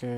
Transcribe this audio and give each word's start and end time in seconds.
Ok. 0.00 0.08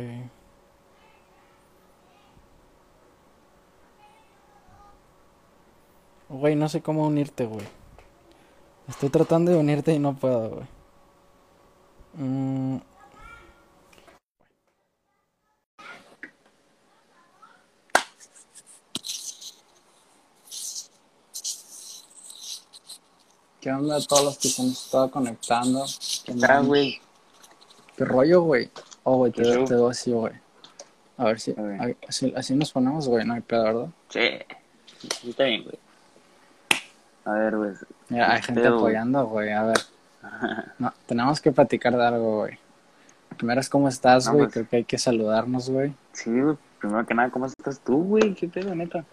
Güey, 6.28 6.54
no 6.54 6.68
sé 6.68 6.82
cómo 6.82 7.06
unirte, 7.06 7.46
güey. 7.46 7.66
Estoy 8.88 9.08
tratando 9.08 9.50
de 9.50 9.58
unirte 9.58 9.92
y 9.92 9.98
no 9.98 10.14
puedo, 10.14 10.50
güey. 10.50 10.66
Mm, 12.14 12.78
¿Qué 23.60 23.72
onda 23.72 23.96
a 23.96 24.00
todos 24.00 24.24
los 24.24 24.38
que 24.38 24.48
se 24.48 24.62
han 24.62 24.68
estado 24.68 25.10
conectando? 25.10 25.84
¿Qué 26.24 26.34
Ah, 26.48 26.60
güey. 26.60 27.00
¿Qué 27.96 28.04
rollo, 28.04 28.42
güey? 28.42 28.70
Oh, 29.04 29.16
güey, 29.18 29.32
te, 29.32 29.42
¿Qué 29.42 29.52
show? 29.54 29.64
te 29.64 29.74
doy 29.74 29.90
así, 29.90 30.12
güey. 30.12 30.32
A 31.18 31.24
ver 31.24 31.40
si... 31.40 31.54
A 31.56 31.62
ver. 31.62 31.80
ay, 31.80 31.96
Así, 32.08 32.32
así 32.36 32.54
nos 32.54 32.72
ponemos, 32.72 33.08
güey, 33.08 33.24
no 33.26 33.34
hay 33.34 33.40
pedo, 33.40 33.64
¿verdad? 33.64 33.86
Sí. 34.08 34.28
Sí, 35.20 35.30
está 35.30 35.44
bien, 35.44 35.64
güey. 35.64 35.78
A 37.24 37.32
ver, 37.32 37.56
güey. 37.56 37.70
Mira, 38.08 38.32
hay 38.32 38.40
¿Qué 38.40 38.46
gente 38.46 38.60
pedo, 38.62 38.76
apoyando, 38.78 39.26
güey, 39.26 39.52
a 39.52 39.62
ver. 39.64 39.78
No, 40.78 40.92
tenemos 41.06 41.40
que 41.40 41.50
platicar 41.52 41.96
de 41.96 42.04
algo, 42.06 42.38
güey. 42.40 42.58
Primero 43.36 43.60
es 43.60 43.68
cómo 43.68 43.88
estás, 43.88 44.26
No, 44.26 44.32
güey, 44.34 44.44
pues. 44.44 44.52
creo 44.54 44.68
que 44.68 44.76
hay 44.76 44.84
que 44.84 44.98
saludarnos, 44.98 45.68
güey. 45.70 45.92
Sí, 46.12 46.30
güey. 46.40 46.56
Primero 46.80 47.04
que 47.06 47.14
nada, 47.14 47.30
¿cómo 47.30 47.46
estás 47.46 47.80
tú, 47.80 48.02
güey? 48.04 48.34
¿Qué 48.34 48.48
pedo, 48.48 48.74
neta? 48.74 49.04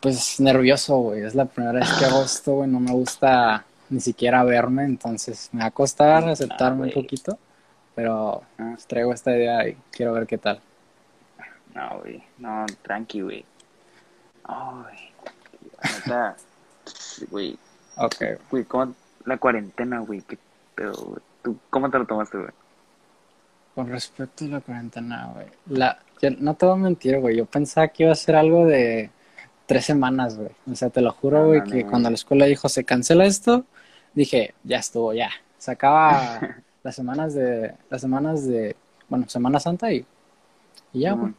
Pues 0.00 0.40
nervioso, 0.40 0.96
güey, 0.98 1.22
es 1.24 1.34
la 1.34 1.44
primera 1.44 1.72
vez 1.78 1.90
que 1.98 2.06
hago 2.06 2.22
esto, 2.22 2.54
güey, 2.54 2.70
no 2.70 2.80
me 2.80 2.92
gusta 2.92 3.64
ni 3.90 4.00
siquiera 4.00 4.42
verme, 4.44 4.84
entonces 4.84 5.50
me 5.52 5.60
va 5.60 5.66
a 5.66 5.70
costar 5.70 6.26
aceptarme 6.28 6.84
un 6.86 6.92
poquito, 6.92 7.38
pero 7.94 8.42
pues, 8.56 8.86
traigo 8.86 9.12
esta 9.12 9.36
idea 9.36 9.68
y 9.68 9.76
quiero 9.90 10.12
ver 10.12 10.26
qué 10.26 10.38
tal. 10.38 10.60
No, 11.74 12.00
güey. 12.00 12.22
No, 12.38 12.66
tranqui, 12.82 13.20
güey. 13.20 13.44
Ay, 14.44 15.12
neta. 15.82 16.36
Güey. 17.30 17.58
Ok, 17.98 18.16
Güey, 18.50 18.64
¿cómo? 18.64 18.94
La 19.26 19.36
cuarentena, 19.36 20.00
güey. 20.00 20.22
¿Qué 20.22 20.38
pedo, 20.74 20.94
güey? 20.94 21.20
¿Tú 21.42 21.56
cómo 21.68 21.90
te 21.90 21.98
lo 21.98 22.06
tomaste, 22.06 22.38
güey? 22.38 22.50
con 23.74 23.88
respecto 23.88 24.44
a 24.44 24.48
la 24.48 24.60
cuarentena, 24.60 25.30
güey, 25.32 25.46
la, 25.66 25.98
yo 26.20 26.30
no 26.38 26.54
te 26.54 26.66
voy 26.66 26.74
a 26.74 26.78
mentir, 26.78 27.18
güey, 27.18 27.36
yo 27.36 27.46
pensaba 27.46 27.88
que 27.88 28.04
iba 28.04 28.12
a 28.12 28.16
ser 28.16 28.36
algo 28.36 28.66
de 28.66 29.10
tres 29.66 29.84
semanas, 29.84 30.36
güey, 30.36 30.50
o 30.70 30.74
sea, 30.74 30.90
te 30.90 31.00
lo 31.00 31.12
juro, 31.12 31.46
güey, 31.46 31.60
no, 31.60 31.66
no, 31.66 31.72
que 31.72 31.84
no. 31.84 31.90
cuando 31.90 32.10
la 32.10 32.14
escuela 32.14 32.46
dijo 32.46 32.68
se 32.68 32.84
cancela 32.84 33.24
esto, 33.24 33.64
dije, 34.14 34.54
ya 34.64 34.78
estuvo, 34.78 35.14
ya, 35.14 35.30
se 35.58 35.70
acaba 35.70 36.40
las 36.82 36.94
semanas 36.94 37.34
de, 37.34 37.74
las 37.90 38.00
semanas 38.00 38.46
de, 38.46 38.76
bueno, 39.08 39.28
Semana 39.28 39.60
Santa 39.60 39.92
y, 39.92 40.04
y 40.92 41.00
ya, 41.00 41.12
güey. 41.12 41.32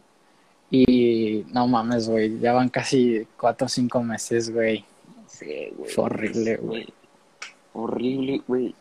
Y 0.70 1.46
no 1.52 1.68
mames, 1.68 2.08
güey, 2.08 2.40
ya 2.40 2.54
van 2.54 2.70
casi 2.70 3.28
cuatro 3.38 3.66
o 3.66 3.70
cinco 3.70 4.02
meses, 4.04 4.54
güey. 4.54 4.86
Sí, 5.28 5.70
güey. 5.76 5.90
Fue 5.92 6.06
horrible, 6.06 6.56
güey. 6.58 6.88
Horrible, 7.74 8.42
güey. 8.48 8.76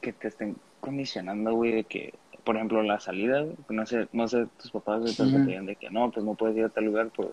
Que 0.00 0.12
te 0.12 0.28
estén 0.28 0.56
condicionando, 0.80 1.54
güey, 1.54 1.72
de 1.72 1.84
que, 1.84 2.14
por 2.44 2.56
ejemplo, 2.56 2.82
la 2.82 3.00
salida, 3.00 3.44
no 3.68 3.86
sé, 3.86 4.06
no 4.12 4.28
sé, 4.28 4.46
tus 4.60 4.70
papás 4.70 5.00
güey, 5.00 5.14
te 5.14 5.22
Ujú. 5.22 5.38
digan 5.44 5.66
de 5.66 5.76
que 5.76 5.90
no, 5.90 6.10
pues 6.10 6.24
no 6.24 6.34
puedes 6.34 6.56
ir 6.56 6.64
a 6.64 6.68
tal 6.68 6.84
lugar 6.84 7.08
por 7.08 7.32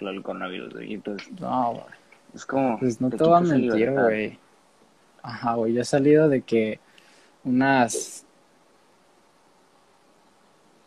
lo 0.00 0.10
del 0.10 0.22
coronavirus, 0.22 0.74
güey. 0.74 0.94
Entonces, 0.94 1.28
No, 1.40 1.72
güey. 1.72 1.84
es 2.34 2.44
como. 2.44 2.78
Pues 2.78 3.00
no 3.00 3.08
te 3.08 3.16
te 3.16 3.24
voy 3.24 3.36
a 3.36 3.40
mentir, 3.40 3.92
güey. 3.92 4.38
Ajá, 5.22 5.54
güey, 5.54 5.72
yo 5.74 5.80
he 5.80 5.84
salido 5.84 6.28
de 6.28 6.42
que 6.42 6.80
unas 7.48 8.24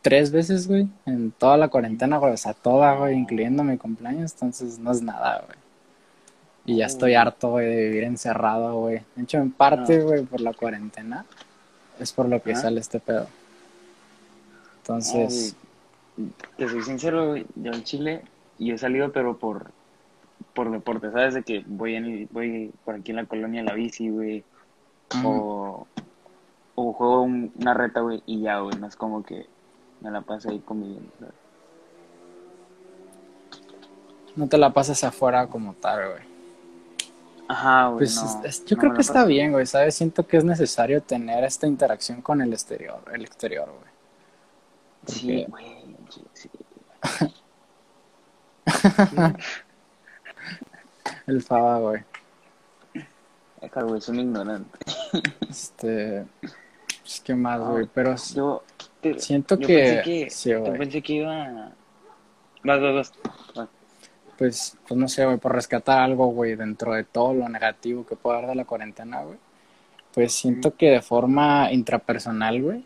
tres 0.02 0.32
veces, 0.32 0.68
güey, 0.68 0.88
en 1.06 1.32
toda 1.32 1.58
la 1.58 1.68
cuarentena, 1.68 2.18
güey, 2.18 2.34
o 2.34 2.38
sea, 2.38 2.54
toda, 2.54 2.96
güey, 2.96 3.16
incluyendo 3.16 3.64
mi 3.64 3.78
cumpleaños, 3.78 4.34
entonces 4.34 4.80
no 4.80 4.92
es 4.92 5.02
nada, 5.02 5.44
güey. 5.46 5.58
Y 6.66 6.78
ya 6.78 6.86
estoy 6.86 7.12
Uy. 7.12 7.16
harto, 7.16 7.52
güey, 7.52 7.68
de 7.68 7.90
vivir 7.90 8.04
encerrado, 8.04 8.80
güey. 8.80 9.02
De 9.16 9.24
hecho, 9.24 9.38
en 9.38 9.52
parte, 9.52 10.02
güey, 10.02 10.24
por 10.24 10.42
la 10.42 10.54
cuarentena, 10.54 11.26
es 12.00 12.12
por 12.12 12.28
lo 12.28 12.42
que 12.42 12.56
sale 12.56 12.80
este 12.80 13.00
pedo. 13.00 13.28
Entonces. 14.78 15.56
Te 16.58 16.68
soy 16.68 16.84
sincero, 16.84 17.30
güey, 17.30 17.46
yo 17.56 17.72
en 17.72 17.84
Chile, 17.84 18.22
y 18.60 18.72
he 18.72 18.78
salido, 18.78 19.12
pero 19.12 19.38
por, 19.38 19.72
por 20.54 20.72
deporte, 20.72 21.12
¿sabes? 21.12 21.34
De 21.34 21.44
que 21.44 21.64
voy, 21.66 21.96
en, 21.96 22.28
voy 22.32 22.72
por 22.86 22.96
aquí 22.96 23.12
en 23.12 23.18
la 23.18 23.26
colonia 23.26 23.60
en 23.60 23.66
la 23.66 23.74
bici, 23.74 24.10
güey, 24.10 24.44
o, 25.24 25.88
o 26.76 26.94
juego 26.94 27.22
un- 27.24 27.52
una 27.60 27.74
reta, 27.74 28.02
güey, 28.02 28.24
y 28.26 28.42
ya, 28.42 28.60
güey, 28.60 28.78
no 28.80 28.88
es 28.88 28.96
como 28.96 29.24
que 29.24 29.48
me 30.02 30.10
la 30.12 30.22
paso 30.22 30.50
ahí 30.50 30.60
conviviendo, 30.60 31.12
¿sabes? 31.20 31.34
no 34.36 34.48
te 34.48 34.58
la 34.58 34.72
pasas 34.72 35.04
afuera 35.04 35.48
como 35.48 35.74
tal, 35.74 36.10
güey. 36.12 36.24
Ajá, 37.50 37.88
güey, 37.88 37.98
Pues 37.98 38.16
no, 38.16 38.24
es- 38.46 38.60
es- 38.62 38.66
yo 38.66 38.78
no 38.78 38.82
creo 38.82 38.94
que 38.94 39.02
está 39.02 39.26
bien, 39.26 39.52
güey, 39.52 39.66
¿sabes? 39.66 39.94
Siento 39.96 40.26
que 40.26 40.38
es 40.38 40.46
necesario 40.46 41.04
tener 41.04 41.44
esta 41.44 41.68
interacción 41.68 42.22
con 42.22 42.42
el 42.42 42.54
exterior, 42.54 43.02
el 43.14 43.24
exterior, 43.26 43.68
güey. 43.70 43.92
Sí, 45.08 45.46
güey, 45.50 45.66
sí, 46.10 46.24
sí. 46.34 46.50
El 51.28 51.42
Faba, 51.42 51.80
güey. 51.80 52.04
Acá, 53.62 53.84
güey, 53.84 54.00
es 54.00 54.10
un 54.10 54.20
ignorante. 54.20 54.78
Este, 55.50 56.26
pues 57.02 57.22
qué 57.24 57.36
más, 57.36 57.60
Ah, 57.62 57.70
güey, 57.70 57.88
pero 57.94 58.16
Yo, 58.34 58.64
te- 59.02 59.20
siento 59.20 59.58
yo 59.60 59.68
que, 59.68 59.78
pensé 59.78 60.02
que, 60.02 60.30
sí, 60.30 60.50
yo 60.50 60.64
pensé 60.64 61.02
que 61.02 61.14
iba 61.14 61.44
a... 61.44 61.72
Vas, 62.64 62.82
vas, 62.82 63.14
vas. 63.56 63.70
Pues, 64.38 64.78
pues 64.88 65.00
no 65.00 65.08
sé, 65.08 65.26
güey, 65.26 65.38
por 65.38 65.54
rescatar 65.54 66.00
algo, 66.00 66.28
güey, 66.28 66.56
dentro 66.56 66.94
de 66.94 67.04
todo 67.04 67.34
lo 67.34 67.48
negativo 67.48 68.06
que 68.06 68.16
puede 68.16 68.38
haber 68.38 68.50
de 68.50 68.56
la 68.56 68.66
cuarentena, 68.66 69.22
güey. 69.22 69.38
Pues 70.14 70.34
siento 70.34 70.76
que 70.76 70.90
de 70.90 71.02
forma 71.02 71.72
intrapersonal, 71.72 72.62
güey, 72.62 72.84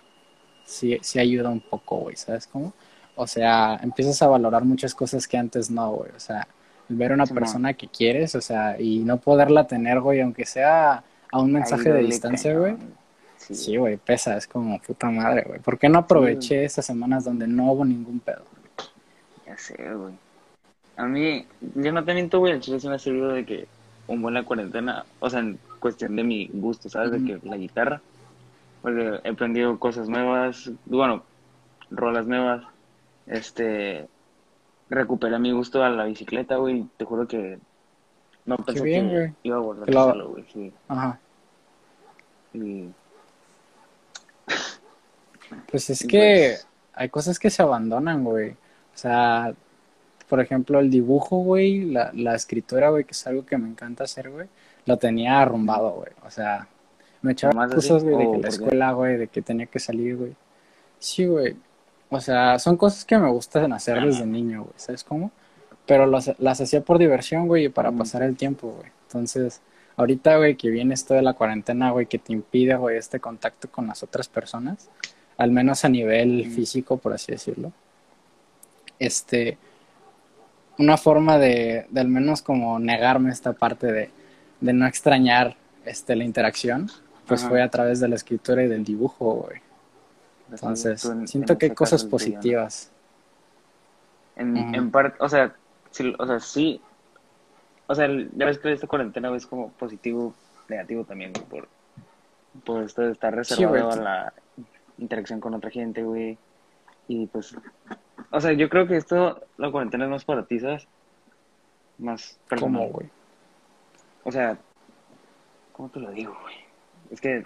sí, 0.65 0.97
sí 1.01 1.19
ayuda 1.19 1.49
un 1.49 1.61
poco, 1.61 1.97
güey, 1.97 2.15
¿sabes 2.17 2.45
cómo? 2.47 2.73
O 3.15 3.25
sea, 3.25 3.79
empiezas 3.81 4.21
a 4.21 4.27
valorar 4.27 4.65
muchas 4.65 4.93
cosas 4.93 5.27
que 5.27 5.37
antes 5.37 5.71
no, 5.71 5.91
güey. 5.91 6.11
O 6.11 6.19
sea, 6.19 6.47
ver 6.89 7.11
a 7.11 7.15
una 7.15 7.25
persona 7.25 7.73
que 7.73 7.87
quieres, 7.87 8.35
o 8.35 8.41
sea, 8.41 8.79
y 8.79 8.99
no 8.99 9.17
poderla 9.17 9.67
tener, 9.67 9.99
güey, 10.01 10.21
aunque 10.21 10.45
sea 10.45 11.03
a 11.31 11.39
un 11.39 11.51
mensaje 11.51 11.91
de 11.91 12.03
distancia, 12.03 12.57
güey. 12.57 12.75
Sí, 13.37 13.77
güey, 13.77 13.97
pesa, 13.97 14.37
es 14.37 14.47
como 14.47 14.79
puta 14.79 15.09
madre, 15.09 15.43
güey. 15.45 15.59
¿Por 15.59 15.77
qué 15.77 15.87
no 15.87 15.99
aproveché 15.99 16.63
esas 16.65 16.85
semanas 16.85 17.25
donde 17.25 17.47
no 17.47 17.71
hubo 17.71 17.85
ningún 17.85 18.19
pedo? 18.19 18.43
Ya 19.45 19.57
sé, 19.57 19.75
güey. 19.93 20.13
A 20.97 21.05
mí, 21.05 21.45
yo 21.75 21.91
no 21.91 22.03
te 22.03 22.13
miento, 22.13 22.39
güey, 22.39 22.53
el 22.53 22.61
chile 22.61 22.79
sí 22.79 22.87
me 22.87 22.95
ha 22.95 22.99
servido 22.99 23.29
de 23.29 23.45
que 23.45 23.67
un 24.07 24.21
buena 24.21 24.43
cuarentena, 24.43 25.05
o 25.19 25.29
sea, 25.29 25.41
en 25.41 25.59
cuestión 25.79 26.15
de 26.15 26.23
mi 26.23 26.49
gusto, 26.53 26.89
¿sabes? 26.89 27.11
De 27.11 27.23
que 27.23 27.47
la 27.47 27.57
guitarra, 27.57 28.01
porque 28.81 29.19
he 29.23 29.29
aprendido 29.29 29.77
cosas 29.77 30.07
nuevas, 30.09 30.71
bueno, 30.85 31.23
rolas 31.91 32.27
nuevas, 32.27 32.63
este, 33.27 34.07
recuperé 34.89 35.37
mi 35.39 35.51
gusto 35.51 35.83
a 35.83 35.89
la 35.89 36.05
bicicleta, 36.05 36.57
güey, 36.57 36.85
te 36.97 37.05
juro 37.05 37.27
que 37.27 37.59
no 38.45 38.57
pensé 38.57 38.83
bien, 38.83 39.09
que 39.09 39.15
güey. 39.15 39.33
iba 39.43 39.57
a 39.57 39.59
volver 39.59 39.93
lo- 39.93 39.99
a 39.99 40.03
hacerlo, 40.03 40.29
güey, 40.29 40.45
sí. 40.53 40.73
Ajá. 40.87 41.19
Y, 42.53 42.89
Pues 45.69 45.89
es 45.89 46.01
Y 46.05 46.07
que 46.07 46.49
pues- 46.55 46.67
hay 46.93 47.09
cosas 47.09 47.39
que 47.39 47.49
se 47.49 47.61
abandonan, 47.61 48.23
güey. 48.23 48.51
O 48.51 48.97
sea, 48.97 49.53
por 50.29 50.39
ejemplo, 50.39 50.79
el 50.79 50.89
dibujo, 50.89 51.37
güey, 51.37 51.85
la, 51.85 52.11
la 52.13 52.35
escritura, 52.35 52.89
güey, 52.89 53.03
que 53.03 53.11
es 53.11 53.27
algo 53.27 53.45
que 53.45 53.57
me 53.57 53.67
encanta 53.67 54.05
hacer, 54.05 54.29
güey, 54.31 54.47
lo 54.85 54.97
tenía 54.97 55.41
arrumbado, 55.41 55.91
güey. 55.91 56.11
O 56.25 56.31
sea, 56.31 56.67
me 57.21 57.33
echaba 57.33 57.67
cosas, 57.67 58.03
güey, 58.03 58.17
de 58.17 58.25
¿O 58.27 58.31
que 58.31 58.37
la 58.37 58.41
por 58.41 58.41
qué? 58.41 58.47
escuela, 58.63 58.91
güey, 58.93 59.17
de 59.17 59.27
que 59.27 59.41
tenía 59.41 59.65
que 59.65 59.79
salir, 59.79 60.15
güey. 60.17 60.35
Sí, 60.99 61.25
güey. 61.25 61.55
O 62.09 62.19
sea, 62.21 62.59
son 62.59 62.77
cosas 62.77 63.03
que 63.05 63.17
me 63.17 63.29
gustan 63.29 63.73
hacer 63.73 63.97
Ajá. 63.97 64.05
desde 64.05 64.25
niño, 64.25 64.63
güey, 64.63 64.73
¿sabes 64.77 65.03
cómo? 65.03 65.31
Pero 65.85 66.05
los- 66.05 66.31
las 66.39 66.61
hacía 66.61 66.81
por 66.81 66.97
diversión, 66.97 67.47
güey, 67.47 67.65
y 67.65 67.69
para 67.69 67.91
Mm. 67.91 67.97
pasar 67.97 68.23
el 68.23 68.35
tiempo, 68.35 68.69
güey. 68.77 68.91
Entonces, 69.07 69.61
ahorita, 69.97 70.37
güey, 70.37 70.55
que 70.55 70.69
viene 70.69 70.93
esto 70.93 71.13
de 71.13 71.21
la 71.21 71.33
cuarentena, 71.33 71.91
güey, 71.91 72.05
que 72.05 72.19
te 72.19 72.33
impide, 72.33 72.75
güey, 72.75 72.97
este 72.97 73.19
contacto 73.19 73.69
con 73.69 73.87
las 73.87 74.03
otras 74.03 74.27
personas, 74.27 74.89
al 75.37 75.51
menos 75.51 75.83
a 75.85 75.89
nivel 75.89 76.47
Mm. 76.47 76.51
físico, 76.51 76.97
por 76.97 77.13
así 77.13 77.31
decirlo. 77.31 77.71
Este, 78.99 79.57
una 80.77 80.97
forma 80.97 81.37
de, 81.37 81.85
de 81.89 82.01
al 82.01 82.07
menos 82.07 82.41
como 82.41 82.79
negarme 82.79 83.31
esta 83.31 83.53
parte 83.53 83.91
de, 83.91 84.09
de 84.61 84.73
no 84.73 84.87
extrañar 84.87 85.55
este, 85.85 86.15
la 86.15 86.23
interacción, 86.23 86.89
pues 87.27 87.41
Ajá. 87.41 87.49
fue 87.49 87.61
a 87.61 87.69
través 87.69 87.99
de 87.99 88.07
la 88.07 88.15
escritura 88.15 88.63
y 88.63 88.67
del 88.67 88.83
dibujo, 88.83 89.33
güey. 89.47 89.59
Entonces, 90.51 91.03
en- 91.05 91.27
siento 91.27 91.53
en 91.53 91.59
que 91.59 91.65
hay 91.65 91.69
este 91.71 91.75
cosas 91.75 92.01
tuyo, 92.01 92.07
¿no? 92.07 92.11
positivas. 92.11 92.91
En, 94.35 94.57
en 94.75 94.91
parte, 94.91 95.17
o 95.21 95.29
sea, 95.29 95.55
sí, 95.91 96.13
o 96.17 96.25
sea, 96.25 96.39
sí. 96.39 96.81
O 97.87 97.95
sea, 97.95 98.07
ya 98.07 98.45
ves 98.45 98.57
que 98.59 98.71
esta 98.71 98.87
cuarentena 98.87 99.33
es 99.35 99.45
como 99.45 99.69
positivo, 99.71 100.33
negativo 100.67 101.03
también, 101.03 101.31
güey, 101.33 101.45
por, 101.45 101.67
por 102.65 102.83
esto 102.83 103.03
de 103.03 103.11
estar 103.11 103.33
reservado 103.33 103.91
a 103.91 103.95
la 103.95 104.33
interacción 104.97 105.39
con 105.39 105.53
otra 105.53 105.69
gente, 105.69 106.03
güey. 106.03 106.37
Y 107.07 107.27
pues, 107.27 107.55
o 108.31 108.41
sea, 108.41 108.53
yo 108.53 108.69
creo 108.69 108.87
que 108.87 108.97
esto, 108.97 109.41
la 109.57 109.71
cuarentena 109.71 110.05
es 110.05 110.09
más 110.09 110.25
para 110.25 110.45
ti, 110.45 110.59
¿sabes? 110.59 110.87
Más 111.99 112.39
personal. 112.49 112.81
¿Cómo, 112.81 112.89
güey? 112.91 113.09
O 114.23 114.31
sea, 114.31 114.57
¿cómo 115.73 115.89
te 115.89 115.99
lo 115.99 116.09
digo, 116.11 116.35
güey? 116.41 116.55
Es 117.11 117.21
que, 117.21 117.45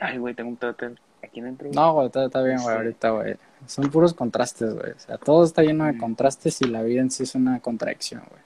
ay, 0.00 0.18
güey, 0.18 0.34
tengo 0.34 0.50
un 0.50 0.56
pedo 0.56 0.74
aquí 1.22 1.40
dentro. 1.40 1.68
No, 1.72 1.92
güey, 1.94 2.06
está, 2.06 2.24
está 2.26 2.42
bien, 2.42 2.56
güey, 2.62 2.68
Sí. 2.68 2.72
ahorita, 2.82 3.10
güey. 3.10 3.36
Son 3.66 3.90
puros 3.90 4.14
contrastes, 4.14 4.74
güey. 4.74 4.92
O 4.92 4.98
sea, 4.98 5.18
todo 5.18 5.44
está 5.44 5.62
lleno 5.62 5.84
de 5.84 5.92
Mm. 5.94 5.98
contrastes 6.00 6.60
y 6.62 6.66
la 6.66 6.82
vida 6.82 7.00
en 7.00 7.10
sí 7.10 7.24
es 7.24 7.34
una 7.34 7.60
contradicción, 7.60 8.22
güey. 8.30 8.42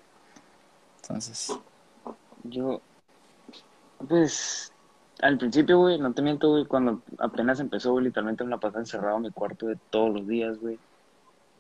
Entonces, 1.02 1.52
Yo, 2.44 2.80
pues, 4.08 4.72
al 5.20 5.38
principio, 5.38 5.78
güey, 5.78 5.98
no 5.98 6.12
te 6.12 6.22
miento, 6.22 6.50
güey, 6.50 6.64
cuando 6.66 7.00
apenas 7.19 7.60
empezó, 7.60 7.92
güey, 7.92 8.06
literalmente 8.06 8.42
me 8.42 8.50
la 8.50 8.58
pasaba 8.58 8.80
encerrado 8.80 9.16
en 9.19 9.22
mi 9.22 9.30
cuarto 9.30 9.66
de 9.66 9.76
todos 9.90 10.12
los 10.12 10.26
días, 10.26 10.58
güey. 10.58 10.76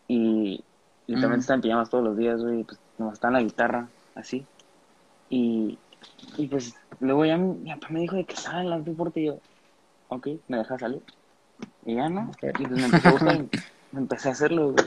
Y 0.08 0.64
literalmente 1.06 1.36
Mm. 1.36 1.40
estaba 1.40 1.54
en 1.56 1.60
pijamas 1.62 1.90
todos 1.90 2.02
los 2.04 2.16
días, 2.16 2.40
güey, 2.42 2.64
pues 2.64 2.78
nomás 2.98 3.14
estaba 3.14 3.30
en 3.38 3.44
la 3.44 3.48
guitarra, 3.48 3.88
así. 4.16 4.44
Y, 5.30 5.78
y 6.36 6.48
pues 6.48 6.74
luego 6.98 7.24
ya 7.24 7.36
mi, 7.36 7.54
mi 7.58 7.70
papá 7.74 7.86
me 7.90 8.00
dijo 8.00 8.16
de 8.16 8.24
que 8.24 8.34
sal, 8.36 8.72
haz 8.72 8.84
deporte, 8.84 9.20
y 9.20 9.26
yo, 9.26 9.38
ok, 10.14 10.28
me 10.48 10.58
deja 10.58 10.78
salir. 10.78 11.02
Y 11.84 11.94
ya 11.96 12.08
no, 12.08 12.30
Ok. 12.30 12.44
y 12.58 12.66
pues 12.66 12.70
me 12.70 12.84
empezó 12.84 13.08
a 13.08 13.12
gustar 13.12 13.34
y 13.36 13.48
me 13.92 14.00
empecé 14.00 14.28
a 14.28 14.32
hacerlo, 14.32 14.72
güey. 14.72 14.84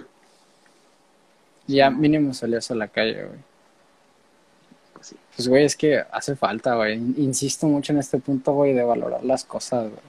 ya 1.67 1.89
mínimo 1.89 2.33
salías 2.33 2.69
a 2.71 2.75
la 2.75 2.87
calle, 2.87 3.25
güey. 3.25 3.39
Pues 4.93 5.07
sí. 5.07 5.15
Pues, 5.35 5.47
güey, 5.47 5.65
es 5.65 5.75
que 5.75 6.03
hace 6.11 6.35
falta, 6.35 6.75
güey. 6.75 6.93
Insisto 6.95 7.67
mucho 7.67 7.91
en 7.93 7.99
este 7.99 8.19
punto, 8.19 8.53
güey, 8.53 8.73
de 8.73 8.83
valorar 8.83 9.23
las 9.23 9.43
cosas, 9.43 9.83
güey. 9.89 10.01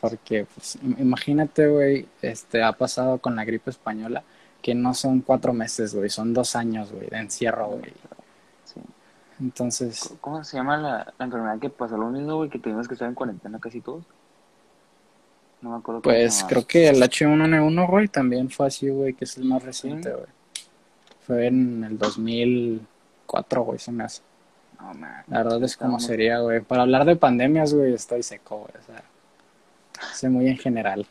Porque, 0.00 0.46
pues, 0.54 0.78
im- 0.82 0.98
imagínate, 0.98 1.68
güey, 1.68 2.06
este, 2.22 2.62
ha 2.62 2.72
pasado 2.72 3.18
con 3.18 3.36
la 3.36 3.44
gripe 3.44 3.70
española, 3.70 4.22
que 4.62 4.74
no 4.74 4.94
son 4.94 5.20
cuatro 5.20 5.52
meses, 5.52 5.94
güey, 5.94 6.08
son 6.10 6.32
dos 6.34 6.56
años, 6.56 6.90
güey, 6.92 7.08
de 7.08 7.18
encierro, 7.18 7.68
güey. 7.68 7.92
Sí. 8.64 8.80
Entonces, 9.40 10.14
¿Cómo 10.20 10.42
se 10.44 10.56
llama 10.56 10.76
la, 10.76 11.12
la 11.18 11.24
enfermedad 11.24 11.58
que 11.58 11.70
pasó 11.70 11.96
lo 11.98 12.08
mismo, 12.08 12.36
güey, 12.36 12.50
que 12.50 12.58
tuvimos 12.58 12.88
que 12.88 12.94
estar 12.94 13.08
en 13.08 13.14
cuarentena 13.14 13.58
casi 13.58 13.80
todos? 13.80 14.04
No 15.62 15.70
me 15.70 15.76
acuerdo 15.76 16.00
pues, 16.00 16.44
creo 16.48 16.66
que 16.66 16.88
el 16.88 17.02
H1N1, 17.02 17.90
güey, 17.90 18.08
también 18.08 18.48
fue 18.48 18.66
así, 18.66 18.88
güey, 18.88 19.12
que 19.12 19.24
es 19.24 19.36
el 19.36 19.44
más 19.44 19.62
reciente, 19.62 20.10
güey. 20.10 20.26
Fue 21.26 21.46
en 21.46 21.84
el 21.84 21.98
2004, 21.98 23.62
güey, 23.62 23.78
se 23.78 23.92
me 23.92 24.04
hace. 24.04 24.22
No, 24.80 24.94
man. 24.94 25.22
La 25.28 25.42
verdad 25.42 25.62
es 25.62 25.76
como 25.76 26.00
sería, 26.00 26.38
güey. 26.38 26.60
Para 26.60 26.82
hablar 26.82 27.04
de 27.04 27.16
pandemias, 27.16 27.74
güey, 27.74 27.92
estoy 27.92 28.22
seco, 28.22 28.60
güey. 28.60 28.72
O 28.78 28.86
sea, 28.86 29.04
sé 30.14 30.30
muy 30.30 30.48
en 30.48 30.56
general. 30.56 31.06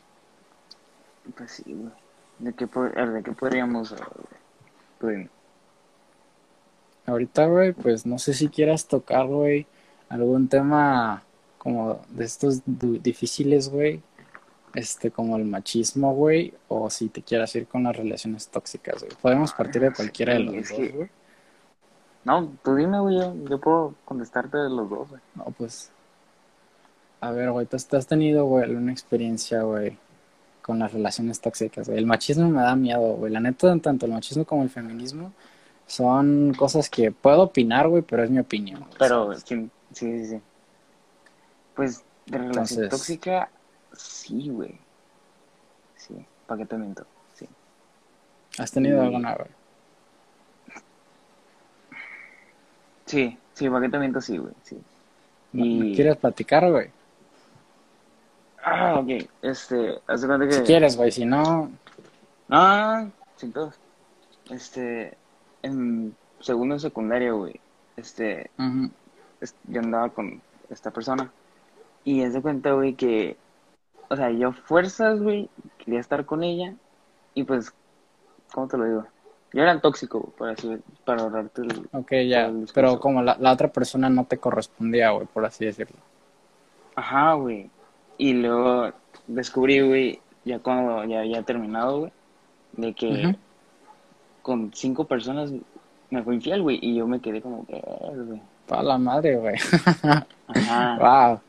Pues 1.36 1.52
sí, 1.52 1.64
güey. 1.66 1.92
¿De 2.40 2.52
qué, 2.54 2.66
¿de 2.66 3.22
qué 3.22 3.32
podríamos 3.32 3.92
hablar, 3.92 4.10
güey? 5.00 5.28
Ahorita, 7.06 7.46
güey, 7.46 7.72
pues 7.72 8.06
no 8.06 8.18
sé 8.18 8.34
si 8.34 8.48
quieras 8.48 8.86
tocar, 8.86 9.26
güey, 9.26 9.66
algún 10.08 10.48
tema 10.48 11.22
como 11.58 12.00
de 12.08 12.24
estos 12.24 12.62
difíciles, 12.66 13.68
güey. 13.68 14.02
Este, 14.74 15.10
como 15.10 15.36
el 15.36 15.44
machismo, 15.44 16.14
güey, 16.14 16.54
o 16.68 16.88
si 16.90 17.08
te 17.08 17.22
quieras 17.22 17.54
ir 17.56 17.66
con 17.66 17.82
las 17.84 17.96
relaciones 17.96 18.48
tóxicas, 18.48 19.02
güey. 19.02 19.12
Podemos 19.20 19.52
partir 19.52 19.82
de 19.82 19.92
cualquiera 19.92 20.34
de 20.34 20.40
los 20.40 20.68
dos, 20.68 20.78
güey. 20.94 21.10
No, 22.24 22.52
tú 22.62 22.74
dime, 22.76 23.00
güey. 23.00 23.16
Yo, 23.18 23.34
yo 23.48 23.58
puedo 23.58 23.94
contestarte 24.04 24.58
de 24.58 24.68
los 24.70 24.88
dos, 24.88 25.08
güey. 25.08 25.20
No, 25.34 25.44
pues. 25.56 25.90
A 27.20 27.30
ver, 27.32 27.50
güey, 27.50 27.66
¿tú 27.66 27.76
has 27.76 28.06
tenido, 28.06 28.44
güey, 28.46 28.64
alguna 28.64 28.92
experiencia, 28.92 29.62
güey, 29.62 29.98
con 30.62 30.78
las 30.78 30.92
relaciones 30.92 31.40
tóxicas, 31.40 31.88
güey? 31.88 31.98
El 31.98 32.06
machismo 32.06 32.48
me 32.48 32.62
da 32.62 32.76
miedo, 32.76 33.14
güey. 33.16 33.32
La 33.32 33.40
neta, 33.40 33.76
tanto 33.78 34.06
el 34.06 34.12
machismo 34.12 34.44
como 34.44 34.62
el 34.62 34.70
feminismo 34.70 35.32
son 35.86 36.54
cosas 36.56 36.88
que 36.88 37.10
puedo 37.10 37.42
opinar, 37.42 37.88
güey, 37.88 38.02
pero 38.02 38.22
es 38.22 38.30
mi 38.30 38.38
opinión. 38.38 38.80
güey, 38.80 38.92
Pero, 38.98 39.34
sí, 39.34 39.68
sí, 39.92 40.24
sí. 40.24 40.26
sí. 40.28 40.40
Pues, 41.74 42.04
de 42.26 42.38
relación 42.38 42.84
Entonces- 42.84 42.88
tóxica, 42.90 43.50
sí, 44.00 44.48
güey. 44.48 44.74
Sí, 45.96 46.14
¿para 46.46 46.60
qué 46.60 46.66
te 46.66 46.76
miento? 46.76 47.04
Sí. 47.34 47.46
¿Has 48.58 48.70
tenido 48.72 49.00
alguna, 49.02 49.34
güey? 49.34 49.48
Sí, 53.06 53.36
sí, 53.54 53.68
¿para 53.68 53.82
qué 53.82 53.88
te 53.90 53.98
miento? 53.98 54.20
Sí, 54.20 54.38
güey, 54.38 54.54
sí. 54.62 54.80
¿No- 55.52 55.64
no 55.64 55.94
¿Quieres 55.94 56.16
platicar, 56.16 56.70
güey? 56.70 56.88
Ah, 58.62 58.98
ok. 59.00 59.26
Este, 59.42 59.98
haz 60.06 60.20
de 60.20 60.26
cuenta 60.28 60.46
que... 60.46 60.52
Si 60.54 60.62
quieres, 60.62 60.96
güey, 60.96 61.10
si 61.10 61.24
no, 61.24 61.70
Ah, 62.48 63.06
sin 63.36 63.52
todos. 63.52 63.74
Este, 64.50 65.16
en 65.62 66.14
segundo 66.40 66.74
de 66.74 66.80
secundaria, 66.80 67.32
güey, 67.32 67.60
este, 67.96 68.50
yo 69.68 69.80
andaba 69.80 70.08
con 70.10 70.40
esta 70.68 70.90
persona. 70.90 71.30
Y 72.04 72.22
es 72.22 72.32
de 72.34 72.42
cuenta, 72.42 72.72
güey, 72.72 72.94
que, 72.94 73.36
o 74.10 74.16
sea, 74.16 74.30
yo 74.30 74.52
fuerzas, 74.52 75.20
güey, 75.22 75.48
quería 75.78 76.00
estar 76.00 76.26
con 76.26 76.42
ella. 76.42 76.74
Y 77.34 77.44
pues, 77.44 77.72
¿cómo 78.52 78.66
te 78.68 78.76
lo 78.76 78.84
digo? 78.84 79.06
Yo 79.52 79.62
era 79.62 79.72
el 79.72 79.80
tóxico, 79.80 80.20
güey, 80.20 80.32
para, 80.36 80.52
así, 80.52 80.76
para 81.04 81.22
ahorrarte 81.22 81.62
el... 81.62 81.88
ok, 81.92 82.10
ya. 82.28 82.46
El. 82.46 82.68
Pero 82.74 83.00
como 83.00 83.22
la, 83.22 83.36
la 83.40 83.52
otra 83.52 83.68
persona 83.68 84.08
no 84.10 84.24
te 84.24 84.38
correspondía, 84.38 85.10
güey, 85.10 85.26
por 85.26 85.44
así 85.44 85.64
decirlo. 85.64 85.96
Ajá, 86.96 87.34
güey. 87.34 87.70
Y 88.18 88.34
luego 88.34 88.92
descubrí, 89.26 89.80
güey, 89.80 90.20
ya 90.44 90.58
cuando 90.58 91.04
ya 91.04 91.20
había 91.20 91.42
terminado, 91.42 92.00
güey, 92.00 92.12
de 92.72 92.92
que 92.94 93.36
con 94.42 94.72
cinco 94.74 95.04
personas 95.04 95.52
me 96.10 96.22
fue 96.22 96.34
infiel, 96.34 96.62
güey, 96.62 96.78
y 96.82 96.96
yo 96.96 97.06
me 97.06 97.20
quedé 97.20 97.40
como 97.40 97.64
que, 97.66 97.76
"Eh, 97.76 98.12
güey. 98.26 98.42
Para 98.66 98.82
la 98.82 98.98
madre, 98.98 99.36
güey. 99.36 99.54
Ajá. 100.48 100.96
wow. 101.00 101.40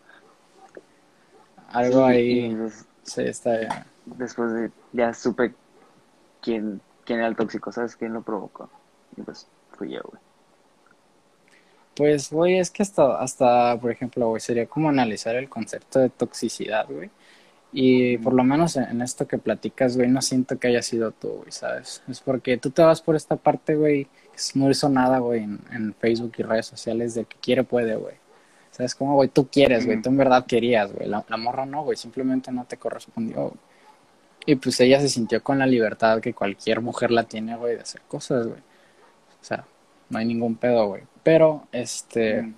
Algo 1.72 2.08
Sí, 2.08 2.14
ahí. 2.14 2.58
Sí, 3.04 3.22
está 3.24 3.58
bien. 3.58 3.86
después 4.06 4.54
de, 4.54 4.72
ya 4.94 5.14
supe 5.14 5.56
quién, 6.42 6.82
quién 7.06 7.20
era 7.20 7.28
el 7.30 7.36
tóxico, 7.36 7.72
¿sabes? 7.72 7.96
¿Quién 7.96 8.14
lo 8.14 8.24
provocó? 8.24 8.70
Y 9.18 9.22
pues 9.24 9.48
fui 9.78 9.92
yo, 9.92 10.02
güey. 10.04 10.22
Pues, 11.96 12.32
güey, 12.32 12.58
es 12.60 12.72
que 12.72 12.84
hasta, 12.84 13.20
hasta, 13.22 13.80
por 13.80 13.92
ejemplo, 13.92 14.30
güey, 14.30 14.40
sería 14.42 14.66
como 14.68 14.90
analizar 14.90 15.36
el 15.36 15.50
concepto 15.50 16.00
de 16.00 16.10
toxicidad, 16.10 16.88
güey. 16.90 17.12
Y 17.74 18.18
por 18.20 18.34
lo 18.34 18.44
menos 18.44 18.78
en, 18.78 18.86
en 18.86 19.02
esto 19.02 19.28
que 19.28 19.38
platicas, 19.40 19.98
güey, 19.98 20.10
no 20.10 20.22
siento 20.22 20.60
que 20.60 20.70
haya 20.70 20.82
sido 20.84 21.12
tú, 21.14 21.30
güey, 21.40 21.52
¿sabes? 21.52 22.04
Es 22.10 22.22
porque 22.22 22.58
tú 22.58 22.72
te 22.72 22.84
vas 22.84 23.02
por 23.02 23.16
esta 23.16 23.38
parte, 23.38 23.76
güey, 23.76 24.06
que 24.06 24.38
es 24.38 24.56
muy 24.56 24.74
sonada, 24.76 25.20
güey, 25.20 25.44
en, 25.44 25.60
en 25.72 25.94
Facebook 25.96 26.34
y 26.40 26.44
redes 26.44 26.68
sociales 26.68 27.16
de 27.16 27.26
que 27.26 27.38
quiere, 27.42 27.64
puede, 27.64 27.96
güey. 27.98 28.16
¿Sabes 28.72 28.96
cómo, 28.96 29.16
güey? 29.16 29.30
Tú 29.30 29.48
quieres, 29.52 29.86
güey, 29.86 30.02
tú 30.02 30.10
en 30.10 30.18
verdad 30.18 30.46
querías, 30.46 30.92
güey. 30.94 31.08
La, 31.08 31.24
la 31.28 31.38
morra 31.38 31.66
no, 31.66 31.84
güey, 31.84 31.98
simplemente 31.98 32.52
no 32.52 32.66
te 32.66 32.78
correspondió. 32.78 33.54
Y 34.46 34.56
pues 34.56 34.80
ella 34.80 35.00
se 35.02 35.10
sintió 35.10 35.44
con 35.44 35.60
la 35.60 35.66
libertad 35.68 36.20
que 36.22 36.34
cualquier 36.34 36.82
mujer 36.82 37.12
la 37.12 37.24
tiene, 37.26 37.56
güey, 37.58 37.76
de 37.76 37.82
hacer 37.82 38.02
cosas, 38.08 38.48
güey. 38.48 38.60
O 38.60 39.44
sea, 39.44 39.66
no 40.10 40.18
hay 40.20 40.26
ningún 40.26 40.56
pedo, 40.56 40.88
güey. 40.88 41.04
Pero, 41.24 41.68
este, 41.72 42.42
Mm. 42.44 42.56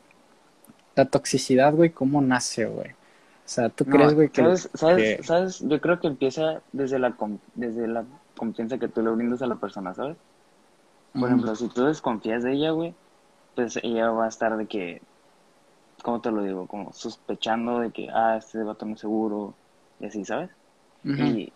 la 0.95 1.05
toxicidad, 1.05 1.73
güey, 1.73 1.89
¿cómo 1.89 2.21
nace, 2.21 2.65
güey? 2.65 2.91
O 2.91 3.49
sea, 3.53 3.69
¿tú 3.69 3.83
No, 3.87 3.95
crees, 3.95 4.13
güey, 4.13 4.29
que, 4.29 4.41
¿sabes, 4.41 4.69
sabes, 4.75 5.17
que- 5.17 5.23
sabes? 5.23 5.59
Yo 5.67 5.81
creo 5.81 5.99
que 5.99 6.07
empieza 6.07 6.61
desde 6.71 6.99
la, 6.99 7.15
desde 7.55 7.87
la 7.87 8.05
confianza 8.37 8.77
que 8.77 8.87
tú 8.87 9.01
le 9.01 9.09
brindas 9.09 9.41
a 9.41 9.47
la 9.47 9.55
persona, 9.55 9.93
¿sabes? 9.93 10.15
Por 11.13 11.27
ejemplo, 11.27 11.55
si 11.55 11.67
tú 11.67 11.83
desconfías 11.85 12.43
de 12.43 12.53
ella, 12.53 12.71
güey, 12.71 12.93
pues 13.55 13.77
ella 13.83 14.09
va 14.11 14.25
a 14.25 14.29
estar 14.29 14.55
de 14.57 14.65
que, 14.67 15.01
¿cómo 16.03 16.21
te 16.21 16.31
lo 16.31 16.43
digo? 16.43 16.67
Como 16.67 16.93
sospechando 16.93 17.79
de 17.81 17.91
que, 17.93 18.09
ah, 18.13 18.37
este 18.37 18.63
vato 18.63 18.85
no 18.87 18.95
es 18.95 19.01
seguro, 19.01 19.57
y 19.99 20.07
así, 20.07 20.25
¿sabes? 20.25 20.51
Y, 21.03 21.53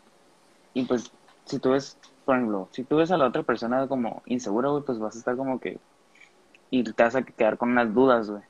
y 0.74 0.86
pues, 0.86 1.12
si 1.46 1.60
tú 1.60 1.72
ves, 1.72 1.98
por 2.26 2.38
ejemplo, 2.38 2.70
si 2.74 2.86
tú 2.86 2.98
ves 2.98 3.12
a 3.12 3.18
la 3.18 3.28
otra 3.28 3.44
persona 3.44 3.88
como 3.88 4.24
insegura, 4.28 4.70
güey, 4.70 4.84
pues 4.86 5.00
vas 5.00 5.16
a 5.16 5.20
estar 5.20 5.38
como 5.38 5.60
que, 5.60 5.82
y 6.72 6.84
te 6.84 7.04
vas 7.04 7.16
a 7.16 7.24
quedar 7.24 7.58
con 7.58 7.72
unas 7.72 7.94
dudas, 7.94 8.30
güey. 8.30 8.44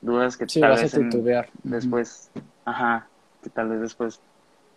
Dudas 0.00 0.36
que 0.36 0.46
Sí, 0.46 0.60
tal 0.60 0.70
vas 0.72 0.80
a 0.80 0.84
vez 0.84 0.94
en- 0.94 1.10
titubear. 1.10 1.48
Ujú. 1.64 1.70
después, 1.70 2.30
ajá, 2.64 3.10
que 3.42 3.50
tal 3.50 3.68
vez 3.70 3.80
después 3.82 4.20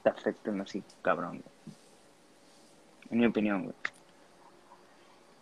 te 0.03 0.09
afecten 0.09 0.61
así, 0.61 0.83
cabrón, 1.01 1.41
güey. 1.43 1.75
En 3.09 3.19
mi 3.19 3.25
opinión, 3.25 3.63
güey. 3.63 3.75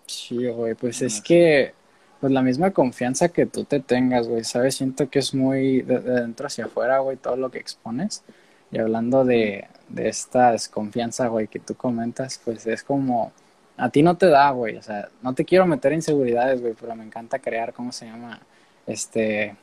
Sí, 0.08 0.48
güey, 0.48 0.76
pues 0.76 1.02
No 1.02 1.08
es 1.08 1.18
sé. 1.20 1.24
que, 1.24 1.74
pues 2.24 2.32
la 2.32 2.42
misma 2.42 2.72
confianza 2.72 3.28
que 3.28 3.46
tú 3.46 3.66
te 3.66 3.82
tengas, 3.82 4.30
güey, 4.30 4.46
¿sabes? 4.46 4.76
Siento 4.76 5.10
que 5.10 5.20
es 5.20 5.34
muy 5.34 5.82
de, 5.82 6.00
de 6.00 6.22
dentro 6.22 6.48
hacia 6.48 6.64
afuera, 6.68 7.00
güey, 7.00 7.18
todo 7.18 7.36
lo 7.36 7.52
que 7.52 7.60
expones. 7.60 8.24
Y 8.72 8.78
hablando 8.78 9.26
de, 9.26 9.68
de 9.90 10.08
esta 10.08 10.54
desconfianza, 10.54 11.28
güey, 11.28 11.50
que 11.50 11.60
tú 11.60 11.76
comentas, 11.76 12.40
pues 12.46 12.66
es 12.66 12.82
como, 12.82 13.34
a 13.76 13.90
ti 13.90 14.04
no 14.04 14.16
te 14.16 14.28
da, 14.28 14.52
güey, 14.52 14.78
o 14.78 14.82
sea, 14.82 15.10
no 15.22 15.36
te 15.36 15.44
quiero 15.44 15.68
meter 15.68 15.92
inseguridades, 15.92 16.62
güey, 16.62 16.74
pero 16.80 16.96
me 16.96 17.04
encanta 17.04 17.40
crear, 17.40 17.74
¿cómo 17.74 17.92
se 17.92 18.06
llama? 18.06 18.40
Este, 18.88 19.58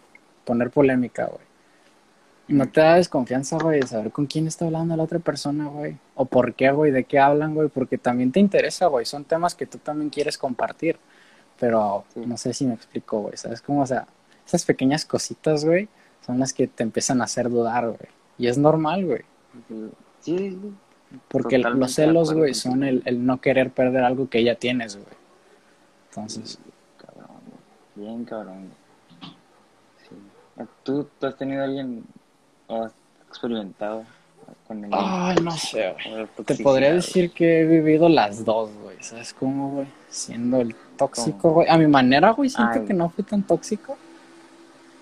poner 0.45 0.71
polémica, 0.71 1.29
güey. 1.29 1.47
no 2.49 2.69
te 2.69 2.83
da 2.83 2.97
desconfianza, 2.97 3.57
güey, 3.57 3.81
de 3.81 3.87
saber 3.87 4.13
con 4.13 4.27
quién 4.27 4.47
está 4.47 4.67
hablando 4.67 4.95
la 4.99 5.05
otra 5.05 5.19
persona, 5.21 5.67
güey. 5.69 5.97
O 6.15 6.27
por 6.27 6.53
qué, 6.53 6.71
güey, 6.73 6.93
de 6.93 7.05
qué 7.05 7.19
hablan, 7.19 7.55
güey, 7.55 7.69
porque 7.69 7.97
también 7.97 8.33
te 8.33 8.41
interesa, 8.41 8.87
güey. 8.89 9.07
Son 9.07 9.25
temas 9.25 9.55
que 9.55 9.65
tú 9.65 9.79
también 9.79 10.11
quieres 10.11 10.37
compartir. 10.37 10.99
Pero 11.61 12.05
Sí. 12.15 12.23
no 12.27 12.37
sé 12.37 12.53
si 12.55 12.65
me 12.67 12.75
explico, 12.75 13.21
güey. 13.21 13.37
¿Sabes 13.37 13.61
cómo? 13.63 13.83
O 13.83 13.87
sea, 13.87 14.07
esas 14.47 14.65
pequeñas 14.65 15.05
cositas, 15.05 15.65
güey, 15.65 15.89
son 16.27 16.39
las 16.41 16.53
que 16.53 16.67
te 16.67 16.83
empiezan 16.83 17.21
a 17.21 17.25
hacer 17.25 17.49
dudar, 17.51 17.87
güey. 17.87 18.09
Y 18.39 18.49
es 18.49 18.59
normal, 18.59 19.05
güey. 19.07 19.23
Sí, 19.69 19.91
sí, 20.21 20.51
sí. 20.51 20.73
Porque 21.29 21.57
Totalmente 21.59 21.81
los 21.81 21.93
celos, 21.95 22.33
güey, 22.33 22.55
son 22.55 22.83
el, 22.83 23.03
el 23.05 23.25
no 23.27 23.41
querer 23.41 23.71
perder 23.71 24.05
algo 24.05 24.29
que 24.31 24.43
ya 24.43 24.55
tienes, 24.55 24.97
güey. 24.97 25.09
Entonces, 26.09 26.59
Cabrón, 26.99 27.37
güey. 27.95 28.07
Bien 28.09 28.25
cabrón. 28.25 28.71
güey. 29.21 29.33
Sí. 30.09 30.65
¿Tú, 30.83 31.09
¿Tú 31.19 31.27
has 31.27 31.37
tenido 31.37 31.63
alguien 31.65 32.05
o 32.69 32.85
has 32.85 32.93
experimentado 33.29 34.05
con 34.71 34.87
ay, 34.93 35.37
no 35.43 35.51
sé, 35.51 35.97
güey. 36.05 36.29
de 36.37 36.45
Te 36.45 36.63
podría 36.63 36.95
decir 36.95 37.33
que 37.33 37.63
he 37.63 37.65
vivido 37.65 38.09
las 38.09 38.45
dos, 38.45 38.71
güey. 38.81 38.97
¿Sabes 39.01 39.35
cómo, 39.35 39.71
güey? 39.73 39.87
Siendo 40.09 40.61
el 40.61 40.77
tóxico, 40.97 41.51
güey. 41.51 41.69
A 41.69 41.77
mi 41.77 41.89
manera, 41.89 42.31
güey, 42.31 42.49
siento 42.49 42.79
Ay. 42.79 42.85
que 42.85 42.95
no 42.95 43.11
fui 43.11 43.25
tan 43.25 43.43
tóxico. 43.43 43.99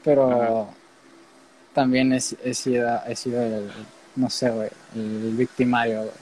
Pero 0.02 0.62
Ajá. 0.62 0.70
también 1.74 2.14
he, 2.14 2.16
he 2.16 2.54
sido, 2.54 2.98
he 3.06 3.14
sido 3.14 3.42
el, 3.42 3.70
no 4.16 4.30
sé, 4.30 4.48
güey, 4.48 4.70
el 4.94 5.34
victimario, 5.36 5.98
güey. 5.98 6.14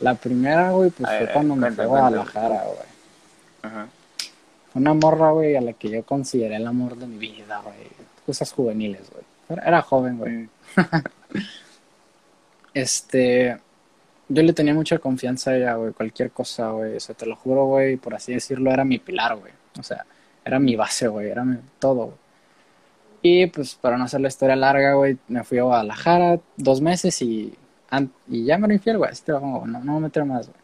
La 0.00 0.14
primera, 0.14 0.70
güey, 0.70 0.88
pues 0.88 1.10
fue 1.10 1.28
cuando 1.30 1.56
me 1.56 1.70
fui 1.70 1.84
a. 1.84 1.88
Guadalajara, 1.88 2.64
güey. 2.64 2.88
Ajá. 3.64 3.86
Una 4.72 4.94
morra, 4.94 5.32
güey, 5.32 5.56
a 5.56 5.60
la 5.60 5.74
que 5.74 5.90
yo 5.90 6.02
consideré 6.04 6.56
el 6.56 6.66
amor 6.66 6.96
de 6.96 7.06
mi 7.06 7.18
vida, 7.18 7.60
güey. 7.62 7.76
Cosas 8.24 8.50
juveniles, 8.50 9.10
güey. 9.10 9.24
Era, 9.50 9.68
era 9.68 9.82
joven, 9.82 10.16
güey. 10.16 10.32
Mm, 10.32 10.48
Este, 12.74 13.58
yo 14.28 14.42
le 14.42 14.52
tenía 14.52 14.74
mucha 14.74 14.98
confianza 14.98 15.50
a 15.52 15.56
ella, 15.56 15.74
güey, 15.74 15.92
cualquier 15.92 16.30
cosa, 16.30 16.70
güey, 16.70 16.96
o 16.96 17.00
sea, 17.00 17.14
te 17.14 17.26
lo 17.26 17.36
juro, 17.36 17.66
güey, 17.66 17.96
por 17.96 18.14
así 18.14 18.34
decirlo, 18.34 18.70
era 18.70 18.84
mi 18.84 18.98
pilar, 18.98 19.36
güey, 19.36 19.52
o 19.78 19.82
sea, 19.82 20.04
era 20.44 20.58
mi 20.58 20.76
base, 20.76 21.08
güey, 21.08 21.28
era 21.30 21.44
mi- 21.44 21.58
todo, 21.78 22.06
güey. 22.06 22.16
Y 23.20 23.46
pues, 23.46 23.74
para 23.74 23.96
no 23.98 24.04
hacer 24.04 24.20
la 24.20 24.28
historia 24.28 24.54
larga, 24.56 24.94
güey, 24.94 25.18
me 25.28 25.42
fui 25.44 25.58
a 25.58 25.64
Guadalajara 25.64 26.38
dos 26.56 26.80
meses 26.80 27.20
y, 27.22 27.52
y 28.28 28.44
ya 28.44 28.58
me 28.58 28.66
era 28.66 28.74
infiel, 28.74 28.98
güey, 28.98 29.10
así 29.10 29.22
te 29.24 29.32
lo 29.32 29.40
pongo, 29.40 29.66
no, 29.66 29.80
no 29.82 29.94
me 29.94 30.00
meter 30.00 30.24
más, 30.24 30.46
güey. 30.46 30.58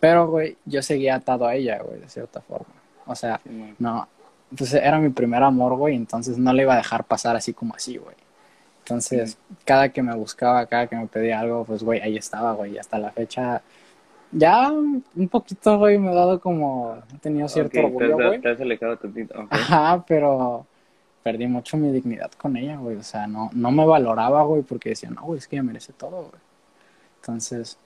Pero, 0.00 0.28
güey, 0.28 0.56
yo 0.64 0.82
seguía 0.82 1.16
atado 1.16 1.46
a 1.46 1.54
ella, 1.54 1.80
güey, 1.82 2.00
de 2.00 2.08
cierta 2.08 2.40
forma. 2.40 2.72
O 3.06 3.14
sea, 3.14 3.40
sí, 3.44 3.74
no, 3.78 4.08
pues 4.56 4.72
era 4.74 4.98
mi 4.98 5.10
primer 5.10 5.42
amor, 5.42 5.76
güey, 5.76 5.94
entonces 5.96 6.38
no 6.38 6.52
le 6.52 6.62
iba 6.62 6.74
a 6.74 6.78
dejar 6.78 7.04
pasar 7.04 7.36
así 7.36 7.52
como 7.52 7.74
así, 7.74 7.98
güey. 7.98 8.16
Entonces, 8.84 9.38
cada 9.64 9.88
que 9.90 10.02
me 10.02 10.14
buscaba, 10.14 10.66
cada 10.66 10.86
que 10.88 10.96
me 10.96 11.06
pedía 11.06 11.40
algo, 11.40 11.64
pues, 11.64 11.82
güey, 11.82 12.00
ahí 12.00 12.16
estaba, 12.16 12.52
güey, 12.52 12.72
y 12.74 12.78
hasta 12.78 12.98
la 12.98 13.10
fecha, 13.12 13.62
ya 14.32 14.70
un 14.72 15.28
poquito, 15.30 15.78
güey, 15.78 15.98
me 15.98 16.10
he 16.10 16.14
dado 16.14 16.40
como, 16.40 16.96
he 17.14 17.18
tenido 17.18 17.48
cierto 17.48 17.78
orgullo, 17.86 18.16
güey. 18.28 18.40
te 18.40 18.48
has 18.50 18.60
alejado 18.60 18.96
tantito. 18.96 19.38
ok. 19.40 19.46
Ajá, 19.50 20.04
pero 20.08 20.66
perdí 21.22 21.46
mucho 21.46 21.76
mi 21.76 21.92
dignidad 21.92 22.32
con 22.32 22.56
ella, 22.56 22.76
güey, 22.76 22.96
o 22.96 23.02
sea, 23.04 23.26
no, 23.28 23.50
no 23.52 23.70
me 23.70 23.86
valoraba, 23.86 24.42
güey, 24.42 24.62
porque 24.62 24.90
decía, 24.90 25.10
no, 25.10 25.22
güey, 25.22 25.38
es 25.38 25.46
que 25.46 25.56
ella 25.56 25.62
merece 25.62 25.92
todo, 25.92 26.22
güey. 26.22 26.42
Entonces, 27.20 27.78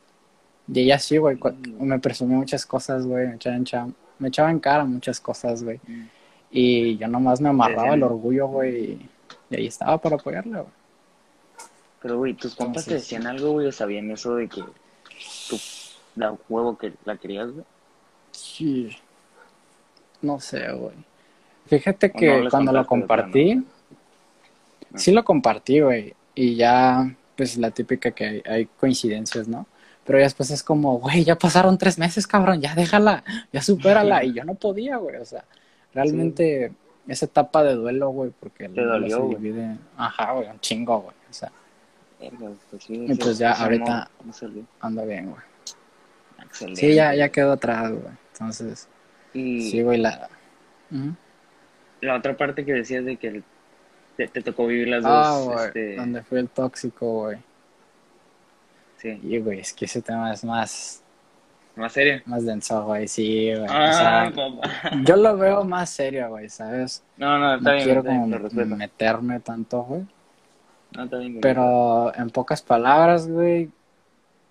y 0.72 0.80
ella 0.80 0.98
sí, 0.98 1.18
güey, 1.18 1.36
cu- 1.36 1.52
me 1.78 1.98
presumía 1.98 2.38
muchas 2.38 2.64
cosas, 2.64 3.06
güey, 3.06 3.28
me 3.28 3.34
echaba 3.34 3.56
en, 3.56 3.94
me 4.18 4.28
echaba 4.28 4.50
en 4.50 4.60
cara 4.60 4.84
muchas 4.86 5.20
cosas, 5.20 5.62
güey. 5.62 5.78
Mm. 5.86 6.04
Y 6.50 6.96
yo 6.96 7.06
nomás 7.08 7.40
me 7.42 7.50
amarraba 7.50 7.88
el 7.94 8.02
orgullo, 8.02 8.46
güey, 8.48 8.76
y, 8.92 9.10
y 9.50 9.56
ahí 9.56 9.66
estaba 9.66 9.98
para 9.98 10.16
apoyarla, 10.16 10.60
güey. 10.60 10.72
Pero, 12.02 12.18
güey, 12.18 12.34
tus 12.34 12.54
compas 12.54 12.84
te 12.84 12.94
decían 12.94 13.26
algo, 13.26 13.52
güey, 13.52 13.66
o 13.66 13.72
sabían 13.72 14.10
eso 14.10 14.36
de 14.36 14.48
que 14.48 14.62
tú, 15.48 15.58
la 16.14 16.36
huevo 16.48 16.76
que 16.76 16.92
la 17.04 17.16
querías, 17.16 17.50
güey. 17.50 17.64
Sí. 18.32 18.96
No 20.22 20.40
sé, 20.40 20.70
güey. 20.72 20.94
Fíjate 21.66 22.06
¿O 22.06 22.10
no 22.10 22.18
que 22.18 22.48
cuando 22.50 22.72
lo 22.72 22.86
compartí, 22.86 23.64
sí 24.94 25.12
lo 25.12 25.24
compartí, 25.24 25.80
güey. 25.80 26.14
Y 26.34 26.54
ya, 26.54 27.14
pues 27.36 27.56
la 27.56 27.70
típica 27.70 28.10
que 28.10 28.24
hay, 28.24 28.42
hay 28.46 28.66
coincidencias, 28.66 29.48
¿no? 29.48 29.66
Pero 30.04 30.18
ya 30.18 30.24
después 30.24 30.50
es 30.50 30.62
como, 30.62 30.98
güey, 31.00 31.24
ya 31.24 31.36
pasaron 31.36 31.78
tres 31.78 31.98
meses, 31.98 32.26
cabrón, 32.26 32.60
ya 32.60 32.74
déjala, 32.74 33.24
ya 33.52 33.60
supérala. 33.60 34.22
Y 34.22 34.34
yo 34.34 34.44
no 34.44 34.54
podía, 34.54 34.98
güey. 34.98 35.16
O 35.16 35.24
sea, 35.24 35.44
realmente 35.92 36.72
esa 37.08 37.26
etapa 37.26 37.64
de 37.64 37.74
duelo, 37.74 38.10
güey, 38.10 38.30
porque 38.38 38.68
Te 38.68 38.82
dolió, 38.82 39.28
se 39.28 39.36
divide, 39.36 39.76
ajá, 39.96 40.32
güey, 40.32 40.48
un 40.48 40.60
chingo, 40.60 41.00
güey. 41.00 41.16
O 41.28 41.32
sea, 41.32 41.50
pues 42.18 42.82
sí, 42.84 43.06
pues 43.20 43.38
ya 43.38 43.52
ese 43.52 43.62
ahorita- 43.62 44.10
no 44.24 44.32
anda 44.80 45.04
bien, 45.04 45.30
güey. 45.30 45.42
Excelente. 46.44 46.80
Sí, 46.80 46.94
ya, 46.94 47.14
ya 47.14 47.28
quedó 47.30 47.52
atrás, 47.52 47.90
güey. 47.90 48.14
Entonces, 48.32 48.88
Y 49.32 49.70
sí, 49.70 49.82
güey, 49.82 49.98
la... 49.98 50.28
La 52.00 52.14
otra 52.16 52.36
parte 52.36 52.64
que 52.64 52.72
decías 52.72 53.04
de 53.04 53.16
que 53.16 53.28
el- 53.28 53.44
te, 54.16 54.28
te 54.28 54.42
tocó 54.42 54.66
vivir 54.66 54.88
las 54.88 55.04
Ah, 55.04 55.38
dos, 55.44 55.62
este, 55.66 55.96
donde 55.96 56.22
fue 56.22 56.38
el 56.40 56.48
tóxico, 56.48 57.06
güey. 57.24 57.38
sí, 58.98 59.18
Y, 59.22 59.38
güey, 59.38 59.60
es 59.60 59.72
que 59.72 59.84
ese 59.86 60.00
tema 60.02 60.32
es 60.32 60.42
más, 60.44 61.02
más 61.74 61.92
serio. 61.92 62.22
más 62.26 62.44
denso, 62.44 62.84
güey, 62.84 63.08
sí, 63.08 63.50
güey. 63.52 63.64
o 63.64 63.68
sea, 63.92 64.32
papá. 64.34 64.90
yo 65.04 65.16
lo 65.16 65.36
veo 65.36 65.64
más 65.64 65.90
serio, 65.90 66.28
güey, 66.30 66.48
¿sabes? 66.48 67.02
No, 67.18 67.38
no, 67.38 67.56
está 67.56 67.70
No 67.70 67.74
bien, 67.74 67.84
quiero 67.84 68.00
está 68.00 68.10
bien, 68.10 68.22
como 68.22 68.36
lo 68.36 68.42
respeto. 68.44 68.76
meterme 68.76 69.40
tanto, 69.40 69.82
güey. 69.82 70.06
No, 70.96 71.40
Pero 71.40 72.14
en 72.14 72.30
pocas 72.30 72.62
palabras, 72.62 73.28
güey. 73.28 73.70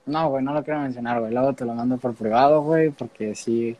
No, 0.05 0.29
güey, 0.29 0.43
no 0.43 0.53
lo 0.53 0.63
quiero 0.63 0.79
mencionar, 0.81 1.19
güey. 1.19 1.33
Luego 1.33 1.53
te 1.53 1.65
lo 1.65 1.73
mando 1.73 1.97
por 1.97 2.13
privado, 2.13 2.61
güey, 2.61 2.91
porque 2.91 3.33
sí. 3.33 3.75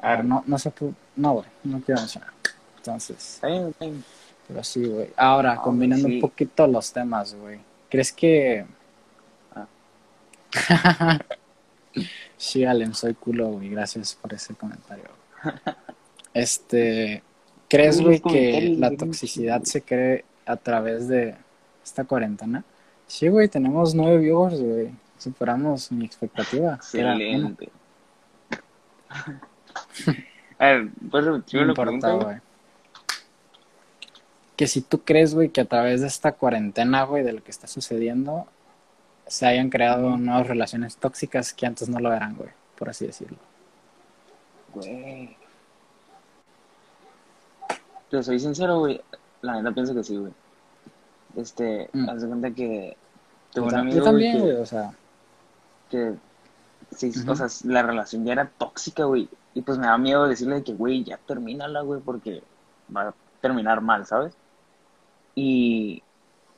ah, 0.00 0.12
Arre. 0.12 0.24
no, 0.24 0.42
no 0.46 0.58
sé. 0.58 0.72
pu- 0.74 0.94
No, 1.16 1.34
güey, 1.34 1.46
no 1.64 1.80
quiero 1.80 2.00
mencionar. 2.00 2.30
Entonces, 2.78 3.38
bien, 3.42 3.74
bien. 3.78 4.02
pero 4.48 4.64
sí, 4.64 4.84
güey. 4.86 5.10
Ahora, 5.16 5.56
No, 5.56 5.62
combinando 5.62 6.08
sí. 6.08 6.14
un 6.14 6.20
poquito 6.20 6.66
los 6.66 6.90
temas, 6.92 7.34
güey. 7.34 7.60
¿Crees 7.90 8.12
que. 8.12 8.64
Ah. 9.54 9.66
sí, 12.36 12.64
Alem, 12.64 12.94
soy 12.94 13.14
culo, 13.14 13.48
güey. 13.48 13.68
Gracias 13.68 14.14
por 14.14 14.32
ese 14.32 14.54
comentario. 14.54 15.04
Este. 16.32 17.22
¿Crees, 17.68 18.00
güey, 18.00 18.20
que 18.20 18.74
la 18.78 18.90
toxicidad 18.96 19.62
se 19.62 19.82
cree 19.82 20.24
a 20.46 20.56
través 20.56 21.06
de 21.06 21.36
esta 21.90 22.04
cuarentena? 22.04 22.64
Sí, 23.06 23.28
güey, 23.28 23.48
tenemos 23.48 23.94
nueve 23.94 24.18
viewers, 24.18 24.60
güey. 24.60 24.90
Superamos 25.18 25.90
mi 25.92 26.04
expectativa. 26.04 26.74
Excelente. 26.74 27.70
A 30.58 30.66
ver, 30.66 30.88
¿puedes 31.10 31.26
repetirme 31.26 31.60
No 31.60 31.66
la 31.66 31.72
importa, 31.72 31.90
pregunta, 31.90 32.24
güey? 32.24 32.38
Que 34.56 34.66
si 34.66 34.82
tú 34.82 35.00
crees, 35.02 35.34
güey, 35.34 35.48
que 35.48 35.62
a 35.62 35.64
través 35.64 36.02
de 36.02 36.06
esta 36.06 36.32
cuarentena, 36.32 37.02
güey, 37.04 37.24
de 37.24 37.32
lo 37.32 37.42
que 37.42 37.50
está 37.50 37.66
sucediendo, 37.66 38.46
se 39.26 39.46
hayan 39.46 39.70
creado 39.70 40.16
nuevas 40.18 40.46
relaciones 40.46 40.96
tóxicas 40.96 41.54
que 41.54 41.66
antes 41.66 41.88
no 41.88 41.98
lo 41.98 42.12
eran, 42.12 42.36
güey, 42.36 42.50
por 42.76 42.90
así 42.90 43.06
decirlo. 43.06 43.38
Güey. 44.74 45.36
Te 48.10 48.22
soy 48.22 48.38
sincero, 48.38 48.80
güey. 48.80 49.00
La 49.40 49.54
neta 49.54 49.72
pienso 49.72 49.94
que 49.94 50.04
sí, 50.04 50.16
güey. 50.16 50.32
Este, 51.36 51.88
Mm. 51.92 52.08
haz 52.08 52.22
de 52.22 52.28
cuenta 52.28 52.50
que 52.50 52.96
Yo 53.54 53.64
un 53.64 53.74
amigo, 53.74 53.98
yo 53.98 54.04
también, 54.04 54.40
güey, 54.40 54.56
o 54.56 54.66
sea, 54.66 54.92
que 55.88 56.14
sí, 56.92 57.12
o 57.26 57.34
sea, 57.34 57.46
la 57.64 57.82
relación 57.82 58.24
ya 58.24 58.32
era 58.32 58.50
tóxica, 58.58 59.04
güey. 59.04 59.28
Y 59.54 59.62
pues 59.62 59.78
me 59.78 59.86
da 59.86 59.98
miedo 59.98 60.28
decirle 60.28 60.56
de 60.56 60.64
que, 60.64 60.74
güey, 60.74 61.04
ya 61.04 61.18
termínala, 61.26 61.80
güey, 61.82 62.00
porque 62.00 62.42
va 62.94 63.08
a 63.08 63.14
terminar 63.40 63.80
mal, 63.80 64.06
¿sabes? 64.06 64.34
Y, 65.34 66.02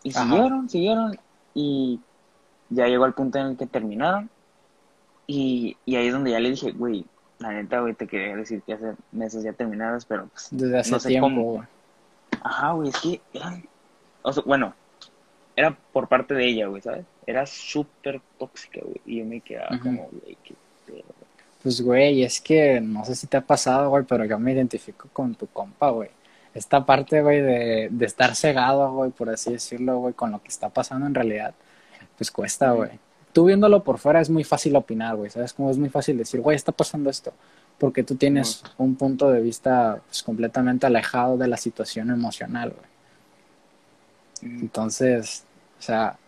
y 0.02 0.10
Ajá. 0.10 0.24
siguieron, 0.24 0.68
siguieron. 0.68 1.18
Y 1.54 2.00
ya 2.70 2.86
llegó 2.86 3.04
al 3.04 3.14
punto 3.14 3.38
en 3.38 3.46
el 3.48 3.56
que 3.56 3.66
terminaron. 3.66 4.28
Y, 5.26 5.76
y 5.86 5.96
ahí 5.96 6.08
es 6.08 6.12
donde 6.12 6.32
ya 6.32 6.40
le 6.40 6.50
dije, 6.50 6.72
güey, 6.72 7.06
la 7.38 7.52
neta, 7.52 7.80
güey, 7.80 7.94
te 7.94 8.06
quería 8.06 8.36
decir 8.36 8.62
que 8.62 8.74
hace 8.74 8.94
meses 9.12 9.42
ya 9.42 9.52
terminaras, 9.52 10.04
pero 10.04 10.26
pues, 10.26 10.48
desde 10.50 10.78
hace 10.78 10.90
no 10.90 11.00
sé 11.00 11.08
tiempo, 11.08 11.28
cómo. 11.28 11.66
Ajá, 12.42 12.72
güey, 12.72 12.88
es 12.88 13.00
que 13.00 13.20
eran. 13.32 13.64
O 14.22 14.32
sea, 14.32 14.42
bueno, 14.46 14.74
era 15.54 15.76
por 15.92 16.08
parte 16.08 16.34
de 16.34 16.46
ella, 16.46 16.66
güey, 16.66 16.82
¿sabes? 16.82 17.04
Era 17.26 17.46
súper 17.46 18.20
tóxica, 18.38 18.80
güey. 18.82 19.00
Y 19.06 19.18
yo 19.18 19.24
me 19.24 19.40
quedaba 19.40 19.78
como, 19.78 20.08
güey, 20.10 20.36
qué 20.42 20.54
pedo. 20.86 21.04
Pues, 21.62 21.80
güey, 21.80 22.24
es 22.24 22.40
que 22.40 22.80
no 22.80 23.04
sé 23.04 23.14
si 23.14 23.26
te 23.26 23.36
ha 23.36 23.40
pasado, 23.40 23.90
güey, 23.90 24.04
pero 24.04 24.24
yo 24.24 24.38
me 24.38 24.52
identifico 24.52 25.08
con 25.12 25.34
tu 25.34 25.46
compa, 25.46 25.90
güey. 25.90 26.10
Esta 26.54 26.84
parte, 26.84 27.22
güey, 27.22 27.40
de, 27.40 27.88
de 27.90 28.06
estar 28.06 28.34
cegado, 28.34 28.92
güey, 28.92 29.10
por 29.10 29.30
así 29.30 29.52
decirlo, 29.52 29.98
güey, 29.98 30.14
con 30.14 30.32
lo 30.32 30.42
que 30.42 30.48
está 30.48 30.68
pasando 30.68 31.06
en 31.06 31.14
realidad, 31.14 31.54
pues 32.16 32.30
cuesta, 32.30 32.72
güey. 32.72 32.90
Tú 33.32 33.46
viéndolo 33.46 33.82
por 33.82 33.98
fuera 33.98 34.20
es 34.20 34.28
muy 34.28 34.44
fácil 34.44 34.76
opinar, 34.76 35.16
güey, 35.16 35.30
¿sabes? 35.30 35.54
Como 35.54 35.70
es 35.70 35.78
muy 35.78 35.88
fácil 35.88 36.18
decir, 36.18 36.40
güey, 36.40 36.56
está 36.56 36.72
pasando 36.72 37.08
esto, 37.08 37.32
porque 37.78 38.02
tú 38.02 38.16
tienes 38.16 38.62
un 38.76 38.96
punto 38.96 39.30
de 39.30 39.40
vista 39.40 40.02
pues, 40.06 40.22
completamente 40.22 40.86
alejado 40.86 41.38
de 41.38 41.48
la 41.48 41.56
situación 41.56 42.10
emocional, 42.10 42.70
güey. 42.70 42.91
Entonces, 44.42 45.44
O 45.78 45.82
sea, 45.82 46.18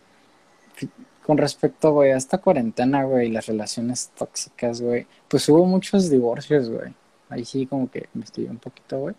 con 1.25 1.37
respecto, 1.37 1.91
güey, 1.91 2.11
a 2.11 2.17
esta 2.17 2.37
cuarentena, 2.37 3.03
güey, 3.03 3.27
y 3.27 3.31
las 3.31 3.47
relaciones 3.47 4.11
tóxicas, 4.15 4.81
güey, 4.81 5.07
pues 5.27 5.47
hubo 5.49 5.65
muchos 5.65 6.09
divorcios, 6.09 6.69
güey. 6.69 6.93
Ahí 7.29 7.43
sí 7.45 7.65
como 7.65 7.89
que 7.89 8.07
me 8.13 8.23
estoy 8.23 8.45
un 8.45 8.57
poquito, 8.57 8.99
güey. 8.99 9.15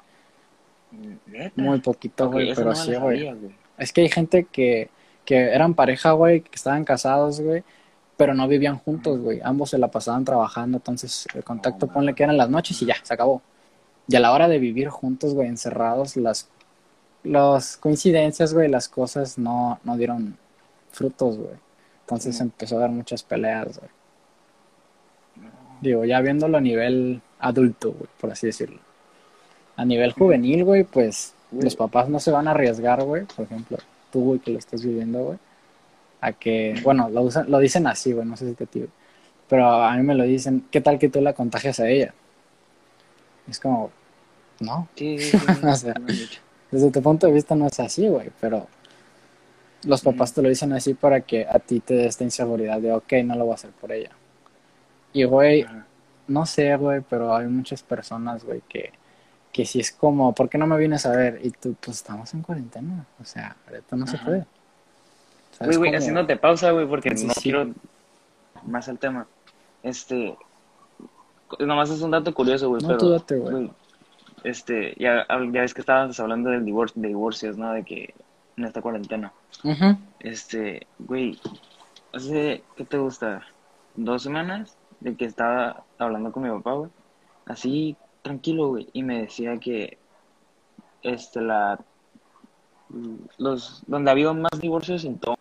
Muy 1.57 1.81
poquito, 1.81 2.31
güey, 2.31 2.55
pero 2.55 2.75
sí, 2.75 2.95
güey. 2.95 3.35
Es 3.77 3.93
que 3.93 4.03
hay 4.03 4.09
gente 4.09 4.45
que, 4.45 4.89
que 5.25 5.37
eran 5.37 5.75
pareja, 5.75 6.13
güey, 6.13 6.43
que 6.43 6.55
estaban 6.55 6.85
casados, 6.85 7.41
güey, 7.41 7.65
pero 8.17 8.35
no 8.35 8.47
vivían 8.47 8.79
juntos, 8.79 9.21
güey. 9.21 9.41
Ambos 9.43 9.71
se 9.71 9.79
la 9.79 9.89
pasaban 9.89 10.25
trabajando, 10.25 10.79
entonces 10.79 11.27
el 11.35 11.43
contacto, 11.43 11.89
ponle 11.89 12.15
que 12.15 12.23
eran 12.23 12.37
las 12.37 12.49
noches 12.49 12.81
y 12.83 12.87
ya, 12.87 12.95
se 13.03 13.13
acabó. 13.13 13.43
Y 14.09 14.15
a 14.15 14.21
la 14.21 14.33
hora 14.33 14.47
de 14.49 14.61
vivir 14.61 14.89
juntos, 14.89 15.35
güey, 15.35 15.49
encerrados, 15.49 16.17
las, 16.17 16.49
las 17.27 17.77
coincidencias, 17.77 18.55
güey, 18.55 18.69
las 18.69 18.89
cosas 18.89 19.39
no, 19.39 19.79
no 19.85 19.97
dieron 19.97 20.37
frutos, 20.91 21.37
güey. 21.37 21.55
Entonces 22.01 22.41
empezó 22.41 22.77
a 22.77 22.81
dar 22.81 22.91
muchas 22.91 23.23
peleas, 23.23 23.79
güey. 23.79 23.91
Digo, 25.81 26.05
ya 26.05 26.21
viéndolo 26.21 26.57
a 26.57 26.61
nivel 26.61 27.21
adulto, 27.39 27.93
güey, 27.93 28.09
por 28.21 28.31
así 28.31 28.47
decirlo. 28.47 28.79
A 29.77 29.85
nivel 29.85 30.13
juvenil, 30.13 30.65
güey, 30.65 30.85
pues 30.85 31.35
los 31.53 31.77
papás 31.77 32.09
no 32.09 32.19
se 32.19 32.31
van 32.31 32.49
a 32.49 32.53
arriesgar, 32.53 33.03
güey. 33.03 33.25
Por 33.25 33.45
ejemplo, 33.45 33.79
tú, 34.11 34.25
güey, 34.25 34.41
que 34.41 34.53
lo 34.53 34.59
estás 34.59 34.83
viviendo, 34.83 35.25
güey. 35.25 35.39
A 36.21 36.33
que, 36.33 36.81
bueno, 36.83 37.09
lo, 37.11 37.23
usan, 37.23 37.51
lo 37.51 37.59
dicen 37.59 37.87
así, 37.87 38.13
güey, 38.13 38.27
no 38.27 38.37
sé 38.37 38.49
si 38.49 38.55
te 38.55 38.67
digo. 38.73 38.89
Pero 39.49 39.67
a 39.67 39.95
mí 39.97 40.03
me 40.03 40.15
lo 40.15 40.25
dicen, 40.25 40.65
¿qué 40.71 40.81
tal 40.81 40.99
que 40.99 41.09
tú 41.09 41.21
la 41.21 41.35
contagias 41.35 41.79
a 41.81 41.89
ella? 41.89 42.15
Es 43.49 43.61
como, 43.61 43.91
no. 44.61 44.89
Sí, 44.97 45.19
sí, 45.19 45.37
o 45.63 45.75
sea, 45.75 45.95
desde 46.71 46.91
tu 46.91 47.03
punto 47.03 47.27
de 47.27 47.33
vista 47.33 47.55
no 47.55 47.67
es 47.67 47.79
así, 47.81 48.09
güey, 48.09 48.31
pero 48.41 48.67
los 49.85 50.03
papás 50.03 50.33
te 50.33 50.43
lo 50.43 50.49
dicen 50.49 50.73
así 50.73 50.95
para 50.95 51.21
que 51.21 51.47
a 51.47 51.59
ti 51.59 51.81
te 51.81 51.95
dé 51.95 52.07
esta 52.07 52.25
inseguridad 52.25 52.81
de, 52.81 52.93
ok, 52.93 53.13
no 53.25 53.37
lo 53.37 53.45
voy 53.45 53.53
a 53.53 53.55
hacer 53.55 53.71
por 53.71 53.93
ella. 53.93 54.11
Y, 55.13 55.25
güey, 55.25 55.67
no 56.29 56.45
sé, 56.45 56.77
güey, 56.77 57.03
pero 57.09 57.35
hay 57.35 57.47
muchas 57.47 57.83
personas, 57.83 58.45
güey, 58.45 58.63
que, 58.69 58.93
que 59.53 59.65
si 59.65 59.81
es 59.81 59.93
como, 59.93 60.35
¿por 60.35 60.49
qué 60.49 60.59
no 60.59 60.67
me 60.67 60.77
vienes 60.77 61.07
a 61.07 61.13
ver? 61.13 61.41
Y 61.43 61.51
tú, 61.51 61.75
pues 61.81 61.99
estamos 61.99 62.33
en 62.35 62.43
cuarentena, 62.43 63.07
o 63.21 63.25
sea, 63.25 63.57
ahorita 63.67 63.97
no 63.97 64.07
se 64.07 64.19
puede. 64.19 64.47
Güey, 65.61 65.77
güey, 65.77 65.95
haciéndote 65.95 66.37
pausa, 66.37 66.73
güey, 66.73 66.87
porque 66.87 67.11
no 67.11 67.33
quiero 67.41 67.73
más 68.67 68.89
el 68.89 68.99
tema. 68.99 69.27
Este, 69.83 70.37
nomás 71.61 71.91
es 71.91 72.03
un 72.03 72.11
dato 72.11 72.35
curioso, 72.35 72.69
güey, 72.69 72.83
no, 72.83 72.89
pero, 73.27 73.43
güey. 73.43 73.71
Este, 74.47 74.95
ya, 74.97 75.27
ya 75.29 75.61
ves 75.61 75.75
que 75.75 75.81
estabas 75.81 76.21
hablando 76.21 76.51
del 76.51 76.65
divorcio, 76.65 77.03
de 77.03 77.09
divorcios, 77.09 77.59
¿no? 77.59 77.73
De 77.73 77.83
que 77.83 78.15
en 78.57 78.65
esta 78.65 78.81
cuarentena. 78.81 79.33
Este, 80.21 80.87
güey, 81.01 81.37
hace, 82.15 82.63
¿qué 82.77 82.85
te 82.85 82.97
gusta? 82.97 83.43
Dos 83.97 84.23
semanas 84.23 84.79
de 85.01 85.17
que 85.17 85.25
estaba 85.25 85.83
hablando 85.99 86.31
con 86.31 86.45
mi 86.45 86.51
papá, 86.51 86.75
güey. 86.75 86.91
Así, 87.47 87.97
tranquilo, 88.23 88.69
güey. 88.69 88.89
Y 88.93 89.03
me 89.03 89.23
decía 89.23 89.59
que, 89.59 89.99
este, 91.03 91.41
la, 91.41 91.81
los, 93.39 93.83
donde 93.89 94.11
ha 94.11 94.13
habido 94.13 94.33
más 94.33 94.61
divorcios 94.61 95.05
en 95.05 95.19
todo 95.19 95.37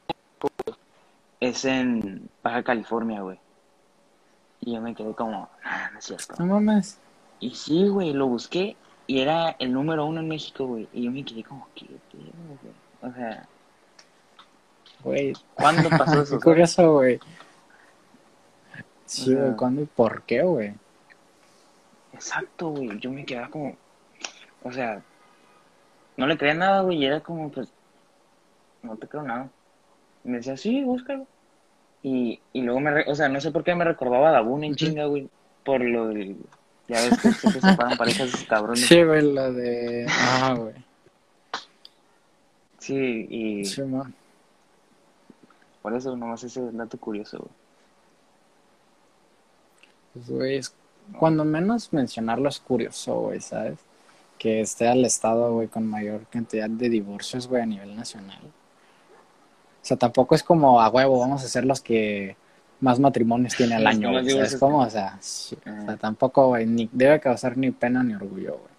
es 1.39 1.63
en 1.63 2.27
Baja 2.41 2.63
California, 2.63 3.21
güey. 3.21 3.39
Y 4.61 4.73
yo 4.73 4.81
me 4.81 4.95
quedé 4.95 5.13
como, 5.13 5.47
ah, 5.63 5.89
no 5.93 5.99
es 5.99 6.05
cierto. 6.05 6.33
No 6.39 6.47
mames. 6.47 6.99
Y 7.39 7.51
sí, 7.51 7.87
güey, 7.87 8.11
lo 8.11 8.25
busqué 8.25 8.75
y 9.07 9.19
era 9.19 9.55
el 9.59 9.71
número 9.71 10.05
uno 10.05 10.19
en 10.19 10.27
México, 10.27 10.65
güey. 10.65 10.87
Y 10.93 11.03
yo 11.03 11.11
me 11.11 11.23
quedé 11.23 11.43
como, 11.43 11.67
¿qué 11.75 11.85
güey? 11.85 12.31
O 13.01 13.13
sea, 13.13 13.47
güey. 15.03 15.33
¿Cuándo 15.53 15.89
pasó 15.97 16.21
eso? 16.21 16.39
Qué 16.39 16.43
curioso, 16.43 16.93
güey. 16.93 17.19
Sí, 19.05 19.35
güey, 19.35 19.55
¿cuándo 19.55 19.83
y 19.83 19.85
por 19.85 20.23
qué, 20.23 20.41
güey? 20.41 20.73
Exacto, 22.13 22.69
güey. 22.69 22.99
Yo 22.99 23.11
me 23.11 23.25
quedaba 23.25 23.49
como, 23.49 23.75
o 24.63 24.71
sea, 24.71 25.03
no 26.17 26.25
le 26.25 26.37
creía 26.37 26.55
nada, 26.55 26.81
güey. 26.81 26.97
Y 26.97 27.05
era 27.05 27.19
como, 27.19 27.51
pues, 27.51 27.71
no 28.81 28.95
te 28.97 29.07
creo 29.07 29.23
nada. 29.23 29.49
Y 30.23 30.29
me 30.29 30.37
decía, 30.37 30.57
sí, 30.57 30.83
búscalo. 30.83 31.27
Y, 32.01 32.39
y 32.53 32.61
luego 32.61 32.79
me, 32.79 33.01
o 33.03 33.15
sea, 33.15 33.29
no 33.29 33.39
sé 33.41 33.51
por 33.51 33.63
qué 33.63 33.75
me 33.75 33.83
recordaba 33.83 34.29
a 34.29 34.33
Dabun 34.33 34.63
en 34.63 34.75
chinga, 34.75 35.05
güey, 35.05 35.29
por 35.63 35.81
lo 35.81 36.07
del, 36.07 36.37
ya 36.87 37.01
ves 37.01 37.19
que 37.19 37.31
siempre 37.31 37.61
se 37.61 37.75
paran 37.75 37.97
parejas 37.97 38.29
esos 38.29 38.43
cabrones. 38.43 38.85
Sí, 38.85 39.03
güey, 39.03 39.33
la 39.33 39.51
de, 39.51 40.05
ah, 40.09 40.55
güey. 40.57 40.73
Sí, 42.79 43.27
y... 43.29 43.65
Sí, 43.65 43.81
man. 43.81 44.13
Por 45.81 45.95
eso 45.95 46.15
nomás 46.15 46.43
ese 46.43 46.61
dato 46.71 46.97
curioso, 46.97 47.37
güey. 47.39 47.51
Pues, 50.13 50.29
güey, 50.29 50.61
cuando 51.19 51.43
menos 51.43 51.91
mencionarlo 51.91 52.49
es 52.49 52.59
curioso, 52.59 53.15
güey, 53.21 53.41
¿sabes? 53.41 53.79
Que 54.37 54.61
esté 54.61 54.87
al 54.87 55.03
estado, 55.05 55.53
güey, 55.53 55.67
con 55.67 55.87
mayor 55.87 56.25
cantidad 56.27 56.69
de 56.69 56.89
divorcios, 56.89 57.47
güey, 57.47 57.63
a 57.63 57.65
nivel 57.65 57.95
nacional. 57.95 58.41
O 58.43 59.87
sea, 59.87 59.97
tampoco 59.97 60.35
es 60.35 60.43
como 60.43 60.81
a 60.81 60.89
huevo, 60.89 61.19
vamos 61.19 61.43
a 61.43 61.47
ser 61.47 61.65
los 61.65 61.81
que 61.81 62.37
más 62.79 62.99
matrimonios 62.99 63.55
tiene 63.55 63.75
al 63.75 63.87
año, 63.87 64.11
güey. 64.11 64.37
Es 64.39 64.55
como, 64.57 64.79
o 64.79 64.89
sea, 64.89 65.17
o 65.17 65.23
sea 65.23 65.97
tampoco, 65.97 66.49
güey, 66.49 66.65
ni 66.65 66.89
debe 66.91 67.19
causar 67.19 67.57
ni 67.57 67.71
pena 67.71 68.03
ni 68.03 68.13
orgullo, 68.13 68.51
güey. 68.51 68.75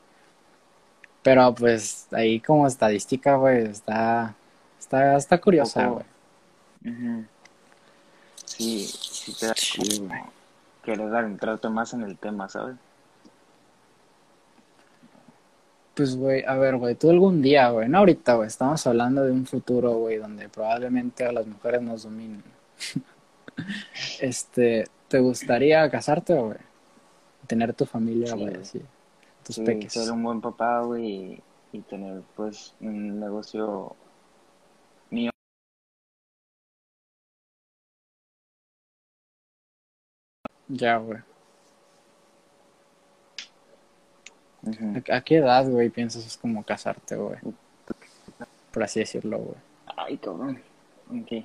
Pero 1.22 1.54
pues 1.54 2.06
ahí 2.12 2.40
como 2.40 2.66
estadística, 2.66 3.36
güey, 3.36 3.64
está, 3.64 4.34
está, 4.78 5.16
está 5.16 5.38
curiosa, 5.38 5.86
güey. 5.86 6.04
Sí, 8.44 8.86
sí 8.86 9.34
te 9.38 9.46
da 9.46 9.54
sí, 9.56 10.08
querer 10.84 11.14
adentrarte 11.14 11.68
más 11.68 11.92
en 11.94 12.02
el 12.02 12.16
tema, 12.16 12.48
¿sabes? 12.48 12.76
Pues, 15.96 16.14
güey, 16.14 16.44
a 16.44 16.54
ver, 16.56 16.76
güey, 16.76 16.94
tú 16.94 17.10
algún 17.10 17.40
día, 17.40 17.70
güey, 17.70 17.88
no 17.88 17.98
ahorita, 17.98 18.34
güey, 18.34 18.46
estamos 18.46 18.86
hablando 18.86 19.24
de 19.24 19.32
un 19.32 19.46
futuro, 19.46 19.92
güey, 19.94 20.18
donde 20.18 20.48
probablemente 20.48 21.24
a 21.24 21.32
las 21.32 21.46
mujeres 21.46 21.82
nos 21.82 22.02
dominen. 22.02 22.42
este, 24.20 24.88
¿te 25.08 25.18
gustaría 25.20 25.88
casarte, 25.90 26.34
güey? 26.34 26.58
Tener 27.46 27.74
tu 27.74 27.86
familia, 27.86 28.34
güey, 28.34 28.56
así, 28.56 28.82
tus 29.44 29.56
sí, 29.56 29.88
Ser 29.88 30.10
un 30.10 30.22
buen 30.22 30.40
papá, 30.40 30.80
güey, 30.82 31.42
y, 31.72 31.80
tener, 31.82 32.22
pues, 32.34 32.74
un 32.80 33.20
negocio 33.20 33.94
mío. 35.10 35.30
Ya, 40.68 40.96
güey. 40.96 41.20
¿A, 45.12 45.20
qué 45.20 45.36
edad, 45.36 45.68
güey, 45.68 45.90
piensas 45.90 46.26
es 46.26 46.36
como 46.36 46.64
casarte, 46.64 47.14
güey? 47.14 47.38
Por 48.72 48.82
así 48.82 49.00
decirlo, 49.00 49.38
güey. 49.38 49.56
Ay, 49.96 50.18
cabrón. 50.18 50.60
Ok. 51.08 51.44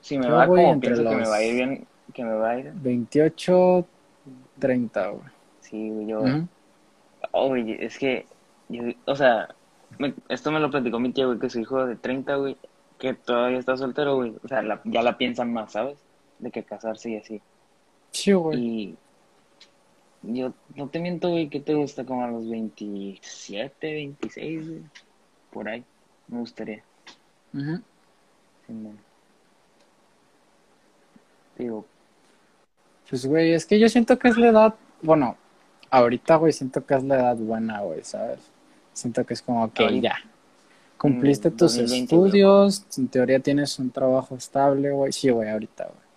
Si 0.00 0.18
me 0.18 0.28
va 0.28 0.46
como 0.46 0.80
pienso 0.80 1.02
que 1.02 1.16
me 1.16 1.28
va 1.28 1.36
a 1.36 1.42
ir 1.42 1.54
bien, 1.54 1.86
que 2.12 2.24
me 2.24 2.34
va 2.34 2.50
a 2.50 2.58
ir. 2.58 2.72
28, 2.74 3.86
30, 4.58 5.08
güey. 5.08 5.22
Sí, 5.60 5.90
güey, 5.90 6.06
yo. 6.06 6.22
Oh, 7.32 7.48
güey, 7.48 7.72
es 7.72 7.98
que, 7.98 8.26
o 9.04 9.14
sea, 9.14 9.48
esto 10.28 10.50
me 10.50 10.60
lo 10.60 10.70
platicó 10.70 10.98
mi 10.98 11.12
tío, 11.12 11.26
güey, 11.26 11.38
que 11.38 11.50
su 11.50 11.60
hijo 11.60 11.84
de 11.86 11.96
30, 11.96 12.36
güey, 12.36 12.56
que 12.98 13.14
todavía 13.14 13.58
está 13.58 13.76
soltero, 13.76 14.16
güey. 14.16 14.34
O 14.42 14.48
sea, 14.48 14.62
ya 14.84 15.02
la 15.02 15.18
piensan 15.18 15.52
más, 15.52 15.72
¿sabes? 15.72 15.98
De 16.38 16.50
que 16.50 16.62
casarse 16.62 17.10
y 17.10 17.16
así. 17.16 17.40
Sí, 18.12 18.32
güey. 18.32 18.58
Y 18.58 18.96
yo 20.22 20.52
no 20.74 20.88
te 20.88 21.00
miento, 21.00 21.30
güey, 21.30 21.48
que 21.48 21.60
te 21.60 21.74
gusta 21.74 22.04
como 22.04 22.24
a 22.24 22.28
los 22.28 22.48
27, 22.48 23.92
26, 23.92 24.68
güey. 24.68 24.82
Por 25.50 25.68
ahí, 25.68 25.84
me 26.28 26.38
gustaría. 26.40 26.82
Uh 27.52 27.80
Digo. 31.58 31.84
Pues, 33.10 33.26
güey, 33.26 33.52
es 33.52 33.66
que 33.66 33.78
yo 33.78 33.88
siento 33.88 34.18
que 34.18 34.28
es 34.28 34.36
la 34.36 34.48
edad, 34.48 34.74
bueno, 35.02 35.36
ahorita, 35.90 36.36
güey, 36.36 36.52
siento 36.52 36.84
que 36.84 36.94
es 36.94 37.02
la 37.04 37.16
edad 37.16 37.36
buena, 37.36 37.80
güey, 37.80 38.04
¿sabes? 38.04 38.40
Siento 38.92 39.24
que 39.24 39.34
es 39.34 39.42
como, 39.42 39.72
que 39.72 40.00
ya. 40.00 40.16
Cumpliste 40.98 41.50
tus 41.50 41.76
estudios, 41.76 42.84
en 42.96 43.08
teoría 43.08 43.38
tienes 43.38 43.78
un 43.78 43.90
trabajo 43.90 44.36
estable, 44.36 44.90
güey. 44.90 45.12
Sí, 45.12 45.30
güey, 45.30 45.48
ahorita, 45.48 45.84
güey. 45.84 46.08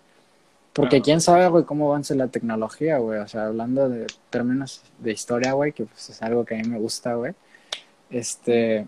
Porque 0.72 1.02
quién 1.02 1.20
sabe, 1.20 1.46
güey, 1.48 1.64
cómo 1.64 1.90
avance 1.90 2.14
la 2.14 2.28
tecnología, 2.28 2.98
güey. 2.98 3.20
O 3.20 3.28
sea, 3.28 3.46
hablando 3.46 3.88
de 3.88 4.06
términos 4.30 4.82
de 4.98 5.12
historia, 5.12 5.52
güey, 5.52 5.72
que 5.72 5.84
pues 5.84 6.10
es 6.10 6.22
algo 6.22 6.44
que 6.44 6.54
a 6.54 6.58
mí 6.58 6.68
me 6.68 6.78
gusta, 6.78 7.14
güey. 7.14 7.34
Este, 8.10 8.86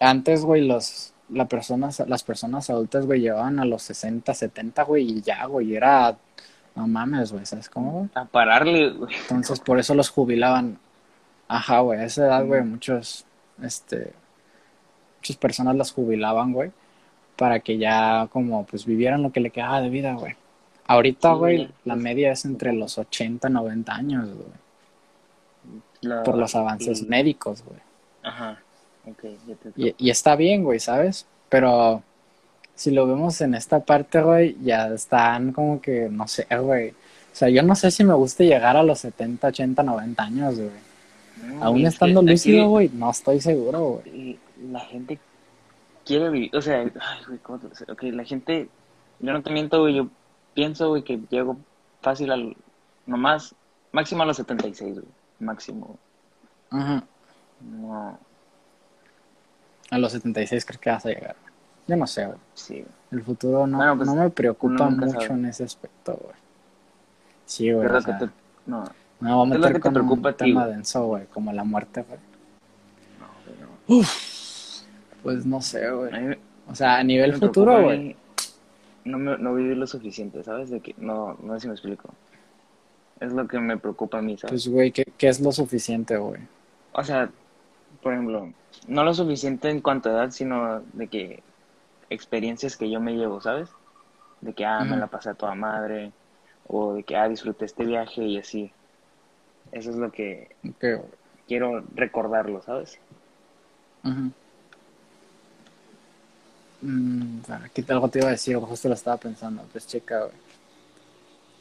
antes, 0.00 0.44
güey, 0.44 0.66
los, 0.66 1.14
la 1.32 1.46
personas, 1.48 2.02
las 2.06 2.22
personas 2.24 2.70
adultas, 2.70 3.06
güey, 3.06 3.20
llevaban 3.20 3.58
a 3.60 3.64
los 3.64 3.82
60, 3.82 4.34
70, 4.34 4.82
güey, 4.84 5.10
y 5.18 5.20
ya, 5.22 5.44
güey, 5.46 5.74
era, 5.74 6.16
no 6.74 6.86
mames, 6.88 7.32
güey, 7.32 7.46
¿sabes 7.46 7.68
cómo? 7.68 8.08
A 8.14 8.24
pararle, 8.24 8.90
güey. 8.90 9.14
Entonces, 9.22 9.60
por 9.60 9.78
eso 9.78 9.94
los 9.94 10.10
jubilaban. 10.10 10.78
Ajá, 11.48 11.80
güey, 11.80 12.00
a 12.00 12.04
esa 12.04 12.26
edad, 12.26 12.44
güey, 12.46 12.62
muchos, 12.62 13.24
este, 13.62 14.12
muchas 15.18 15.36
personas 15.36 15.76
las 15.76 15.92
jubilaban, 15.92 16.52
güey, 16.52 16.70
para 17.36 17.60
que 17.60 17.78
ya 17.78 18.28
como 18.32 18.64
pues 18.66 18.84
vivieran 18.86 19.22
lo 19.22 19.32
que 19.32 19.40
le 19.40 19.50
quedaba 19.50 19.80
de 19.80 19.88
vida, 19.88 20.14
güey. 20.14 20.36
Ahorita, 20.86 21.32
güey, 21.34 21.70
la 21.84 21.94
media 21.96 22.32
es 22.32 22.44
entre 22.44 22.72
los 22.72 22.98
80 22.98 23.48
y 23.48 23.52
90 23.52 23.94
años, 23.94 24.28
güey, 24.28 24.48
La- 26.02 26.22
por 26.22 26.36
los 26.36 26.54
avances 26.54 27.06
médicos, 27.08 27.62
güey. 27.64 27.78
Ajá. 28.22 28.58
Y, 29.76 29.94
y 29.98 30.10
está 30.10 30.36
bien, 30.36 30.64
güey, 30.64 30.80
¿sabes? 30.80 31.26
Pero 31.48 32.02
si 32.74 32.90
lo 32.90 33.06
vemos 33.06 33.40
en 33.42 33.54
esta 33.54 33.80
parte, 33.80 34.22
güey, 34.22 34.56
ya 34.62 34.88
están 34.88 35.52
como 35.52 35.82
que, 35.82 36.08
no 36.10 36.26
sé, 36.26 36.46
güey. 36.58 36.90
O 36.90 37.34
sea, 37.34 37.50
yo 37.50 37.62
no 37.62 37.74
sé 37.74 37.90
si 37.90 38.04
me 38.04 38.14
gusta 38.14 38.42
llegar 38.42 38.76
a 38.76 38.82
los 38.82 39.00
70, 39.00 39.48
80, 39.48 39.82
90 39.82 40.22
años, 40.22 40.56
güey. 40.56 40.70
No, 41.44 41.64
Aún 41.64 41.86
estando 41.86 42.22
lúcido, 42.22 42.68
güey, 42.68 42.90
no 42.94 43.10
estoy 43.10 43.40
seguro, 43.40 44.02
güey. 44.02 44.38
La 44.70 44.80
gente 44.80 45.18
quiere 46.06 46.30
vivir, 46.30 46.56
o 46.56 46.62
sea, 46.62 46.80
ay, 46.80 47.24
güey, 47.26 47.38
¿cómo 47.40 47.58
te 47.58 47.68
lo 47.68 47.74
sé? 47.74 47.84
Ok, 47.90 48.02
la 48.04 48.24
gente, 48.24 48.68
yo 49.18 49.32
no 49.32 49.42
te 49.42 49.50
miento, 49.50 49.80
güey, 49.80 49.96
yo 49.96 50.08
pienso, 50.54 50.88
güey, 50.88 51.02
que 51.02 51.20
llego 51.28 51.58
fácil 52.00 52.32
al, 52.32 52.56
nomás, 53.06 53.54
máximo 53.92 54.22
a 54.22 54.26
los 54.26 54.38
76, 54.38 54.94
güey, 54.94 55.06
máximo. 55.38 55.98
Ajá. 56.70 57.04
No, 57.60 58.18
A 59.90 59.98
los 59.98 60.12
76 60.12 60.64
creo 60.64 60.80
que 60.80 60.90
vas 60.90 61.06
a 61.06 61.08
llegar. 61.10 61.36
Yo 61.86 61.96
no 61.96 62.06
sé, 62.06 62.26
güey. 62.26 62.38
sí. 62.54 62.84
El 63.10 63.24
futuro 63.24 63.66
no, 63.66 63.78
Bueno, 63.78 63.96
pues, 63.96 64.08
no 64.08 64.14
me 64.14 64.30
preocupa 64.30 64.88
mucho 64.88 65.20
sabe. 65.20 65.34
en 65.34 65.46
ese 65.46 65.64
aspecto, 65.64 66.12
güey. 66.22 66.36
Sí, 67.44 67.72
güey. 67.72 67.86
Es 67.86 67.92
o 67.92 67.96
que 67.96 68.02
sea, 68.04 68.18
te, 68.20 68.26
no, 68.66 68.84
No, 69.20 69.38
vamos 69.38 69.52
a 69.52 69.54
es 69.56 69.60
lo 69.60 69.66
meter 69.66 69.72
que 69.72 69.78
te 69.78 69.80
con 69.80 69.92
preocupa 69.94 70.28
un 70.28 70.34
a 70.34 70.36
ti, 70.36 70.44
tema 70.44 70.66
denso, 70.68 71.06
güey, 71.06 71.26
como 71.26 71.52
la 71.52 71.64
muerte, 71.64 72.04
güey. 72.06 72.20
no, 73.18 73.26
güey, 73.88 74.00
no. 74.00 74.06
Pues 75.24 75.44
no 75.44 75.60
sé, 75.60 75.90
güey. 75.90 76.38
O 76.68 76.74
sea, 76.76 76.98
a 76.98 77.02
nivel 77.02 77.32
me 77.32 77.38
futuro, 77.38 77.82
güey. 77.82 78.14
No, 79.04 79.18
me, 79.18 79.36
no 79.38 79.54
vivir 79.54 79.76
lo 79.76 79.88
suficiente, 79.88 80.44
¿sabes? 80.44 80.70
De 80.70 80.78
que, 80.78 80.94
no, 80.98 81.36
no 81.42 81.54
sé 81.54 81.60
si 81.62 81.66
me 81.66 81.74
explico. 81.74 82.10
Es 83.18 83.32
lo 83.32 83.48
que 83.48 83.58
me 83.58 83.76
preocupa 83.76 84.18
a 84.18 84.22
mí, 84.22 84.36
¿sabes? 84.38 84.50
Pues, 84.52 84.68
güey, 84.68 84.92
¿qué, 84.92 85.04
qué 85.18 85.28
es 85.28 85.40
lo 85.40 85.50
suficiente, 85.50 86.16
güey? 86.16 86.40
O 86.92 87.02
sea, 87.02 87.28
por 88.02 88.12
ejemplo, 88.12 88.52
no 88.86 89.04
lo 89.04 89.14
suficiente 89.14 89.68
en 89.70 89.80
cuanto 89.80 90.08
a 90.08 90.12
edad, 90.12 90.30
sino 90.30 90.80
de 90.92 91.08
que 91.08 91.42
experiencias 92.08 92.76
que 92.76 92.90
yo 92.90 93.00
me 93.00 93.12
llevo, 93.12 93.40
¿sabes? 93.40 93.68
De 94.40 94.52
que, 94.52 94.64
ah, 94.64 94.84
me 94.84 94.96
la 94.96 95.06
pasé 95.06 95.30
a 95.30 95.34
toda 95.34 95.54
madre, 95.54 96.12
o 96.66 96.94
de 96.94 97.02
que, 97.02 97.16
ah, 97.16 97.28
disfruté 97.28 97.64
este 97.64 97.84
viaje 97.84 98.22
y 98.22 98.38
así. 98.38 98.72
Eso 99.72 99.90
es 99.90 99.96
lo 99.96 100.10
que 100.10 100.56
quiero 101.46 101.84
recordarlo, 101.94 102.62
¿sabes? 102.62 102.98
Mm, 106.82 107.40
aquí 107.64 107.84
algo 107.88 108.08
te 108.08 108.20
iba 108.20 108.28
a 108.28 108.32
decir, 108.32 108.56
justo 108.56 108.88
lo 108.88 108.94
estaba 108.94 109.16
pensando. 109.18 109.62
Pues 109.70 109.86
checa, 109.86 110.20
güey. 110.20 110.50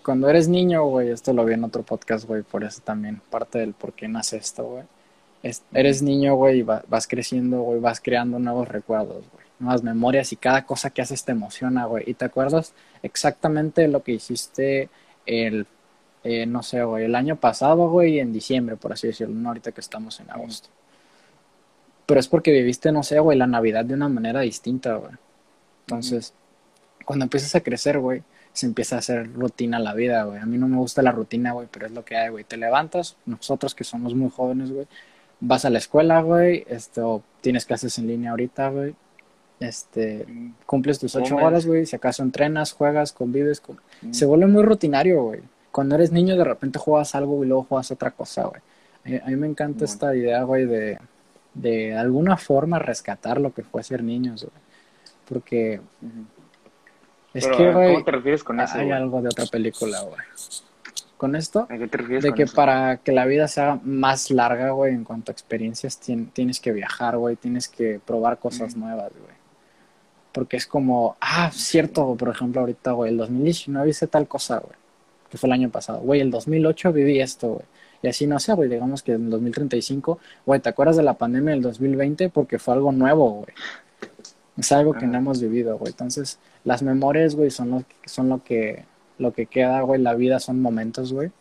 Cuando 0.04 0.30
eres 0.30 0.48
niño, 0.48 0.86
güey, 0.86 1.10
esto 1.10 1.34
lo 1.34 1.44
vi 1.44 1.54
en 1.54 1.64
otro 1.64 1.84
podcast, 1.84 2.26
güey, 2.26 2.42
por 2.42 2.64
eso 2.64 2.82
también 2.82 3.22
parte 3.30 3.60
del 3.60 3.74
por 3.74 3.94
qué 3.94 4.08
nace 4.08 4.38
esto, 4.38 4.64
güey. 4.64 4.84
Es- 5.44 5.64
eres 5.74 6.02
niño, 6.02 6.36
güey, 6.36 6.60
y 6.60 6.62
va- 6.64 6.84
vas 6.90 7.08
creciendo, 7.08 7.62
güey, 7.62 7.80
vas 7.80 8.02
creando 8.02 8.40
nuevos 8.40 8.68
recuerdos, 8.68 9.24
güey, 9.32 9.46
nuevas 9.60 9.84
memorias 9.84 10.34
y 10.34 10.36
cada 10.36 10.66
cosa 10.66 10.90
que 10.90 11.02
haces 11.02 11.24
te 11.24 11.32
emociona, 11.32 11.86
güey. 11.86 12.04
Y 12.08 12.14
te 12.16 12.26
acuerdas 12.26 12.74
exactamente 13.04 13.88
lo 13.88 14.04
que 14.04 14.14
hiciste 14.14 14.90
el, 15.26 15.66
eh, 16.24 16.46
no 16.46 16.62
sé, 16.64 16.84
güey, 16.84 17.06
el 17.06 17.16
año 17.16 17.38
pasado, 17.38 17.90
güey, 17.90 18.20
en 18.20 18.34
diciembre, 18.34 18.76
por 18.76 18.92
así 18.94 19.08
decirlo, 19.08 19.36
no 19.36 19.50
ahorita 19.50 19.72
que 19.72 19.82
estamos 19.82 20.20
en 20.20 20.30
agosto. 20.32 20.70
Pero 22.06 22.20
es 22.20 22.28
porque 22.28 22.52
viviste, 22.52 22.92
no 22.92 23.04
sé, 23.04 23.20
güey, 23.20 23.38
la 23.38 23.48
Navidad 23.48 23.86
de 23.86 23.94
una 23.94 24.10
manera 24.10 24.42
distinta, 24.42 24.96
güey. 24.96 25.12
Entonces, 25.82 26.34
cuando 27.06 27.26
empiezas 27.26 27.56
a 27.56 27.62
crecer, 27.62 28.00
güey, 28.00 28.24
se 28.54 28.66
empieza 28.66 28.96
a 28.96 29.00
hacer 29.00 29.32
rutina 29.34 29.80
la 29.80 29.94
vida, 29.94 30.24
güey. 30.24 30.40
A 30.40 30.46
mí 30.46 30.58
no 30.58 30.68
me 30.68 30.78
gusta 30.78 31.02
la 31.04 31.12
rutina, 31.12 31.54
güey, 31.54 31.68
pero 31.72 31.86
es 31.86 31.92
lo 31.92 32.04
que 32.06 32.18
hay, 32.18 32.30
güey. 32.30 32.44
Te 32.44 32.58
levantas, 32.58 33.16
nosotros 33.26 33.76
que 33.76 33.84
somos 33.84 34.16
muy 34.16 34.30
jóvenes, 34.32 34.72
güey, 34.72 34.88
vas 35.40 35.66
a 35.66 35.70
la 35.70 35.78
escuela, 35.78 36.22
güey, 36.22 36.66
esto, 36.68 37.24
tienes 37.42 37.66
clases 37.66 37.98
en 37.98 38.08
línea 38.08 38.32
ahorita, 38.32 38.70
güey. 38.70 38.96
Este, 39.60 40.26
cumples 40.66 41.00
tus 41.00 41.16
ocho 41.16 41.36
horas, 41.36 41.66
güey, 41.66 41.86
si 41.86 41.96
acaso 41.96 42.24
entrenas, 42.24 42.72
juegas, 42.72 43.12
convives, 43.12 43.60
con... 43.60 43.78
mm. 44.02 44.14
se 44.14 44.26
vuelve 44.26 44.48
muy 44.48 44.64
rutinario, 44.64 45.24
güey. 45.24 45.42
Cuando 45.72 45.96
eres 45.96 46.12
niño, 46.12 46.38
de 46.38 46.44
repente 46.46 46.80
juegas 46.80 47.14
algo 47.14 47.44
y 47.44 47.48
luego 47.48 47.64
juegas 47.64 47.92
otra 47.92 48.12
cosa, 48.12 48.46
güey. 48.46 49.20
A, 49.20 49.26
a 49.26 49.30
mí 49.30 49.36
me 49.36 49.48
encanta 49.48 49.86
esta 49.86 50.16
idea, 50.16 50.44
güey, 50.44 50.66
de, 50.66 50.98
de 51.54 51.96
alguna 51.96 52.38
forma 52.38 52.80
rescatar 52.80 53.40
lo 53.42 53.54
que 53.54 53.64
fue 53.64 53.84
ser 53.84 54.04
niños, 54.04 54.44
güey. 54.44 54.70
Porque 55.28 55.82
es 57.34 57.46
Pero, 57.46 57.58
que, 57.58 57.68
¿a 57.68 57.74
güey, 57.74 57.94
¿Cómo 57.94 58.06
te 58.06 58.12
refieres 58.12 58.44
con 58.44 58.60
eso? 58.60 58.78
hay 58.78 58.92
algo 58.92 59.22
de 59.22 59.28
otra 59.28 59.46
película, 59.46 60.02
güey. 60.02 60.22
Con 61.20 61.36
esto, 61.36 61.68
¿A 61.70 61.78
qué 61.78 61.88
te 61.90 61.98
refieres 61.98 62.24
de 62.24 62.30
con 62.30 62.38
que 62.38 62.44
eso? 62.44 62.56
para 62.56 62.96
que 62.98 63.12
la 63.12 63.26
vida 63.26 63.48
sea 63.50 63.78
más 63.84 64.32
larga, 64.32 64.72
güey, 64.72 64.94
en 64.96 65.04
cuanto 65.04 65.32
a 65.32 65.34
experiencias, 65.34 66.00
tien- 66.02 66.32
tienes 66.32 66.60
que 66.62 66.72
viajar, 66.72 67.18
güey, 67.18 67.36
tienes 67.36 67.68
que 67.68 68.00
probar 68.04 68.40
cosas 68.40 68.76
Mm. 68.76 68.80
nuevas, 68.80 69.12
güey. 69.12 69.38
Porque 70.32 70.56
es 70.58 70.66
como, 70.66 71.18
ah, 71.20 71.52
cierto, 71.54 72.16
por 72.16 72.30
ejemplo, 72.30 72.62
ahorita, 72.62 72.94
güey, 72.94 73.12
el 73.12 73.18
2019 73.18 73.90
hice 73.90 74.08
tal 74.08 74.28
cosa, 74.30 74.60
güey, 74.60 74.74
que 75.30 75.38
fue 75.38 75.48
el 75.50 75.54
año 75.54 75.70
pasado. 75.70 76.00
Güey, 76.00 76.22
el 76.22 76.32
2008 76.32 76.94
viví 76.94 77.20
esto, 77.20 77.48
güey. 77.50 77.66
Y 78.02 78.08
así, 78.08 78.26
no 78.26 78.40
sé, 78.40 78.54
güey, 78.54 78.70
digamos 78.70 79.04
que 79.04 79.12
en 79.12 79.26
el 79.26 79.30
2035, 79.30 80.20
güey, 80.46 80.62
¿te 80.62 80.70
acuerdas 80.70 80.96
de 80.96 81.04
la 81.04 81.16
pandemia 81.16 81.52
del 81.52 81.62
2020? 81.62 82.30
Porque 82.30 82.58
fue 82.60 82.76
algo 82.76 82.94
nuevo, 82.94 83.30
güey. 83.42 83.54
Es 84.58 84.72
algo 84.72 84.94
que 84.94 85.06
no 85.06 85.18
hemos 85.18 85.42
vivido, 85.42 85.78
güey. 85.78 85.92
Entonces, 85.92 86.40
las 86.64 86.82
memorias, 86.82 87.36
güey, 87.36 87.50
son 87.52 87.72
lo, 87.72 87.84
son 88.06 88.30
lo 88.30 88.42
que, 88.44 88.86
lo 89.20 89.34
que 89.34 89.46
queda, 89.46 89.82
güey. 89.82 90.02
La 90.02 90.16
vida 90.16 90.40
son 90.40 90.62
momentos, 90.62 91.14
güey. 91.14 91.32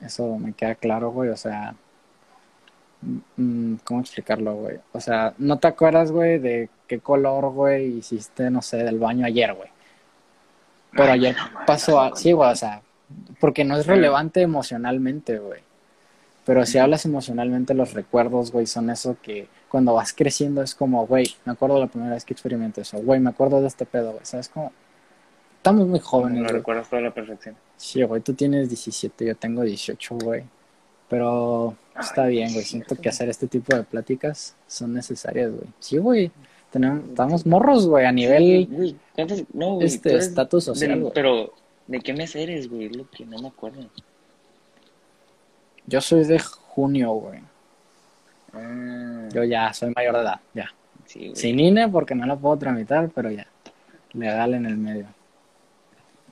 Eso 0.00 0.38
me 0.38 0.52
queda 0.52 0.74
claro, 0.74 1.10
güey. 1.10 1.30
O 1.30 1.36
sea, 1.36 1.74
mm, 3.36 3.74
¿cómo 3.84 4.00
explicarlo, 4.00 4.54
güey? 4.54 4.78
O 4.92 5.00
sea, 5.00 5.34
no 5.38 5.58
te 5.58 5.68
acuerdas, 5.68 6.10
güey, 6.10 6.38
de 6.38 6.68
qué 6.88 7.00
color, 7.00 7.50
güey, 7.50 7.98
hiciste, 7.98 8.50
no 8.50 8.62
sé, 8.62 8.78
del 8.78 8.98
baño 8.98 9.26
ayer, 9.26 9.54
güey. 9.54 9.68
Pero 10.92 11.12
Ay, 11.12 11.20
ayer 11.20 11.36
no 11.36 11.66
pasó, 11.66 12.00
a- 12.00 12.14
sí, 12.16 12.32
güey, 12.32 12.50
o 12.50 12.56
sea, 12.56 12.82
porque 13.40 13.64
no 13.64 13.76
es 13.76 13.86
relevante 13.86 14.42
emocionalmente, 14.42 15.38
güey. 15.38 15.60
Pero 16.44 16.66
si 16.66 16.78
hablas 16.78 17.04
emocionalmente, 17.06 17.72
los 17.74 17.94
recuerdos, 17.94 18.52
güey, 18.52 18.66
son 18.66 18.90
eso 18.90 19.16
que 19.22 19.48
cuando 19.68 19.94
vas 19.94 20.12
creciendo 20.12 20.62
es 20.62 20.74
como, 20.74 21.06
güey, 21.06 21.26
me 21.44 21.52
acuerdo 21.52 21.80
la 21.80 21.86
primera 21.86 22.12
vez 22.14 22.24
que 22.24 22.34
experimenté 22.34 22.82
eso, 22.82 22.98
güey, 22.98 23.18
me 23.18 23.30
acuerdo 23.30 23.60
de 23.60 23.66
este 23.66 23.86
pedo, 23.86 24.12
güey, 24.12 24.24
¿sabes? 24.24 24.48
Como, 24.48 24.70
estamos 25.64 25.86
muy 25.88 25.98
No 25.98 26.04
jóvenes, 26.04 26.42
lo 26.42 26.48
recuerdas 26.48 26.90
toda 26.90 27.00
la 27.00 27.14
perfección. 27.14 27.56
Sí, 27.78 28.02
güey, 28.02 28.20
tú 28.20 28.34
tienes 28.34 28.68
17, 28.68 29.24
yo 29.24 29.34
tengo 29.34 29.62
18, 29.62 30.16
güey. 30.16 30.44
Pero 31.08 31.74
está 31.98 32.26
bien, 32.26 32.52
güey. 32.52 32.64
Siento 32.66 32.96
que 32.96 33.08
hacer 33.08 33.30
este 33.30 33.46
tipo 33.46 33.74
de 33.74 33.82
pláticas 33.82 34.54
son 34.66 34.92
necesarias, 34.92 35.50
güey. 35.50 35.66
Sí, 35.80 35.96
güey. 35.96 36.30
Tenemos, 36.70 37.08
estamos 37.08 37.46
morros, 37.46 37.86
güey, 37.86 38.04
a 38.04 38.12
nivel 38.12 38.42
Sí, 38.42 38.68
güey, 38.70 38.96
¿cuántos- 39.14 39.44
no, 39.54 39.74
güey, 39.76 39.86
este 39.86 40.14
estatus 40.16 40.64
social. 40.64 41.10
Pero, 41.14 41.54
¿de 41.86 42.00
qué 42.00 42.12
mes 42.12 42.34
eres, 42.36 42.68
güey? 42.68 42.90
Lo 42.90 43.08
que 43.08 43.24
no 43.24 43.38
me 43.40 43.48
acuerdo. 43.48 43.88
Yo 45.86 46.00
soy 46.02 46.24
de 46.24 46.38
junio, 46.40 47.12
güey. 47.12 47.40
Ah, 48.52 49.28
Yo 49.32 49.44
ya 49.44 49.72
soy 49.72 49.92
mayor 49.96 50.14
de 50.16 50.20
edad, 50.22 50.40
ya. 50.52 50.68
sí, 51.06 51.20
güey. 51.28 51.36
Sin 51.36 51.58
INE 51.58 51.88
porque 51.88 52.14
no 52.14 52.26
la 52.26 52.36
puedo 52.36 52.56
tramitar, 52.58 53.08
pero 53.14 53.30
ya. 53.30 53.46
Legal 54.12 54.54
en 54.54 54.66
el 54.66 54.76
medio. 54.76 55.06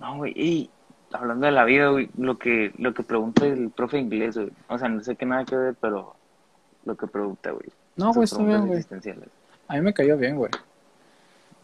No, 0.03 0.17
güey, 0.17 0.33
y 0.35 0.71
hablando 1.12 1.47
de 1.47 1.53
la 1.53 1.65
vida, 1.65 1.91
güey, 1.91 2.11
lo 2.19 2.37
que, 2.37 2.73
lo 2.77 2.93
que 2.93 3.05
pregunta 3.05 3.47
el 3.47 3.71
profe 3.71 3.99
de 3.99 4.03
inglés, 4.03 4.37
güey. 4.37 4.51
O 4.69 4.77
sea, 4.77 4.88
no 4.88 5.01
sé 5.01 5.15
qué 5.15 5.25
nada 5.25 5.45
que 5.45 5.55
ver, 5.55 5.77
pero 5.81 6.17
lo 6.85 6.97
que 6.97 7.07
pregunta, 7.07 7.53
güey. 7.53 7.69
No, 7.95 8.12
güey, 8.12 8.25
está 8.25 8.43
bien, 8.43 8.67
güey. 8.67 8.85
A 9.69 9.75
mí 9.75 9.81
me 9.81 9.95
cayó 9.95 10.17
bien, 10.17 10.37
güey. 10.37 10.51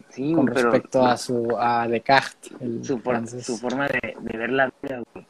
Sí, 0.07 0.33
Con 0.33 0.45
güey, 0.45 0.55
pero 0.55 0.71
respecto 0.71 1.05
a 1.05 1.17
su 1.17 1.53
a 1.59 1.85
Descartes, 1.89 2.53
el 2.61 2.85
su 2.85 2.97
forma 3.57 3.87
de, 3.87 4.15
de 4.17 4.37
ver 4.37 4.51
la 4.51 4.71
vida, 4.81 5.03
güey. 5.13 5.27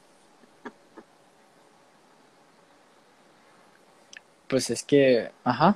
Pues 4.47 4.69
es 4.69 4.83
que, 4.83 5.31
ajá. 5.43 5.75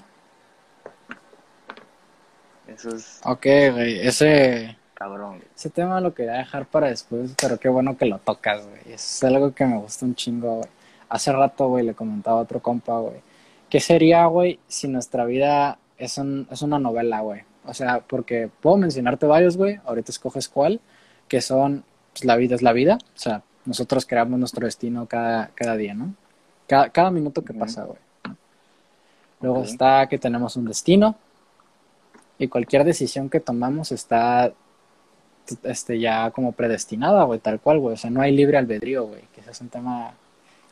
Eso 2.67 2.89
es 2.89 3.21
Ok, 3.25 3.45
güey. 3.71 4.07
Ese 4.07 4.77
cabrón. 5.03 5.41
Ese 5.55 5.69
tema 5.69 5.99
lo 5.99 6.13
quería 6.13 6.33
dejar 6.33 6.65
para 6.65 6.87
después, 6.87 7.33
pero 7.41 7.57
qué 7.59 7.67
bueno 7.67 7.97
que 7.97 8.05
lo 8.05 8.19
tocas, 8.19 8.65
güey. 8.65 8.93
Es 8.93 9.21
algo 9.23 9.53
que 9.53 9.65
me 9.65 9.77
gusta 9.77 10.05
un 10.05 10.15
chingo, 10.15 10.55
güey. 10.57 10.69
Hace 11.09 11.31
rato, 11.33 11.67
güey, 11.67 11.85
le 11.85 11.93
comentaba 11.93 12.39
a 12.39 12.41
otro 12.43 12.61
compa, 12.61 12.97
güey. 12.99 13.21
¿Qué 13.69 13.79
sería, 13.81 14.25
güey, 14.27 14.59
si 14.67 14.87
nuestra 14.87 15.25
vida 15.25 15.77
es, 15.97 16.17
un- 16.17 16.47
es 16.49 16.61
una 16.61 16.79
novela, 16.79 17.19
güey? 17.19 17.41
O 17.65 17.73
sea, 17.73 17.99
porque 17.99 18.49
puedo 18.61 18.77
mencionarte 18.77 19.25
varios, 19.25 19.57
güey. 19.57 19.79
Ahorita 19.85 20.11
escoges 20.11 20.47
cuál. 20.47 20.79
Que 21.27 21.41
son, 21.41 21.83
pues 22.13 22.23
la 22.25 22.35
vida 22.37 22.55
es 22.55 22.61
la 22.61 22.71
vida. 22.73 22.97
O 23.15 23.19
sea, 23.19 23.41
nosotros 23.65 24.05
creamos 24.05 24.39
nuestro 24.39 24.65
destino 24.65 25.05
cada, 25.07 25.49
cada 25.53 25.75
día, 25.75 25.93
¿no? 25.93 26.13
Cada, 26.67 26.89
cada 26.89 27.11
minuto 27.11 27.43
que 27.43 27.53
pasa, 27.53 27.83
güey. 27.83 27.99
Luego 29.41 29.63
está 29.63 30.07
que 30.07 30.17
tenemos 30.17 30.55
un 30.55 30.65
destino. 30.65 31.15
Y 32.39 32.47
cualquier 32.47 32.83
decisión 32.83 33.29
que 33.29 33.39
tomamos 33.39 33.91
está 33.91 34.51
este, 35.63 35.99
ya 35.99 36.31
como 36.31 36.51
predestinada, 36.51 37.23
güey, 37.23 37.39
tal 37.39 37.59
cual, 37.59 37.79
güey. 37.79 37.93
O 37.95 37.97
sea, 37.97 38.09
no 38.09 38.21
hay 38.21 38.35
libre 38.35 38.57
albedrío, 38.57 39.05
güey, 39.05 39.21
que 39.33 39.41
ese 39.41 39.51
es 39.51 39.61
un 39.61 39.69
tema. 39.69 40.13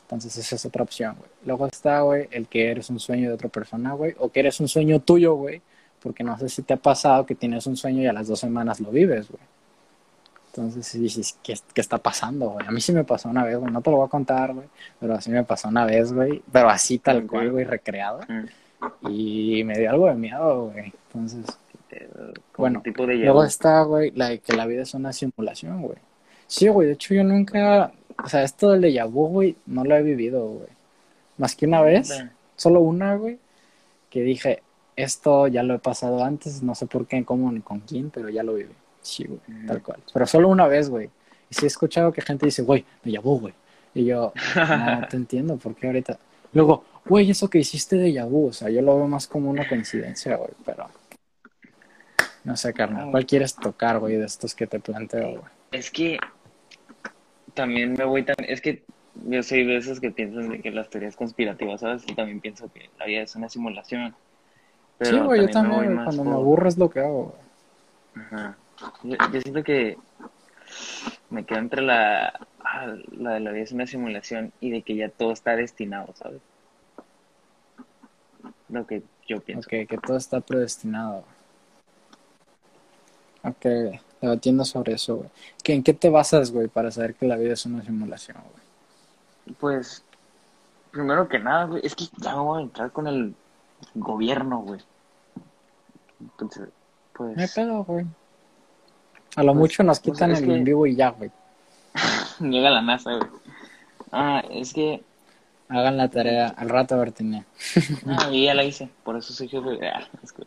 Entonces, 0.04 0.36
esa 0.38 0.56
es 0.56 0.66
otra 0.66 0.84
opción, 0.84 1.16
güey. 1.18 1.30
Luego 1.46 1.68
está, 1.68 2.02
güey, 2.02 2.28
el 2.32 2.48
que 2.48 2.70
eres 2.70 2.90
un 2.90 3.00
sueño 3.00 3.30
de 3.30 3.36
otra 3.36 3.50
persona, 3.50 3.94
güey, 3.94 4.16
o 4.20 4.30
que 4.30 4.42
eres 4.42 4.60
un 4.60 4.68
sueño 4.68 5.00
tuyo, 5.00 5.36
güey, 5.36 5.62
porque 6.02 6.24
no 6.24 6.38
sé 6.38 6.50
si 6.50 6.64
te 6.64 6.74
ha 6.74 6.78
pasado 6.78 7.26
que 7.26 7.36
tienes 7.36 7.66
un 7.68 7.78
sueño 7.78 8.02
y 8.02 8.08
a 8.08 8.14
las 8.14 8.28
dos 8.28 8.40
semanas 8.40 8.80
lo 8.80 8.92
vives, 8.92 9.30
güey. 9.30 9.42
Entonces, 10.48 11.00
dices, 11.00 11.38
¿qué, 11.42 11.58
¿qué, 11.74 11.80
está 11.80 11.98
pasando, 11.98 12.50
güey? 12.50 12.68
A 12.68 12.72
mí 12.72 12.82
sí 12.82 12.92
me 12.92 13.06
pasó 13.06 13.30
una 13.30 13.46
vez, 13.46 13.58
güey, 13.58 13.72
no 13.72 13.82
te 13.82 13.90
lo 13.90 13.98
voy 13.98 14.06
a 14.06 14.10
contar, 14.10 14.54
güey, 14.54 14.68
pero 15.00 15.14
así 15.16 15.32
me 15.32 15.46
pasó 15.46 15.70
una 15.70 15.86
vez, 15.86 16.12
güey, 16.12 16.42
pero 16.52 16.70
así 16.70 16.98
tal 17.00 17.26
cual, 17.26 17.52
güey, 17.52 17.64
recreado. 17.64 18.20
Y 19.10 19.64
me 19.64 19.78
dio 19.78 19.90
algo 19.92 20.08
de 20.08 20.16
miedo, 20.16 20.72
güey. 20.72 20.92
Entonces, 21.08 21.46
bueno, 22.58 22.82
tipo 22.82 23.06
de 23.06 23.16
luego 23.16 23.44
está, 23.44 23.84
güey, 23.84 24.12
la, 24.12 24.38
que 24.38 24.54
la 24.54 24.66
vida 24.66 24.84
es 24.84 24.94
una 24.94 25.14
simulación, 25.14 25.82
güey. 25.82 25.98
Sí, 26.48 26.68
güey, 26.68 26.88
de 26.88 26.94
hecho 26.94 27.14
yo 27.14 27.24
nunca, 27.24 27.92
o 28.24 28.28
sea, 28.28 28.44
esto 28.44 28.72
del 28.72 28.82
déjà 28.82 29.10
vu, 29.10 29.28
güey, 29.28 29.56
no 29.66 29.84
lo 29.84 29.96
he 29.96 30.02
vivido, 30.02 30.46
güey. 30.46 30.68
Más 31.38 31.56
que 31.56 31.66
una 31.66 31.82
vez, 31.82 32.24
solo 32.56 32.82
una, 32.82 33.16
güey, 33.16 33.40
que 34.10 34.22
dije, 34.22 34.62
esto 34.96 35.48
ya 35.48 35.64
lo 35.64 35.76
he 35.76 35.80
pasado 35.80 36.24
antes, 36.24 36.62
no 36.62 36.76
sé 36.76 36.86
por 36.86 37.08
qué, 37.08 37.24
cómo 37.24 37.52
ni 37.52 37.62
con 37.62 37.80
quién, 37.80 38.10
pero 38.10 38.30
ya 38.30 38.44
lo 38.44 38.56
viví. 38.56 38.74
Sí, 39.02 39.26
güey, 39.26 39.66
tal 39.66 39.82
cual. 39.82 40.00
Pero 40.14 40.28
solo 40.28 40.50
una 40.50 40.68
vez, 40.68 40.90
güey. 40.90 41.10
Y 41.50 41.56
sí 41.56 41.66
he 41.66 41.68
escuchado 41.68 42.12
que 42.12 42.22
gente 42.22 42.46
dice, 42.46 42.62
güey, 42.62 42.86
me 43.04 43.12
llamó, 43.12 43.40
güey. 43.40 43.54
Y 43.94 44.06
yo, 44.06 44.32
no 44.56 45.08
te 45.10 45.18
entiendo, 45.18 45.58
¿por 45.58 45.76
qué 45.76 45.88
ahorita? 45.88 46.18
Luego, 46.54 46.84
güey, 47.06 47.32
eso 47.32 47.50
que 47.50 47.60
hiciste 47.60 47.96
de 47.96 48.14
Yabu, 48.14 48.48
o 48.48 48.54
sea, 48.54 48.70
yo 48.70 48.82
lo 48.82 48.98
veo 48.98 49.08
más 49.08 49.28
como 49.28 49.50
una 49.50 49.68
coincidencia, 49.68 50.36
güey, 50.36 50.52
pero. 50.66 50.88
No 52.44 52.58
sé, 52.58 52.74
carnal, 52.74 53.12
¿cuál 53.12 53.26
quieres 53.26 53.56
tocar, 53.56 54.00
güey, 54.00 54.16
de 54.16 54.26
estos 54.26 54.56
que 54.56 54.66
te 54.68 54.80
planteo, 54.80 55.30
güey? 55.32 55.44
Es 55.72 55.92
que 55.92 56.20
también 57.54 57.94
me 57.94 58.06
voy 58.06 58.24
tan. 58.24 58.36
Es 58.40 58.62
que 58.62 58.84
yo 59.28 59.44
soy 59.44 59.66
de 59.66 59.78
esos 59.78 60.00
que 60.00 60.12
piensan 60.12 60.50
de 60.50 60.62
que 60.62 60.72
las 60.72 60.90
teorías 60.90 61.16
conspirativas, 61.16 61.82
¿sabes? 61.82 62.04
Y 62.08 62.16
también 62.16 62.40
pienso 62.40 62.72
que 62.72 62.90
la 62.98 63.06
vida 63.06 63.22
es 63.22 63.36
una 63.36 63.50
simulación. 63.50 64.16
sí, 65.00 65.18
güey, 65.20 65.42
yo 65.42 65.50
también, 65.50 65.96
cuando 66.04 66.24
me 66.24 66.32
aburro 66.32 66.68
es 66.68 66.78
lo 66.78 66.90
que 66.90 67.00
hago, 67.00 67.36
güey. 68.16 68.26
Ajá. 68.26 68.58
Yo, 69.04 69.42
siento 69.42 69.64
que 69.64 69.98
me 71.30 71.46
quedo 71.46 71.60
entre 71.60 71.82
la, 71.82 72.34
ah, 72.60 72.96
la 73.12 73.34
de 73.34 73.40
la 73.40 73.52
vida 73.52 73.64
es 73.64 73.72
una 73.72 73.86
simulación 73.86 74.52
y 74.60 74.72
de 74.72 74.82
que 74.82 74.96
ya 74.96 75.10
todo 75.10 75.32
está 75.32 75.56
destinado, 75.56 76.14
¿sabes? 76.16 76.42
Lo 78.70 78.88
que 78.88 79.04
yo 79.28 79.40
pienso. 79.42 79.68
Ok, 79.68 79.88
que 79.88 79.98
todo 79.98 80.18
está 80.18 80.40
predestinado. 80.40 81.26
Ok, 83.44 83.66
debatiendo 84.22 84.66
sobre 84.66 84.94
eso, 84.94 85.18
güey. 85.18 85.30
¿En 85.66 85.84
qué 85.84 85.94
te 85.94 86.10
basas, 86.10 86.52
güey, 86.52 86.68
para 86.68 86.92
saber 86.92 87.16
que 87.16 87.28
la 87.28 87.38
vida 87.38 87.54
es 87.54 87.66
una 87.66 87.84
simulación, 87.84 88.38
güey? 88.38 89.56
Pues, 89.60 90.04
primero 90.92 91.28
que 91.28 91.40
nada, 91.40 91.66
güey, 91.66 91.82
es 91.84 91.96
que 91.96 92.06
ya 92.18 92.36
me 92.36 92.42
voy 92.42 92.60
a 92.60 92.64
entrar 92.64 92.92
con 92.92 93.08
el 93.08 93.34
gobierno, 93.96 94.60
güey. 94.60 94.80
Entonces, 96.20 96.70
pues... 97.14 97.36
Me 97.36 97.48
pedo, 97.48 97.84
güey. 97.84 98.06
A 99.36 99.44
lo 99.44 99.54
pues, 99.54 99.60
mucho 99.60 99.84
nos 99.84 100.00
pues, 100.00 100.14
quitan 100.14 100.32
el 100.32 100.50
en 100.50 100.64
vivo 100.64 100.86
y 100.86 100.96
ya, 100.96 101.10
güey. 101.10 101.32
Llega 102.40 102.70
la 102.70 102.82
NASA, 102.82 103.16
güey. 103.16 103.30
Ah, 104.12 104.44
es 104.50 104.74
que. 104.74 105.04
Hagan 105.70 105.96
la 105.96 106.10
tarea 106.10 106.48
al 106.50 106.68
rato, 106.68 106.98
Bertiné. 106.98 107.46
ah, 108.08 108.30
y 108.30 108.46
ya 108.46 108.54
la 108.54 108.66
hice, 108.66 108.90
por 109.04 109.16
eso 109.16 109.32
soy 109.32 109.48
jefe. 109.48 109.80
Ah, 109.88 110.06
que... 110.36 110.44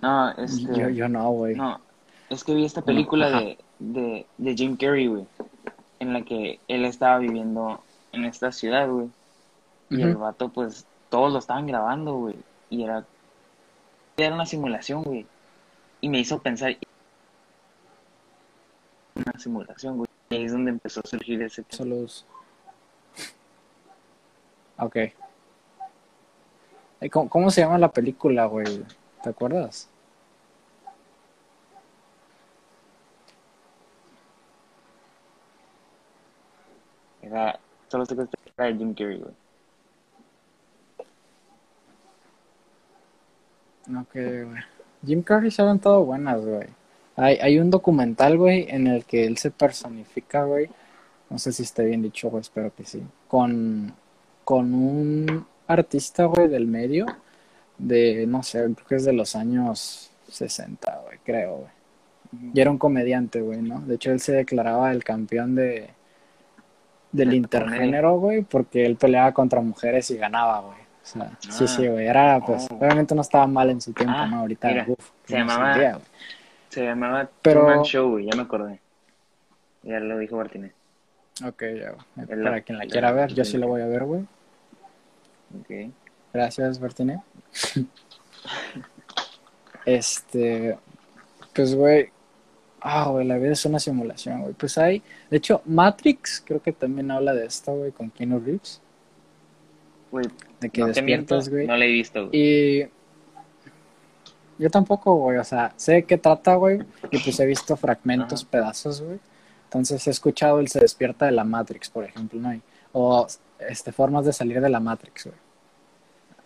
No, 0.00 0.30
este. 0.38 0.78
Yo, 0.78 0.88
yo 0.90 1.08
no, 1.08 1.28
güey. 1.30 1.56
No, 1.56 1.80
es 2.30 2.44
que 2.44 2.54
vi 2.54 2.64
esta 2.64 2.82
película 2.82 3.28
de, 3.28 3.58
de, 3.80 4.26
de 4.38 4.54
Jim 4.54 4.76
Carrey, 4.76 5.08
güey. 5.08 5.26
En 5.98 6.12
la 6.12 6.22
que 6.22 6.60
él 6.68 6.84
estaba 6.84 7.18
viviendo 7.18 7.82
en 8.12 8.24
esta 8.24 8.52
ciudad, 8.52 8.88
güey. 8.88 9.10
Y 9.90 10.00
el 10.00 10.14
vato, 10.14 10.48
pues, 10.48 10.86
todos 11.08 11.32
lo 11.32 11.40
estaban 11.40 11.66
grabando, 11.66 12.14
güey. 12.14 12.36
Y 12.70 12.84
era. 12.84 13.04
Era 14.16 14.34
una 14.34 14.46
simulación, 14.46 15.02
güey. 15.02 15.26
Y 16.00 16.08
me 16.08 16.20
hizo 16.20 16.38
pensar, 16.38 16.76
una 19.14 19.38
simulación, 19.38 19.96
güey. 19.98 20.08
Y 20.30 20.36
ahí 20.36 20.44
es 20.44 20.52
donde 20.52 20.70
empezó 20.70 21.00
a 21.00 21.08
surgir 21.08 21.42
ese 21.42 21.64
Saludos. 21.68 22.24
Ok. 24.78 24.96
¿Cómo, 27.10 27.28
¿Cómo 27.28 27.50
se 27.50 27.62
llama 27.62 27.78
la 27.78 27.90
película, 27.90 28.46
güey? 28.46 28.84
¿Te 29.22 29.30
acuerdas? 29.30 29.90
Era, 37.30 37.58
solo 37.88 38.04
sé 38.04 38.16
que 38.16 38.26
era 38.56 38.66
de 38.66 38.76
Jim 38.76 38.94
Carrey, 38.94 39.18
güey. 39.18 39.34
Ok, 44.00 44.12
güey. 44.14 44.62
Jim 45.06 45.22
Carrey 45.22 45.50
se 45.50 45.62
han 45.62 45.68
aventado 45.68 46.04
buenas, 46.04 46.44
güey. 46.44 46.66
Hay, 47.16 47.36
hay 47.36 47.58
un 47.58 47.70
documental, 47.70 48.36
güey, 48.36 48.66
en 48.68 48.86
el 48.86 49.04
que 49.04 49.24
él 49.24 49.38
se 49.38 49.50
personifica, 49.50 50.44
güey. 50.44 50.68
No 51.28 51.38
sé 51.38 51.52
si 51.52 51.62
está 51.62 51.82
bien 51.82 52.02
dicho, 52.02 52.28
güey, 52.30 52.40
espero 52.40 52.74
que 52.74 52.84
sí. 52.84 53.02
Con, 53.28 53.94
con 54.44 54.74
un 54.74 55.46
artista, 55.66 56.24
güey, 56.24 56.48
del 56.48 56.66
medio. 56.66 57.06
De, 57.78 58.26
no 58.26 58.42
sé, 58.42 58.58
creo 58.74 58.86
que 58.88 58.96
es 58.96 59.04
de 59.04 59.12
los 59.12 59.36
años 59.36 60.10
60, 60.28 61.02
güey, 61.04 61.18
creo, 61.24 61.56
güey. 61.58 62.52
Y 62.54 62.60
era 62.60 62.70
un 62.70 62.78
comediante, 62.78 63.40
güey, 63.40 63.62
¿no? 63.62 63.80
De 63.80 63.96
hecho, 63.96 64.12
él 64.12 64.20
se 64.20 64.32
declaraba 64.32 64.92
el 64.92 65.02
campeón 65.02 65.54
de 65.54 65.90
del 67.12 67.34
intergénero, 67.34 68.18
güey, 68.18 68.42
porque 68.42 68.86
él 68.86 68.96
peleaba 68.96 69.32
contra 69.32 69.60
mujeres 69.60 70.10
y 70.10 70.16
ganaba, 70.16 70.60
güey. 70.60 70.78
O 71.02 71.06
sea, 71.06 71.30
sí, 71.40 71.66
sí, 71.66 71.88
güey. 71.88 72.06
Era, 72.06 72.40
pues, 72.44 72.68
oh. 72.70 72.76
obviamente 72.76 73.14
no 73.14 73.22
estaba 73.22 73.46
mal 73.46 73.70
en 73.70 73.80
su 73.80 73.92
tiempo, 73.92 74.14
ah, 74.16 74.26
¿no? 74.26 74.40
Ahorita, 74.40 74.84
uf, 74.86 75.10
se 75.24 75.38
llamaba, 75.38 76.00
se 76.68 76.84
llamaba 76.84 77.28
Pero... 77.42 77.84
Show, 77.84 78.10
güey, 78.10 78.26
ya 78.26 78.36
me 78.36 78.42
acordé. 78.42 78.80
Ya 79.82 79.98
lo 79.98 80.18
dijo 80.18 80.36
Martínez. 80.36 80.72
Ok, 81.44 81.62
ya, 81.62 81.92
güey. 81.92 82.26
Para 82.26 82.60
quien 82.60 82.78
la, 82.78 82.86
quiera 82.86 83.12
ver, 83.12 83.32
yo 83.32 83.44
sí 83.44 83.56
la 83.56 83.66
voy 83.66 83.80
a 83.80 83.86
ver, 83.86 84.04
güey. 84.04 84.22
Ok. 85.58 85.92
Gracias, 86.32 86.80
Martínez. 86.80 87.18
este, 89.84 90.78
pues, 91.54 91.74
güey. 91.74 92.12
Ah, 92.80 93.08
güey, 93.08 93.26
la 93.26 93.36
vida 93.36 93.52
es 93.52 93.64
una 93.64 93.78
simulación, 93.78 94.42
güey. 94.42 94.54
Pues 94.54 94.78
hay, 94.78 95.02
de 95.30 95.36
hecho, 95.36 95.62
Matrix 95.66 96.42
creo 96.44 96.62
que 96.62 96.72
también 96.72 97.10
habla 97.10 97.34
de 97.34 97.46
esto, 97.46 97.72
güey, 97.74 97.92
con 97.92 98.10
Keanu 98.10 98.40
Reeves. 98.40 98.80
Güey, 100.10 100.26
de 100.60 100.70
que 100.70 100.84
despiertas, 100.84 101.48
güey. 101.48 101.66
No 101.66 101.76
la 101.76 101.84
he 101.84 101.88
visto, 101.88 102.28
güey. 102.28 102.40
Y 102.40 102.88
yo 104.58 104.70
tampoco, 104.70 105.14
güey, 105.14 105.38
o 105.38 105.44
sea, 105.44 105.72
sé 105.76 105.92
de 105.92 106.02
qué 106.04 106.18
trata, 106.18 106.54
güey, 106.54 106.80
y 107.10 107.18
pues 107.18 107.38
he 107.40 107.46
visto 107.46 107.76
fragmentos, 107.76 108.44
pedazos, 108.44 109.00
güey. 109.02 109.18
Entonces 109.64 110.06
he 110.06 110.10
escuchado 110.10 110.58
el 110.58 110.68
se 110.68 110.80
despierta 110.80 111.26
de 111.26 111.32
la 111.32 111.44
Matrix, 111.44 111.88
por 111.90 112.04
ejemplo, 112.04 112.40
¿no? 112.40 112.60
o 112.92 113.26
este, 113.60 113.92
formas 113.92 114.24
de 114.24 114.32
salir 114.32 114.60
de 114.60 114.68
la 114.68 114.80
Matrix, 114.80 115.26
güey. 115.26 115.36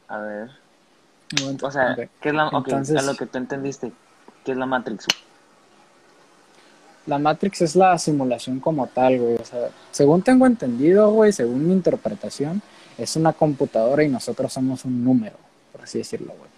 A 0.08 0.18
ver. 0.18 0.50
o 1.62 1.70
sea, 1.70 1.96
¿qué 1.96 2.28
es 2.28 2.34
la 2.34 2.50
Entonces, 2.52 2.96
a 2.96 3.02
lo 3.02 3.16
que 3.16 3.26
tú 3.26 3.38
entendiste? 3.38 3.92
¿Qué 4.44 4.52
es 4.52 4.58
la 4.58 4.66
Matrix? 4.66 5.06
La 7.06 7.18
Matrix 7.18 7.62
es 7.62 7.76
la 7.76 7.98
simulación 7.98 8.60
como 8.60 8.86
tal, 8.86 9.18
güey. 9.18 9.34
O 9.34 9.44
sea, 9.44 9.68
según 9.90 10.22
tengo 10.22 10.46
entendido, 10.46 11.10
güey, 11.12 11.32
según 11.32 11.66
mi 11.66 11.72
interpretación, 11.72 12.62
es 12.96 13.16
una 13.16 13.32
computadora 13.32 14.04
y 14.04 14.08
nosotros 14.08 14.52
somos 14.52 14.84
un 14.84 15.04
número, 15.04 15.36
por 15.72 15.82
así 15.82 15.98
decirlo, 15.98 16.34
güey. 16.38 16.50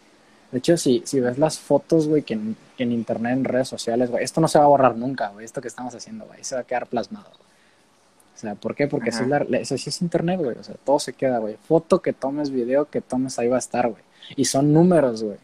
De 0.52 0.58
hecho, 0.58 0.76
si, 0.76 1.02
si 1.04 1.18
ves 1.20 1.38
las 1.38 1.58
fotos, 1.58 2.06
güey, 2.06 2.22
que 2.22 2.34
en, 2.34 2.56
en, 2.78 2.92
internet, 2.92 3.32
en 3.32 3.44
redes 3.44 3.68
sociales, 3.68 4.10
güey, 4.10 4.22
esto 4.22 4.40
no 4.40 4.48
se 4.48 4.58
va 4.58 4.64
a 4.64 4.68
borrar 4.68 4.96
nunca, 4.96 5.28
güey, 5.30 5.44
esto 5.44 5.60
que 5.60 5.68
estamos 5.68 5.94
haciendo, 5.94 6.24
güey, 6.26 6.44
se 6.44 6.54
va 6.54 6.60
a 6.60 6.64
quedar 6.64 6.86
plasmado. 6.86 7.30
O 8.36 8.38
sea, 8.38 8.54
¿por 8.54 8.74
qué? 8.74 8.86
Porque 8.86 9.12
si 9.12 9.24
eso 9.52 9.78
sí 9.78 9.88
es 9.88 10.02
internet, 10.02 10.38
güey, 10.38 10.58
o 10.58 10.62
sea, 10.62 10.74
todo 10.84 10.98
se 10.98 11.14
queda, 11.14 11.38
güey. 11.38 11.56
Foto 11.66 12.02
que 12.02 12.12
tomes, 12.12 12.50
video 12.50 12.84
que 12.84 13.00
tomes, 13.00 13.38
ahí 13.38 13.48
va 13.48 13.56
a 13.56 13.58
estar, 13.58 13.88
güey. 13.88 14.02
Y 14.36 14.44
son 14.44 14.74
números, 14.74 15.22
güey. 15.22 15.38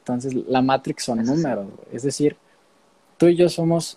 Entonces, 0.00 0.34
la 0.34 0.60
Matrix 0.60 1.04
son 1.04 1.24
números, 1.24 1.64
güey. 1.64 1.96
Es 1.96 2.02
decir, 2.02 2.36
tú 3.16 3.28
y 3.28 3.36
yo 3.36 3.48
somos 3.48 3.96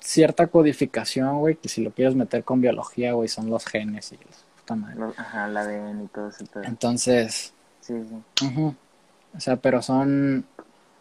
cierta 0.00 0.46
codificación, 0.46 1.38
güey, 1.38 1.56
que 1.56 1.68
si 1.68 1.82
lo 1.82 1.90
quieres 1.90 2.14
meter 2.14 2.44
con 2.44 2.60
biología, 2.60 3.12
güey, 3.12 3.28
son 3.28 3.50
los 3.50 3.66
genes 3.66 4.12
y 4.12 4.18
puta 4.60 4.74
madre. 4.74 5.12
Ajá, 5.16 5.48
la 5.48 5.62
ADN 5.62 6.04
y 6.04 6.06
todo 6.08 6.28
eso. 6.28 6.44
Entonces, 6.62 7.52
sí, 7.80 7.94
sí. 8.38 8.74
O 9.36 9.40
sea, 9.40 9.56
pero 9.56 9.82
son, 9.82 10.46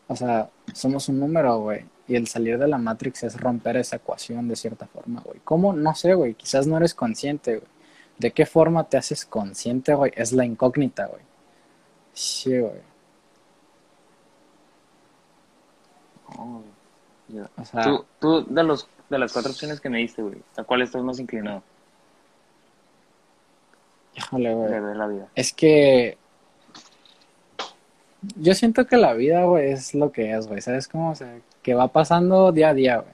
o 0.08 0.16
sea, 0.16 0.50
somos 0.74 1.10
un 1.10 1.20
número, 1.20 1.60
güey. 1.60 1.86
Y 2.08 2.16
el 2.16 2.28
salir 2.28 2.58
de 2.58 2.68
la 2.68 2.78
Matrix 2.78 3.24
es 3.24 3.40
romper 3.40 3.78
esa 3.78 3.98
ecuación 3.98 4.48
de 4.48 4.56
cierta 4.56 4.88
forma, 4.88 5.22
güey. 5.22 5.42
¿Cómo? 5.44 5.74
No 5.74 5.94
sé, 5.94 6.14
güey. 6.14 6.36
Quizás 6.36 6.66
no 6.66 6.78
eres 6.78 6.94
consciente, 6.94 7.58
güey. 7.58 7.70
¿De 8.18 8.32
qué 8.32 8.46
forma 8.46 8.86
te 8.86 8.98
haces 8.98 9.26
consciente, 9.26 9.94
güey? 9.94 10.14
Es 10.16 10.32
la 10.32 10.46
incógnita, 10.46 11.08
güey. 11.08 11.22
Sí, 12.14 12.58
güey. 12.58 12.82
Güey. 16.36 16.77
Ya. 17.30 17.50
O 17.58 17.66
sea, 17.66 17.84
Tú, 17.84 18.06
tú 18.20 18.46
de, 18.48 18.64
los, 18.64 18.88
de 19.10 19.20
las 19.20 19.34
cuatro 19.34 19.52
opciones 19.52 19.82
que 19.82 19.90
me 19.90 20.00
diste, 20.00 20.22
güey, 20.22 20.38
¿a 20.56 20.64
cuál 20.64 20.82
estás 20.82 21.04
más 21.04 21.20
inclinado 21.20 21.62
híjole, 24.18 24.54
güey. 24.54 24.72
de 24.72 24.80
ver 24.80 24.96
la 24.96 25.08
vida? 25.08 25.28
Es 25.36 25.54
que 25.54 26.18
yo 28.36 28.54
siento 28.54 28.86
que 28.88 28.98
la 28.98 29.14
vida, 29.14 29.44
güey, 29.44 29.72
es 29.72 29.94
lo 29.94 30.12
que 30.12 30.34
es, 30.34 30.48
güey. 30.48 30.62
¿Sabes 30.62 30.88
cómo? 30.88 31.12
O 31.12 31.16
sea, 31.16 31.40
que 31.62 31.74
va 31.74 31.88
pasando 31.90 32.52
día 32.52 32.70
a 32.70 32.74
día, 32.74 32.98
güey. 32.98 33.14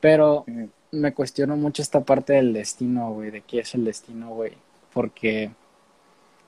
Pero 0.00 0.44
me 0.92 1.12
cuestiono 1.12 1.56
mucho 1.56 1.82
esta 1.82 2.00
parte 2.00 2.34
del 2.34 2.52
destino, 2.52 3.12
güey, 3.12 3.30
de 3.30 3.42
qué 3.42 3.60
es 3.60 3.74
el 3.74 3.84
destino, 3.84 4.30
güey. 4.30 4.52
Porque, 4.94 5.50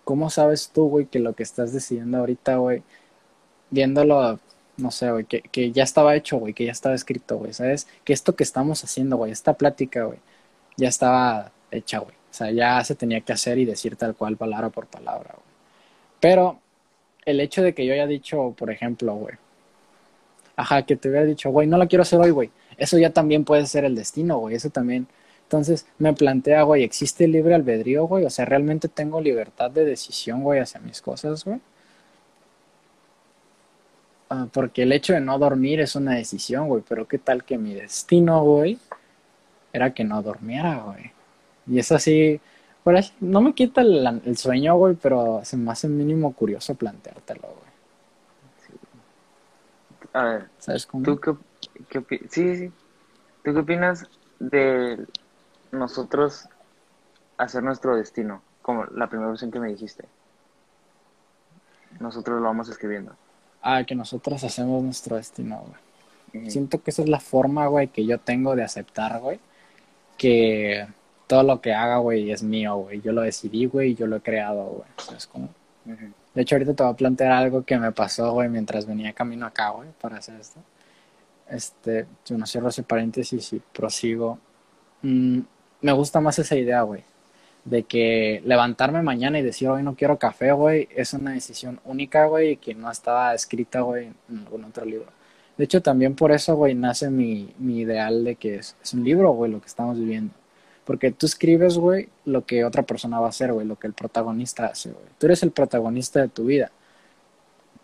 ¿cómo 0.04 0.30
sabes 0.30 0.70
tú, 0.72 0.88
güey, 0.88 1.06
que 1.06 1.18
lo 1.18 1.34
que 1.34 1.42
estás 1.42 1.72
decidiendo 1.72 2.18
ahorita, 2.18 2.56
güey, 2.56 2.82
viéndolo, 3.70 4.38
no 4.82 4.90
sé, 4.90 5.10
güey, 5.10 5.24
que, 5.24 5.42
que 5.42 5.72
ya 5.72 5.84
estaba 5.84 6.16
hecho, 6.16 6.38
güey, 6.38 6.54
que 6.54 6.64
ya 6.66 6.72
estaba 6.72 6.94
escrito, 6.94 7.38
güey, 7.38 7.52
¿sabes? 7.52 7.86
Que 8.04 8.12
esto 8.12 8.36
que 8.36 8.44
estamos 8.44 8.84
haciendo, 8.84 9.16
güey, 9.16 9.32
esta 9.32 9.54
plática, 9.54 10.04
güey, 10.04 10.18
ya 10.76 10.88
estaba 10.88 11.52
hecha, 11.70 12.00
güey. 12.00 12.14
O 12.30 12.34
sea, 12.34 12.50
ya 12.50 12.82
se 12.84 12.94
tenía 12.94 13.20
que 13.20 13.32
hacer 13.32 13.58
y 13.58 13.64
decir 13.64 13.96
tal 13.96 14.14
cual, 14.14 14.36
palabra 14.36 14.70
por 14.70 14.86
palabra, 14.86 15.30
güey. 15.34 15.46
Pero 16.20 16.60
el 17.26 17.40
hecho 17.40 17.62
de 17.62 17.74
que 17.74 17.86
yo 17.86 17.92
haya 17.94 18.06
dicho, 18.06 18.54
por 18.58 18.70
ejemplo, 18.70 19.14
güey, 19.14 19.36
ajá, 20.56 20.82
que 20.84 20.96
te 20.96 21.08
hubiera 21.08 21.24
dicho, 21.26 21.50
güey, 21.50 21.66
no 21.66 21.78
la 21.78 21.86
quiero 21.86 22.02
hacer 22.02 22.20
hoy, 22.20 22.30
güey, 22.30 22.50
eso 22.76 22.98
ya 22.98 23.10
también 23.10 23.44
puede 23.44 23.66
ser 23.66 23.84
el 23.84 23.94
destino, 23.94 24.38
güey, 24.38 24.56
eso 24.56 24.70
también. 24.70 25.06
Entonces 25.44 25.86
me 25.98 26.14
plantea, 26.14 26.62
güey, 26.62 26.82
¿existe 26.84 27.28
libre 27.28 27.54
albedrío, 27.54 28.06
güey? 28.06 28.24
O 28.24 28.30
sea, 28.30 28.44
¿realmente 28.46 28.88
tengo 28.88 29.20
libertad 29.20 29.70
de 29.70 29.84
decisión, 29.84 30.42
güey, 30.42 30.60
hacia 30.60 30.80
mis 30.80 31.02
cosas, 31.02 31.44
güey? 31.44 31.60
Ah, 34.34 34.48
porque 34.50 34.84
el 34.84 34.92
hecho 34.92 35.12
de 35.12 35.20
no 35.20 35.38
dormir 35.38 35.80
es 35.80 35.94
una 35.94 36.14
decisión, 36.14 36.66
güey, 36.66 36.82
pero 36.88 37.06
¿qué 37.06 37.18
tal 37.18 37.44
que 37.44 37.58
mi 37.58 37.74
destino, 37.74 38.42
güey, 38.42 38.78
era 39.74 39.92
que 39.92 40.04
no 40.04 40.22
durmiera, 40.22 40.78
güey? 40.78 41.12
Y 41.66 41.78
es 41.78 41.92
así, 41.92 42.40
por 42.82 42.94
no 43.20 43.42
me 43.42 43.52
quita 43.52 43.82
el, 43.82 44.22
el 44.24 44.36
sueño, 44.38 44.74
güey, 44.76 44.94
pero 44.94 45.42
se 45.44 45.58
me 45.58 45.70
hace 45.70 45.86
mínimo 45.86 46.32
curioso 46.32 46.74
planteártelo, 46.74 47.42
güey. 47.42 47.72
A 50.14 50.24
ver, 50.24 50.48
¿Sabes 50.58 50.86
cómo? 50.86 51.04
¿tú 51.04 51.20
qué, 51.20 51.34
qué 51.90 52.20
sí, 52.30 52.56
sí. 52.56 52.72
¿Tú 53.44 53.52
qué 53.52 53.58
opinas 53.60 54.06
de 54.38 55.06
nosotros 55.72 56.48
hacer 57.36 57.62
nuestro 57.62 57.96
destino? 57.96 58.40
Como 58.62 58.86
la 58.86 59.10
primera 59.10 59.30
opción 59.30 59.50
que 59.50 59.60
me 59.60 59.68
dijiste. 59.68 60.06
Nosotros 62.00 62.40
lo 62.40 62.46
vamos 62.46 62.70
escribiendo. 62.70 63.14
Ah, 63.62 63.84
que 63.84 63.94
nosotros 63.94 64.42
hacemos 64.44 64.82
nuestro 64.82 65.16
destino, 65.16 65.64
güey. 65.66 66.50
Siento 66.50 66.82
que 66.82 66.90
esa 66.90 67.02
es 67.02 67.08
la 67.08 67.20
forma, 67.20 67.66
güey, 67.66 67.88
que 67.88 68.06
yo 68.06 68.18
tengo 68.18 68.56
de 68.56 68.62
aceptar, 68.62 69.20
güey, 69.20 69.38
que 70.16 70.86
todo 71.26 71.42
lo 71.42 71.60
que 71.60 71.74
haga, 71.74 71.98
güey, 71.98 72.30
es 72.30 72.42
mío, 72.42 72.76
güey. 72.76 73.00
Yo 73.02 73.12
lo 73.12 73.22
decidí, 73.22 73.66
güey, 73.66 73.90
y 73.90 73.94
yo 73.94 74.06
lo 74.06 74.16
he 74.16 74.20
creado, 74.20 74.64
güey. 74.64 74.88
¿Sabes 74.96 75.26
cómo? 75.26 75.50
Ujú. 75.86 76.12
De 76.34 76.42
hecho, 76.42 76.54
ahorita 76.54 76.74
te 76.74 76.82
voy 76.82 76.92
a 76.92 76.96
plantear 76.96 77.32
algo 77.32 77.64
que 77.64 77.78
me 77.78 77.92
pasó, 77.92 78.32
güey, 78.32 78.48
mientras 78.48 78.86
venía 78.86 79.12
camino 79.12 79.46
acá, 79.46 79.70
güey, 79.70 79.90
para 80.00 80.16
hacer 80.16 80.40
esto. 80.40 80.60
Este, 81.48 82.06
yo 82.24 82.38
no 82.38 82.46
cierro 82.46 82.68
ese 82.68 82.82
paréntesis 82.82 83.52
y 83.52 83.62
prosigo. 83.72 84.38
Mm, 85.02 85.40
me 85.82 85.92
gusta 85.92 86.20
más 86.20 86.38
esa 86.38 86.56
idea, 86.56 86.82
güey, 86.82 87.02
de 87.64 87.84
que 87.84 88.42
levantarme 88.44 89.02
mañana 89.02 89.38
y 89.38 89.42
decir 89.42 89.68
hoy 89.68 89.82
no 89.82 89.94
quiero 89.94 90.18
café, 90.18 90.52
güey, 90.52 90.88
es 90.94 91.12
una 91.14 91.32
decisión 91.32 91.80
única, 91.84 92.26
güey, 92.26 92.52
y 92.52 92.56
que 92.56 92.74
no 92.74 92.90
estaba 92.90 93.34
escrita, 93.34 93.82
güey, 93.82 94.10
en 94.28 94.38
algún 94.38 94.64
otro 94.64 94.84
libro. 94.84 95.06
De 95.56 95.64
hecho, 95.64 95.82
también 95.82 96.14
por 96.14 96.32
eso, 96.32 96.56
güey, 96.56 96.74
nace 96.74 97.10
mi, 97.10 97.54
mi 97.58 97.80
ideal 97.80 98.24
de 98.24 98.36
que 98.36 98.56
es, 98.56 98.76
es 98.82 98.94
un 98.94 99.04
libro, 99.04 99.32
güey, 99.32 99.50
lo 99.50 99.60
que 99.60 99.66
estamos 99.66 99.98
viviendo. 99.98 100.34
Porque 100.84 101.12
tú 101.12 101.26
escribes, 101.26 101.78
güey, 101.78 102.08
lo 102.24 102.44
que 102.44 102.64
otra 102.64 102.82
persona 102.82 103.20
va 103.20 103.26
a 103.26 103.30
hacer, 103.30 103.52
güey, 103.52 103.66
lo 103.66 103.76
que 103.76 103.86
el 103.86 103.92
protagonista 103.92 104.66
hace, 104.66 104.90
güey. 104.90 105.04
Tú 105.18 105.26
eres 105.26 105.42
el 105.42 105.52
protagonista 105.52 106.20
de 106.20 106.28
tu 106.28 106.46
vida. 106.46 106.72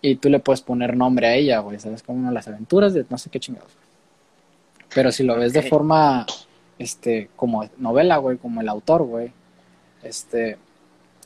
Y 0.01 0.17
tú 0.17 0.29
le 0.29 0.41
puedes 0.41 0.63
poner 0.63 0.97
nombre 0.97 1.27
a 1.29 1.35
ella, 1.35 1.61
güey, 1.61 1.79
¿sabes? 1.79 2.03
Como 2.03 2.31
las 2.33 2.49
aventuras 2.49 2.95
de 2.95 3.05
no 3.09 3.19
sé 3.19 3.31
qué 3.31 3.39
chingados. 3.39 3.77
Pero 4.95 5.13
si 5.13 5.23
lo 5.23 5.37
ves 5.37 5.53
de 5.53 5.63
forma, 5.63 6.27
este, 6.79 7.31
como 7.37 7.69
novela, 7.77 8.17
güey, 8.17 8.39
como 8.39 8.61
el 8.61 8.69
autor, 8.69 9.03
güey, 9.05 9.33
este, 10.03 10.59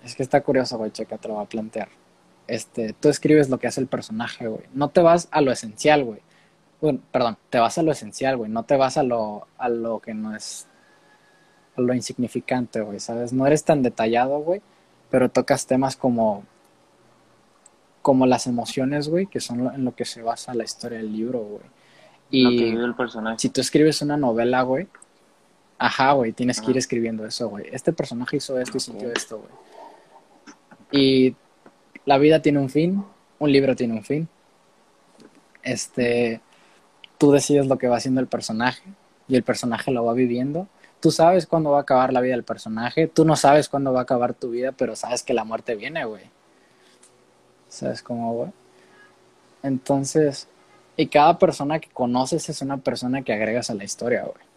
es 0.04 0.14
que 0.16 0.22
está 0.22 0.40
curioso, 0.42 0.78
güey, 0.78 0.90
checa, 0.90 1.18
te 1.18 1.28
lo 1.28 1.34
voy 1.34 1.44
a 1.44 1.48
plantear. 1.48 1.88
Este, 2.46 2.92
tú 2.92 3.08
escribes 3.08 3.48
lo 3.50 3.58
que 3.58 3.66
hace 3.68 3.80
el 3.80 3.86
personaje, 3.86 4.46
güey. 4.48 4.64
No 4.74 4.88
te 4.90 5.00
vas 5.00 5.28
a 5.30 5.40
lo 5.40 5.52
esencial, 5.52 6.04
güey. 6.04 6.20
Bueno, 6.80 7.00
perdón, 7.12 7.38
te 7.50 7.58
vas 7.58 7.78
a 7.78 7.82
lo 7.82 7.92
esencial, 7.92 8.36
güey. 8.36 8.50
No 8.50 8.64
te 8.64 8.76
vas 8.76 8.96
a 8.96 9.02
lo, 9.04 9.46
a 9.58 9.68
lo 9.68 10.00
que 10.00 10.14
no 10.14 10.34
es, 10.34 10.66
a 11.76 11.80
lo 11.80 11.94
insignificante, 11.94 12.80
güey, 12.80 12.98
¿sabes? 13.00 13.32
No 13.32 13.46
eres 13.46 13.64
tan 13.64 13.82
detallado, 13.82 14.40
güey, 14.40 14.60
pero 15.10 15.28
tocas 15.30 15.66
temas 15.66 15.96
como, 15.96 16.42
como 18.02 18.26
las 18.26 18.46
emociones, 18.46 19.08
güey, 19.08 19.26
que 19.26 19.40
son 19.40 19.64
lo- 19.64 19.72
en 19.72 19.84
lo 19.84 19.94
que 19.94 20.04
se 20.04 20.22
basa 20.22 20.54
la 20.54 20.64
historia 20.64 20.98
del 20.98 21.12
libro, 21.12 21.38
güey. 21.40 21.62
Lo 22.32 22.50
que 22.50 22.56
Y 22.56 22.70
vive 22.72 22.84
el 22.84 22.94
personaje. 22.94 23.38
si 23.38 23.48
tú 23.50 23.60
escribes 23.60 24.02
una 24.02 24.16
novela, 24.16 24.62
güey, 24.62 24.88
ajá, 25.82 26.12
güey, 26.12 26.32
tienes 26.32 26.60
que 26.60 26.70
ir 26.70 26.78
escribiendo 26.78 27.26
eso, 27.26 27.48
güey. 27.48 27.66
Este 27.72 27.92
personaje 27.92 28.36
hizo 28.36 28.56
esto 28.58 28.76
y 28.76 28.80
sintió 28.80 29.10
esto, 29.10 29.38
güey. 29.38 29.50
Y 30.92 31.36
la 32.04 32.18
vida 32.18 32.40
tiene 32.40 32.60
un 32.60 32.70
fin, 32.70 33.04
un 33.40 33.50
libro 33.50 33.74
tiene 33.74 33.94
un 33.94 34.04
fin. 34.04 34.28
Este, 35.64 36.40
tú 37.18 37.32
decides 37.32 37.66
lo 37.66 37.78
que 37.78 37.88
va 37.88 37.96
haciendo 37.96 38.20
el 38.20 38.28
personaje 38.28 38.82
y 39.26 39.34
el 39.34 39.42
personaje 39.42 39.90
lo 39.90 40.04
va 40.04 40.12
viviendo. 40.12 40.68
Tú 41.00 41.10
sabes 41.10 41.46
cuándo 41.46 41.72
va 41.72 41.78
a 41.78 41.82
acabar 41.82 42.12
la 42.12 42.20
vida 42.20 42.34
del 42.34 42.44
personaje, 42.44 43.08
tú 43.08 43.24
no 43.24 43.34
sabes 43.34 43.68
cuándo 43.68 43.92
va 43.92 44.00
a 44.00 44.02
acabar 44.04 44.34
tu 44.34 44.50
vida, 44.50 44.70
pero 44.70 44.94
sabes 44.94 45.24
que 45.24 45.34
la 45.34 45.42
muerte 45.42 45.74
viene, 45.74 46.04
güey. 46.04 46.30
¿Sabes 47.68 48.02
cómo, 48.02 48.34
güey? 48.34 48.50
Entonces, 49.64 50.46
y 50.96 51.08
cada 51.08 51.38
persona 51.40 51.80
que 51.80 51.88
conoces 51.88 52.48
es 52.48 52.62
una 52.62 52.76
persona 52.76 53.22
que 53.22 53.32
agregas 53.32 53.68
a 53.70 53.74
la 53.74 53.82
historia, 53.82 54.22
güey. 54.22 54.51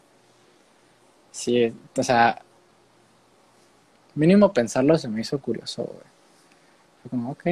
Sí, 1.36 1.74
o 1.98 2.02
sea, 2.02 2.42
mínimo 4.16 4.54
pensarlo 4.54 4.98
se 4.98 5.10
me 5.10 5.20
hizo 5.20 5.38
curioso, 5.38 5.84
güey. 5.84 6.06
Fue 7.02 7.10
como, 7.10 7.32
ok, 7.32 7.44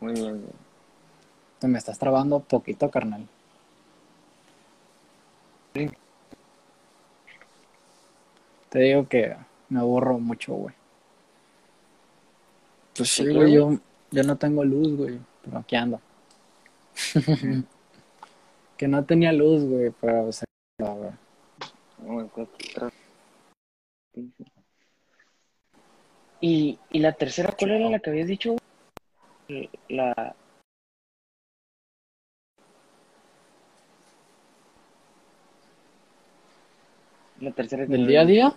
Muy 0.00 0.14
bien. 0.14 0.40
güey. 0.40 0.52
te 1.58 1.68
me 1.68 1.76
estás 1.76 1.98
trabando 1.98 2.40
poquito, 2.40 2.90
carnal. 2.90 3.28
Sí. 5.74 5.90
Te 8.70 8.78
digo 8.78 9.06
que 9.08 9.36
me 9.68 9.80
aburro 9.80 10.18
mucho, 10.18 10.54
güey. 10.54 10.74
Pues 12.96 13.10
sí, 13.10 13.24
¿Por 13.24 13.32
qué, 13.32 13.36
güey, 13.36 13.58
güey? 13.58 13.76
yo, 13.76 13.82
yo 14.10 14.22
no 14.22 14.36
tengo 14.36 14.64
luz, 14.64 14.96
güey, 14.96 15.18
pero 15.44 15.58
aquí 15.58 15.76
ando. 15.76 16.00
que 18.78 18.88
no 18.88 19.04
tenía 19.04 19.32
luz, 19.32 19.64
güey, 19.64 19.92
pero 20.00 20.32
se... 20.32 20.44
güey. 20.78 22.28
Cuatro. 22.28 22.90
¿Y, 26.40 26.78
y 26.90 26.98
la 27.00 27.12
tercera 27.12 27.54
cuál 27.58 27.72
era 27.72 27.90
la 27.90 27.98
que 27.98 28.10
habías 28.10 28.28
dicho? 28.28 28.56
La... 29.88 30.34
La 37.40 37.52
tercera 37.52 37.86
¿Del 37.86 38.06
día 38.06 38.22
a 38.22 38.24
día? 38.24 38.54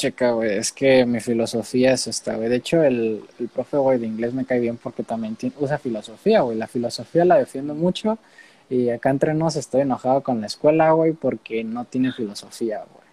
Checa, 0.00 0.32
güey, 0.32 0.56
es 0.56 0.72
que 0.72 1.04
mi 1.06 1.20
filosofía 1.20 1.92
es 1.92 2.06
esta, 2.06 2.36
güey. 2.36 2.48
De 2.48 2.56
hecho, 2.56 2.82
el, 2.82 3.24
el 3.38 3.48
profe, 3.48 3.76
güey, 3.76 3.98
de 3.98 4.06
inglés 4.06 4.32
me 4.34 4.44
cae 4.46 4.60
bien 4.60 4.76
porque 4.78 5.02
también 5.02 5.36
usa 5.58 5.78
filosofía, 5.78 6.40
güey. 6.42 6.56
La 6.56 6.66
filosofía 6.68 7.24
la 7.24 7.36
defiendo 7.38 7.74
mucho 7.74 8.18
y 8.68 8.90
acá 8.90 9.10
entre 9.10 9.34
nos 9.34 9.56
estoy 9.56 9.82
enojado 9.82 10.22
con 10.22 10.40
la 10.40 10.46
escuela, 10.46 10.92
güey, 10.92 11.12
porque 11.12 11.64
no 11.64 11.84
tiene 11.86 12.12
filosofía, 12.12 12.78
güey. 12.78 13.06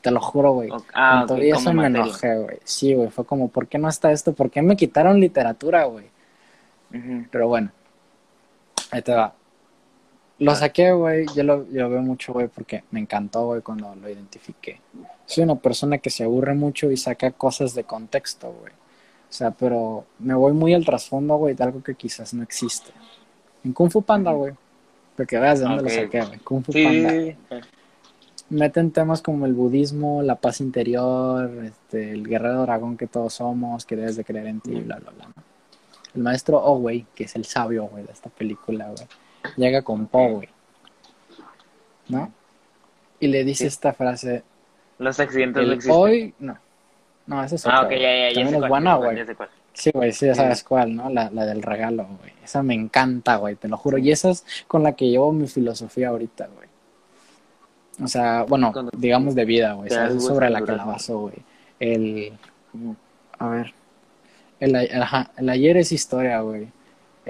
Te 0.00 0.10
lo 0.10 0.20
juro, 0.20 0.52
güey. 0.52 0.74
Ah, 0.92 1.12
Con 1.12 1.24
ok, 1.24 1.26
todo 1.26 1.42
y 1.42 1.50
como 1.50 1.52
eso 1.52 1.72
me 1.72 1.88
materia. 1.88 1.88
enojé, 1.88 2.38
güey. 2.38 2.58
Sí, 2.64 2.94
güey, 2.94 3.10
fue 3.10 3.24
como, 3.26 3.48
¿por 3.48 3.66
qué 3.68 3.78
no 3.78 3.88
está 3.88 4.12
esto? 4.12 4.34
¿Por 4.34 4.50
qué 4.50 4.62
me 4.62 4.76
quitaron 4.76 5.20
literatura, 5.20 5.84
güey? 5.84 6.06
Pero 7.30 7.48
bueno, 7.48 7.72
ahí 8.90 9.02
te 9.02 9.12
va. 9.14 9.34
Lo 10.40 10.54
saqué, 10.54 10.92
güey, 10.92 11.26
yo 11.34 11.42
lo, 11.42 11.68
yo 11.70 11.82
lo 11.82 11.90
veo 11.90 12.02
mucho, 12.02 12.32
güey, 12.32 12.48
porque 12.48 12.82
me 12.90 13.00
encantó, 13.00 13.46
güey, 13.46 13.60
cuando 13.60 13.94
lo 13.94 14.08
identifiqué. 14.08 14.80
Soy 15.26 15.44
una 15.44 15.54
persona 15.56 15.98
que 15.98 16.10
se 16.10 16.24
aburre 16.24 16.54
mucho 16.54 16.90
y 16.90 16.96
saca 16.96 17.30
cosas 17.30 17.74
de 17.74 17.84
contexto, 17.84 18.52
güey. 18.60 18.72
O 18.72 19.32
sea, 19.32 19.50
pero 19.52 20.06
me 20.18 20.34
voy 20.34 20.52
muy 20.52 20.74
al 20.74 20.84
trasfondo, 20.84 21.36
güey, 21.36 21.54
de 21.54 21.62
algo 21.62 21.82
que 21.82 21.94
quizás 21.94 22.34
no 22.34 22.42
existe. 22.42 22.90
En 23.64 23.72
Kung 23.72 23.90
Fu 23.90 24.02
Panda, 24.02 24.32
güey. 24.32 24.54
Porque 25.16 25.38
veas 25.38 25.60
de 25.60 25.66
dónde 25.66 25.82
lo 25.84 25.88
saqué, 25.90 26.22
güey. 26.22 26.38
Kung 26.40 26.64
Fu 26.64 26.72
Sí, 26.72 26.84
Panda. 26.84 27.66
Meten 28.48 28.90
temas 28.90 29.22
como 29.22 29.46
el 29.46 29.52
budismo, 29.52 30.22
la 30.22 30.34
paz 30.34 30.60
interior, 30.60 31.48
este, 31.64 32.10
el 32.10 32.26
guerrero 32.26 32.62
dragón 32.62 32.96
que 32.96 33.06
todos 33.06 33.34
somos, 33.34 33.84
que 33.84 33.94
debes 33.94 34.16
de 34.16 34.24
creer 34.24 34.48
en 34.48 34.60
ti, 34.60 34.74
bla, 34.80 34.96
bla, 34.96 35.12
bla. 35.12 35.28
¿no? 35.28 35.50
el 36.14 36.22
maestro 36.22 36.58
Owey, 36.58 37.06
que 37.14 37.24
es 37.24 37.36
el 37.36 37.44
sabio, 37.44 37.86
güey, 37.86 38.04
de 38.04 38.12
esta 38.12 38.30
película, 38.30 38.86
güey, 38.86 39.06
llega 39.56 39.82
con 39.82 40.06
güey. 40.06 40.48
¿No? 42.08 42.32
Y 43.20 43.28
le 43.28 43.44
dice 43.44 43.64
Sí. 43.64 43.68
esta 43.68 43.92
frase, 43.92 44.42
Los 44.98 45.20
accidentes 45.20 45.62
no 45.62 45.68
el 45.68 45.74
existen. 45.74 45.96
hoy, 45.96 46.34
no. 46.38 46.58
No, 47.26 47.44
esa 47.44 47.54
es 47.54 47.64
otra, 47.66 47.78
Ah, 47.78 47.82
ok, 47.84 47.90
ya, 47.90 47.98
ya, 47.98 48.28
ya. 48.30 48.34
También 48.34 48.62
es 48.62 48.68
buena, 48.68 48.94
güey. 48.96 49.18
Sí, 49.72 49.90
güey, 49.94 50.12
sí, 50.12 50.26
ya 50.26 50.34
sabes 50.34 50.64
cuál, 50.64 50.96
¿no? 50.96 51.08
La, 51.10 51.30
la 51.30 51.46
del 51.46 51.62
regalo, 51.62 52.04
güey. 52.20 52.32
Esa 52.42 52.62
me 52.62 52.74
encanta, 52.74 53.36
güey, 53.36 53.54
te 53.54 53.68
lo 53.68 53.76
juro. 53.76 53.98
Y 53.98 54.10
esa 54.10 54.30
es 54.30 54.44
con 54.66 54.82
la 54.82 54.92
que 54.96 55.08
llevo 55.08 55.32
mi 55.32 55.46
filosofía 55.46 56.08
ahorita, 56.08 56.48
güey. 56.48 56.68
O 58.02 58.08
sea, 58.08 58.42
bueno, 58.48 58.72
digamos 58.96 59.34
de 59.34 59.44
vida, 59.44 59.74
güey. 59.74 59.88
Es 59.92 60.24
sobre 60.24 60.50
la 60.50 60.62
que 60.62 60.72
la 60.72 60.84
baso, 60.84 61.18
güey. 61.20 61.36
El, 61.78 62.32
a 63.38 63.48
ver, 63.48 63.74
el, 64.58 64.74
ajá, 65.02 65.30
el 65.36 65.48
ayer 65.50 65.76
es 65.76 65.92
historia, 65.92 66.40
güey. 66.40 66.68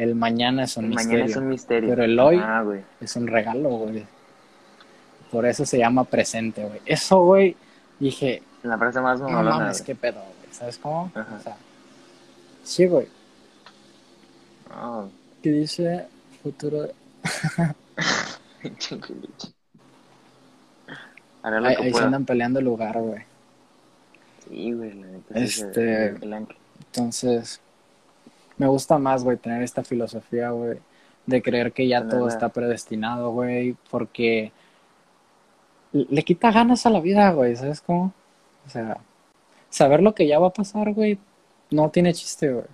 El 0.03 0.15
mañana 0.15 0.65
es 0.65 0.77
un 0.77 0.85
El 0.87 0.91
misterio. 0.91 1.13
mañana 1.19 1.31
es 1.31 1.37
un 1.37 1.49
misterio. 1.49 1.91
Pero 1.91 2.05
el 2.05 2.19
hoy- 2.19 2.41
Ah. 2.43 2.65
Es 3.01 3.17
un 3.17 3.27
regalo, 3.27 3.69
güey. 3.71 4.05
Por 5.31 5.47
eso 5.47 5.65
se 5.65 5.79
llama 5.79 6.05
presente, 6.05 6.65
güey. 6.65 6.81
Eso, 6.87 7.23
güey, 7.23 7.57
dije, 7.99 8.43
La 8.63 8.77
frase 8.79 9.01
más 9.01 9.21
no 9.21 9.29
mames, 9.29 9.81
qué 9.83 9.95
pedo, 9.95 10.21
güey. 10.21 10.53
¿Sabes 10.53 10.79
cómo? 10.79 11.11
Ajá. 11.15 11.37
O 11.39 11.43
sea, 11.43 11.57
sí, 12.65 12.87
güey. 12.87 13.07
Ah, 14.71 15.05
¿Qué 15.43 15.51
dice 15.51 16.07
futuro? 16.43 16.89
lo 21.43 21.67
Ahí, 21.67 21.75
ahí 21.81 21.93
se 21.95 22.03
andan 22.03 22.25
peleando 22.25 22.59
el 22.59 22.65
lugar, 22.67 22.99
güey. 23.01 23.23
Sí, 24.49 24.73
güey, 24.73 25.05
Este- 25.35 26.09
el- 26.09 26.23
el 26.23 26.33
ancla. 26.33 26.57
Entonces, 26.87 27.61
me 28.61 28.67
gusta 28.67 28.99
más, 28.99 29.25
güey, 29.25 29.39
tener 29.39 29.63
esta 29.63 29.83
filosofía, 29.83 30.51
güey, 30.51 30.77
de 31.25 31.41
creer 31.41 31.73
que 31.73 31.89
ya 31.89 32.07
todo 32.07 32.29
está 32.29 32.51
predestinado, 32.51 33.31
güey, 33.31 33.75
porque 33.91 34.53
le 35.93 36.23
quita 36.25 36.53
ganas 36.53 36.85
a 36.85 36.91
la 36.91 37.01
vida, 37.01 37.33
güey, 37.33 37.57
¿sabes 37.57 37.81
cómo? 37.81 38.13
O 38.67 38.69
sea, 38.69 38.99
saber 39.71 40.03
lo 40.03 40.15
que 40.15 40.27
ya 40.27 40.39
va 40.39 40.49
a 40.49 40.53
pasar, 40.53 40.93
güey, 40.93 41.19
no 41.71 41.89
tiene 41.89 42.13
chiste, 42.13 42.53
güey. 42.53 42.67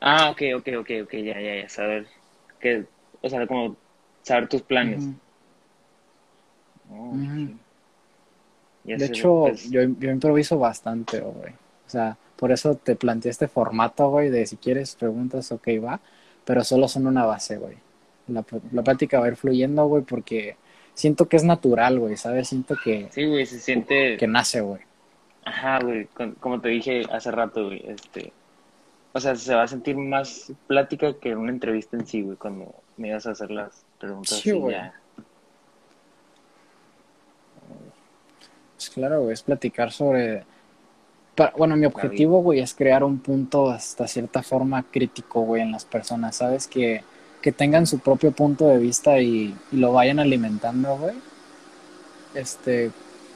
Ah, 0.00 0.30
ok, 0.30 0.42
ok, 0.56 0.68
ok, 0.80 0.90
ok, 1.04 1.12
ya, 1.12 1.40
ya, 1.40 1.62
ya, 1.62 1.68
saber 1.68 2.08
que, 2.58 2.86
o 3.22 3.28
sea, 3.28 3.46
como 3.46 3.76
saber 4.22 4.48
tus 4.48 4.62
planes. 4.62 5.04
Oh, 6.92 7.12
De 8.82 9.06
hecho, 9.06 9.42
pues, 9.42 9.70
yo, 9.70 9.82
yo 9.82 10.10
improviso 10.10 10.58
bastante, 10.58 11.20
güey. 11.20 11.52
O 11.86 11.90
sea, 11.90 12.16
por 12.40 12.50
eso 12.52 12.74
te 12.74 12.96
planteé 12.96 13.30
este 13.30 13.48
formato, 13.48 14.08
güey, 14.08 14.30
de 14.30 14.46
si 14.46 14.56
quieres 14.56 14.96
preguntas, 14.96 15.52
ok, 15.52 15.68
va, 15.84 16.00
pero 16.46 16.64
solo 16.64 16.88
son 16.88 17.06
una 17.06 17.26
base, 17.26 17.58
güey. 17.58 17.76
La, 18.28 18.44
la 18.72 18.82
plática 18.82 19.20
va 19.20 19.26
a 19.26 19.28
ir 19.28 19.36
fluyendo, 19.36 19.86
güey, 19.86 20.02
porque 20.02 20.56
siento 20.94 21.28
que 21.28 21.36
es 21.36 21.44
natural, 21.44 21.98
güey, 21.98 22.16
¿sabes? 22.16 22.48
Siento 22.48 22.76
que, 22.82 23.08
Sí, 23.12 23.26
güey, 23.26 23.44
se 23.44 23.60
siente, 23.60 24.16
que 24.16 24.26
nace, 24.26 24.62
güey. 24.62 24.80
ajá, 25.44 25.80
güey, 25.80 26.08
como 26.40 26.60
te 26.62 26.70
dije 26.70 27.02
hace 27.12 27.30
rato, 27.30 27.66
güey, 27.66 27.84
este, 27.86 28.32
o 29.12 29.20
sea, 29.20 29.36
se 29.36 29.54
va 29.54 29.64
a 29.64 29.68
sentir 29.68 29.96
más 29.96 30.52
plática 30.66 31.12
que 31.20 31.36
una 31.36 31.50
entrevista 31.52 31.96
en 31.98 32.06
sí, 32.06 32.22
güey, 32.22 32.36
cuando 32.38 32.74
me 32.96 33.08
ibas 33.08 33.26
a 33.26 33.32
hacer 33.32 33.50
las 33.50 33.84
preguntas 33.98 34.38
Sí, 34.38 34.52
güey. 34.52 34.74
ya. 34.76 34.94
Pues 38.76 38.90
claro, 38.90 39.20
güey, 39.22 39.34
es 39.34 39.42
platicar 39.42 39.92
sobre... 39.92 40.44
Bueno, 41.56 41.76
mi 41.76 41.86
objetivo, 41.86 42.42
güey, 42.42 42.60
es 42.60 42.74
crear 42.74 43.02
un 43.02 43.18
punto 43.18 43.70
hasta 43.70 44.06
cierta 44.06 44.42
forma 44.42 44.82
crítico, 44.82 45.40
güey, 45.42 45.62
en 45.62 45.72
las 45.72 45.84
personas, 45.84 46.36
¿sabes? 46.36 46.66
Que, 46.66 47.02
que 47.40 47.52
tengan 47.52 47.86
su 47.86 47.98
propio 47.98 48.32
punto 48.32 48.66
de 48.66 48.78
vista 48.78 49.20
y, 49.20 49.54
y 49.72 49.76
lo 49.76 49.92
vayan 49.92 50.18
alimentando, 50.18 50.96
güey. 50.98 51.14
Este, 52.34 52.90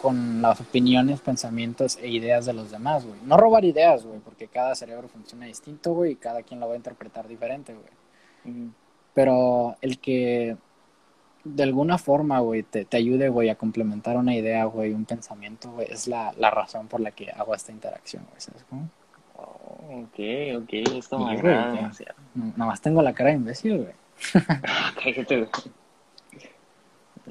con 0.04 0.42
las 0.42 0.60
opiniones, 0.60 1.22
pensamientos 1.22 1.96
e 1.96 2.08
ideas 2.08 2.44
de 2.44 2.52
los 2.52 2.70
demás, 2.70 3.06
güey. 3.06 3.18
No 3.24 3.38
robar 3.38 3.64
ideas, 3.64 4.04
güey, 4.04 4.18
porque 4.18 4.48
cada 4.48 4.74
cerebro 4.74 5.08
funciona 5.08 5.46
distinto, 5.46 5.94
güey, 5.94 6.12
y 6.12 6.16
cada 6.16 6.42
quien 6.42 6.60
lo 6.60 6.68
va 6.68 6.74
a 6.74 6.76
interpretar 6.76 7.26
diferente, 7.26 7.72
güey. 7.72 8.68
Pero 9.14 9.76
el 9.80 9.98
que 9.98 10.58
de 11.44 11.62
alguna 11.62 11.98
forma, 11.98 12.40
güey, 12.40 12.62
te, 12.62 12.84
te 12.84 12.96
ayude, 12.96 13.28
güey, 13.28 13.50
a 13.50 13.54
complementar 13.56 14.16
una 14.16 14.34
idea, 14.34 14.64
güey, 14.64 14.92
un 14.92 15.04
pensamiento, 15.04 15.70
güey, 15.70 15.86
es 15.90 16.08
la, 16.08 16.32
la 16.38 16.50
razón 16.50 16.88
por 16.88 17.00
la 17.00 17.10
que 17.10 17.30
hago 17.30 17.54
esta 17.54 17.70
interacción, 17.72 18.24
güey, 18.30 18.40
¿sabes 18.40 18.64
cómo? 18.70 18.88
Oh, 19.36 20.04
ok, 20.04 20.62
ok, 20.62 20.72
esto 20.96 21.18
me 21.18 21.32
agrada 21.32 21.72
demasiado. 21.72 22.14
Nada 22.34 22.66
más 22.70 22.80
tengo 22.80 23.02
la 23.02 23.12
cara 23.12 23.30
de 23.30 23.36
imbécil, 23.36 23.78
güey. 23.78 23.92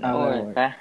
A 0.01 0.11
No, 0.11 0.25
ver, 0.29 0.49
acá 0.49 0.77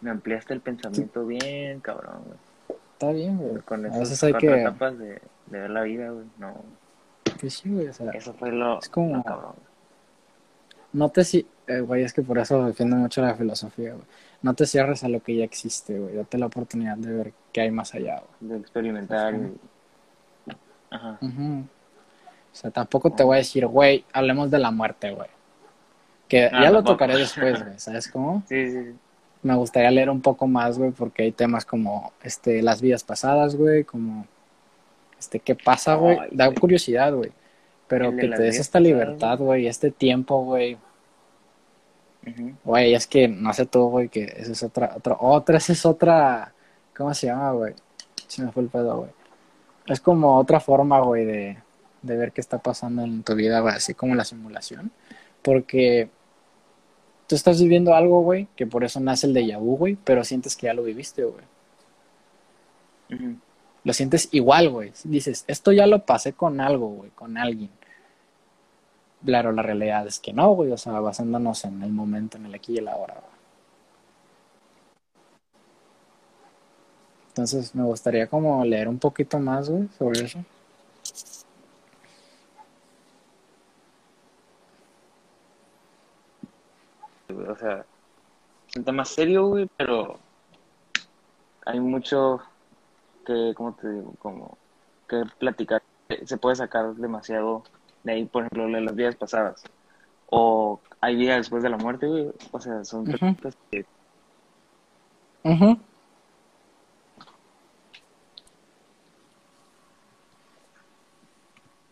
Me 0.00 0.10
ampliaste 0.10 0.54
el 0.54 0.60
pensamiento 0.60 1.26
bien, 1.26 1.80
cabrón, 1.80 2.22
güey. 2.26 2.78
Está 2.92 3.10
bien, 3.12 3.38
güey. 3.38 3.60
Con 3.62 3.84
A 3.84 3.88
esas 3.88 4.00
veces 4.00 4.24
hay 4.24 4.32
cuatro 4.32 4.50
que... 4.52 4.60
etapas 4.60 4.98
de, 4.98 5.06
de 5.46 5.60
ver 5.60 5.70
la 5.70 5.82
vida, 5.82 6.10
güey. 6.10 6.26
No, 6.38 6.54
Pues 7.40 7.54
sí, 7.54 7.70
güey, 7.70 7.88
o 7.88 7.92
sea, 7.92 8.10
eso 8.12 8.32
fue 8.34 8.52
lo, 8.52 8.78
Es 8.78 8.88
como- 8.88 9.16
lo 9.16 9.22
cabrón. 9.22 9.54
No 10.94 11.10
te... 11.10 11.20
ci- 11.20 11.46
eh, 11.66 11.80
güey, 11.80 12.02
es 12.04 12.12
que 12.14 12.22
por 12.22 12.38
eso 12.38 12.64
defiendo 12.64 12.96
mucho 12.96 13.20
la 13.20 13.34
filosofía, 13.34 13.92
güey. 13.92 14.04
No 14.42 14.54
te 14.54 14.64
cierres 14.66 15.04
a 15.04 15.08
lo 15.08 15.22
que 15.22 15.36
ya 15.36 15.44
existe, 15.44 15.98
güey. 15.98 16.14
Date 16.16 16.38
la 16.38 16.46
oportunidad 16.46 16.96
de 16.96 17.12
ver 17.12 17.32
qué 17.52 17.60
hay 17.62 17.70
más 17.70 17.94
allá, 17.94 18.22
güey. 18.40 18.52
De 18.52 18.58
experimentar 18.58 19.34
Ajá. 19.34 19.42
y... 19.44 20.54
Ajá. 20.90 21.18
Ujú. 21.20 21.60
O 22.52 22.56
sea, 22.56 22.70
tampoco 22.70 23.10
te 23.10 23.22
voy 23.24 23.34
a 23.34 23.38
decir, 23.38 23.66
güey, 23.66 24.04
hablemos 24.12 24.50
de 24.50 24.58
la 24.58 24.70
muerte, 24.70 25.10
güey. 25.12 25.28
Que 26.28 26.44
Ah, 26.46 26.62
ya 26.62 26.70
lo 26.70 26.76
tampoco. 26.78 26.92
tocaré 26.92 27.16
después, 27.16 27.62
güey, 27.64 27.78
¿sabes 27.78 28.08
cómo? 28.08 28.42
Sí, 28.48 28.70
sí, 28.70 28.82
sí. 28.84 28.94
Me 29.42 29.54
gustaría 29.56 29.90
leer 29.90 30.08
un 30.08 30.22
poco 30.22 30.46
más, 30.46 30.78
güey, 30.78 30.90
porque 30.90 31.24
hay 31.24 31.32
temas 31.32 31.66
como 31.66 32.12
este 32.22 32.62
las 32.62 32.80
vidas 32.80 33.04
pasadas, 33.04 33.56
güey, 33.56 33.84
como 33.84 34.26
este 35.18 35.38
qué 35.40 35.54
pasa, 35.54 35.96
güey. 35.96 36.18
Da 36.30 36.50
curiosidad, 36.54 37.12
güey. 37.14 37.32
Pero 37.88 38.10
de 38.10 38.16
que 38.16 38.28
te 38.28 38.42
des 38.42 38.58
esta 38.58 38.80
libertad, 38.80 39.38
güey, 39.38 39.66
este 39.66 39.90
tiempo, 39.90 40.42
güey. 40.44 40.78
Güey, 42.64 42.94
es 42.94 43.06
que 43.06 43.28
no 43.28 43.52
sé 43.52 43.66
tú, 43.66 43.88
güey, 43.90 44.08
que 44.08 44.24
esa 44.24 44.52
es 44.52 44.62
otra, 44.62 44.94
otra, 44.96 45.16
otra, 45.20 45.58
esa 45.58 45.72
es 45.74 45.84
otra, 45.84 46.54
¿cómo 46.96 47.12
se 47.12 47.26
llama, 47.26 47.52
güey? 47.52 47.74
Se 48.26 48.42
me 48.42 48.50
fue 48.50 48.62
el 48.62 48.70
pedo, 48.70 48.98
güey. 48.98 49.10
Es 49.86 50.00
como 50.00 50.38
otra 50.38 50.58
forma, 50.58 51.00
güey, 51.00 51.26
de, 51.26 51.58
de 52.00 52.16
ver 52.16 52.32
qué 52.32 52.40
está 52.40 52.58
pasando 52.58 53.02
en 53.02 53.22
tu 53.22 53.34
vida, 53.34 53.60
güey, 53.60 53.74
así 53.74 53.92
como 53.92 54.14
la 54.14 54.24
simulación. 54.24 54.90
Porque 55.42 56.08
tú 57.26 57.34
estás 57.34 57.60
viviendo 57.60 57.94
algo, 57.94 58.22
güey, 58.22 58.48
que 58.56 58.66
por 58.66 58.84
eso 58.84 59.00
nace 59.00 59.26
el 59.26 59.34
déjà 59.34 59.58
vu, 59.58 59.76
güey, 59.76 59.98
pero 60.02 60.24
sientes 60.24 60.56
que 60.56 60.66
ya 60.66 60.74
lo 60.74 60.82
viviste, 60.82 61.24
güey. 61.24 61.44
Ujú. 63.10 63.36
Lo 63.84 63.92
sientes 63.92 64.28
igual, 64.32 64.70
güey. 64.70 64.92
Dices, 65.04 65.44
esto 65.46 65.70
ya 65.72 65.86
lo 65.86 66.04
pasé 66.04 66.32
con 66.32 66.60
algo, 66.60 66.88
güey, 66.88 67.10
con 67.10 67.36
alguien. 67.36 67.70
Claro, 69.24 69.52
la 69.52 69.62
realidad 69.62 70.06
es 70.06 70.18
que 70.20 70.32
no, 70.32 70.50
güey, 70.50 70.72
o 70.72 70.78
sea, 70.78 71.00
basándonos 71.00 71.64
en 71.64 71.82
el 71.82 71.92
momento, 71.92 72.36
en 72.36 72.46
el 72.46 72.54
aquí 72.54 72.74
y 72.74 72.78
el 72.78 72.88
ahora, 72.88 73.14
güey. 73.14 73.34
Entonces, 77.28 77.74
me 77.74 77.82
gustaría 77.82 78.26
como 78.28 78.64
leer 78.64 78.88
un 78.88 78.98
poquito 78.98 79.38
más, 79.38 79.68
güey, 79.68 79.88
sobre 79.98 80.24
eso. 80.24 80.44
O 87.28 87.56
sea, 87.56 87.84
es 88.68 88.76
un 88.76 88.84
tema 88.84 89.04
serio, 89.04 89.48
güey, 89.48 89.68
pero 89.76 90.18
hay 91.66 91.80
mucho 91.80 92.40
que, 93.24 93.54
¿cómo 93.54 93.74
te 93.74 93.88
digo? 93.88 94.14
Como 94.18 94.58
que 95.08 95.22
platicar. 95.38 95.82
Se 96.26 96.36
puede 96.36 96.56
sacar 96.56 96.94
demasiado 96.94 97.64
de 98.02 98.12
ahí, 98.12 98.24
por 98.26 98.42
ejemplo, 98.42 98.66
de 98.66 98.80
las 98.80 98.94
vidas 98.94 99.16
pasadas. 99.16 99.62
O 100.26 100.80
hay 101.00 101.16
vida 101.16 101.36
después 101.36 101.62
de 101.62 101.70
la 101.70 101.76
muerte, 101.76 102.06
güey. 102.06 102.30
O 102.52 102.60
sea, 102.60 102.84
son 102.84 103.02
Ujú. 103.02 103.12
preguntas 103.12 103.56
que 103.70 103.86
Ujú. 105.44 105.78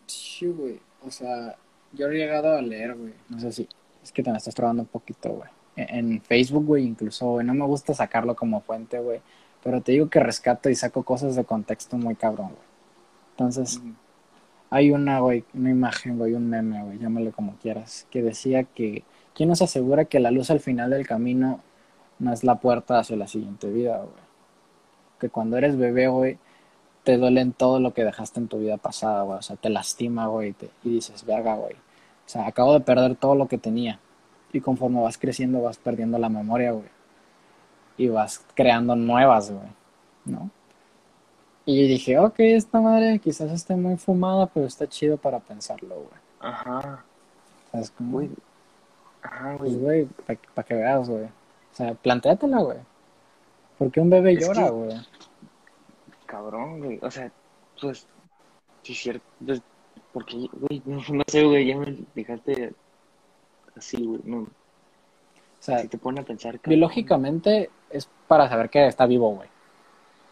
Sí, 0.07 0.47
güey. 0.47 0.81
O 1.03 1.11
sea, 1.11 1.57
yo 1.93 2.09
he 2.09 2.15
llegado 2.17 2.57
a 2.57 2.63
leer, 2.63 2.95
güey. 2.95 3.15
No 3.29 3.39
sé 3.39 3.53
si. 3.53 3.69
Es 4.03 4.11
que 4.11 4.23
te 4.23 4.31
me 4.31 4.39
estás 4.39 4.55
trabando 4.55 4.83
un 4.83 4.89
poquito, 4.89 5.31
güey. 5.31 5.51
En, 5.77 6.13
en 6.13 6.23
Facebook, 6.23 6.65
güey, 6.65 6.85
incluso, 6.85 7.27
güey. 7.27 7.47
No 7.47 7.55
me 7.55 7.67
gusta 7.67 7.95
sacarlo 7.95 8.35
como 8.35 8.63
fuente, 8.63 8.99
güey. 8.99 9.21
Pero 9.63 9.81
te 9.81 9.93
digo 9.93 10.11
que 10.11 10.21
rescato 10.21 10.69
y 10.71 10.75
saco 10.75 11.03
cosas 11.05 11.37
de 11.37 11.45
contexto 11.45 11.97
muy 11.97 12.15
cabrón, 12.17 12.49
güey. 12.49 12.67
Entonces, 13.33 13.81
hay 14.71 14.91
una, 14.91 15.21
güey, 15.21 15.45
una 15.55 15.71
imagen, 15.71 16.19
güey, 16.19 16.35
un 16.35 16.49
meme, 16.49 16.83
güey, 16.85 16.99
llámalo 16.99 17.33
como 17.33 17.57
quieras, 17.57 18.07
que 18.11 18.23
decía 18.23 18.65
que 18.65 19.05
¿quién 19.35 19.49
nos 19.49 19.63
asegura 19.63 20.07
que 20.07 20.21
la 20.21 20.31
luz 20.31 20.51
al 20.51 20.61
final 20.61 20.91
del 20.91 21.07
camino 21.07 21.61
no 22.19 22.33
es 22.33 22.45
la 22.45 22.57
puerta 22.61 22.99
hacia 22.99 23.17
la 23.17 23.29
siguiente 23.29 23.69
vida, 23.71 23.99
güey? 23.99 24.23
Que 25.21 25.29
cuando 25.29 25.57
eres 25.57 25.77
bebé, 25.77 26.09
güey, 26.09 26.39
te 27.05 27.17
duelen 27.17 27.53
todo 27.53 27.81
lo 27.81 27.95
que 27.95 28.05
dejaste 28.05 28.41
en 28.41 28.49
tu 28.49 28.59
vida 28.59 28.77
pasada, 28.77 29.23
güey. 29.23 29.39
O 29.39 29.43
sea, 29.43 29.57
te 29.57 29.71
lastima, 29.71 30.27
güey. 30.29 30.51
Y, 30.51 30.53
te- 30.55 30.71
y 30.85 30.91
dices, 30.91 31.25
verga, 31.25 31.55
güey. 31.55 31.75
O 31.75 32.29
sea, 32.29 32.47
acabo 32.47 32.73
de 32.75 32.81
perder 32.81 33.17
todo 33.17 33.35
lo 33.35 33.49
que 33.49 33.59
tenía. 33.59 34.01
Y 34.53 34.61
conforme 34.61 35.01
vas 35.01 35.19
creciendo, 35.19 35.63
vas 35.63 35.79
perdiendo 35.79 36.19
la 36.19 36.29
memoria, 36.29 36.73
güey. 36.73 36.87
Y 37.97 38.09
vas 38.09 38.45
creando 38.55 38.97
nuevas, 38.97 39.51
güey. 39.51 39.69
¿No? 40.25 40.51
Y 41.65 41.87
dije, 41.87 42.19
ok, 42.19 42.35
esta 42.41 42.81
madre 42.81 43.19
quizás 43.19 43.51
esté 43.53 43.77
muy 43.77 43.97
fumada, 43.97 44.47
pero 44.47 44.67
está 44.67 44.87
chido 44.89 45.17
para 45.17 45.39
pensarlo, 45.39 45.95
güey. 45.95 46.21
Ajá, 46.41 47.05
¿Sabes 47.71 47.91
cómo? 47.93 48.13
güey. 48.13 48.31
Ajá, 49.23 49.57
Pues, 49.59 49.79
güey. 49.79 50.09
güey, 50.27 50.37
para 50.55 50.67
que 50.67 50.75
veas, 50.75 51.09
güey. 51.09 51.25
O 51.25 51.75
sea, 51.75 51.95
plantéatela, 51.95 52.59
güey. 52.61 52.79
¿Por 53.79 53.91
qué 53.93 54.01
un 54.01 54.11
bebé 54.11 54.33
Es 54.33 54.47
llora, 54.47 54.65
que- 54.65 54.71
güey? 54.71 54.97
Cabrón, 56.27 56.81
güey. 56.81 56.99
O 57.03 57.11
sea, 57.11 57.31
pues, 57.81 58.07
sí 58.83 58.93
es 58.93 58.99
cierto. 58.99 59.25
Pues, 59.45 59.63
porque, 60.13 60.49
güey, 60.53 60.83
no, 60.85 61.01
no 61.13 61.23
sé, 61.27 61.45
güey, 61.45 61.67
ya 61.67 61.77
me 61.77 61.97
dejaste 62.15 62.75
así, 63.77 64.05
güey. 64.05 64.21
No, 64.25 64.47
O 65.63 65.65
sea, 65.65 65.79
si 65.79 65.87
te 65.89 65.97
pone 65.97 66.21
a 66.21 66.25
pensar, 66.25 66.55
cabrón. 66.59 66.71
biológicamente 66.71 67.71
es 67.89 68.09
para 68.27 68.49
saber 68.49 68.69
que 68.69 68.85
está 68.89 69.07
vivo, 69.07 69.31
güey. 69.37 69.49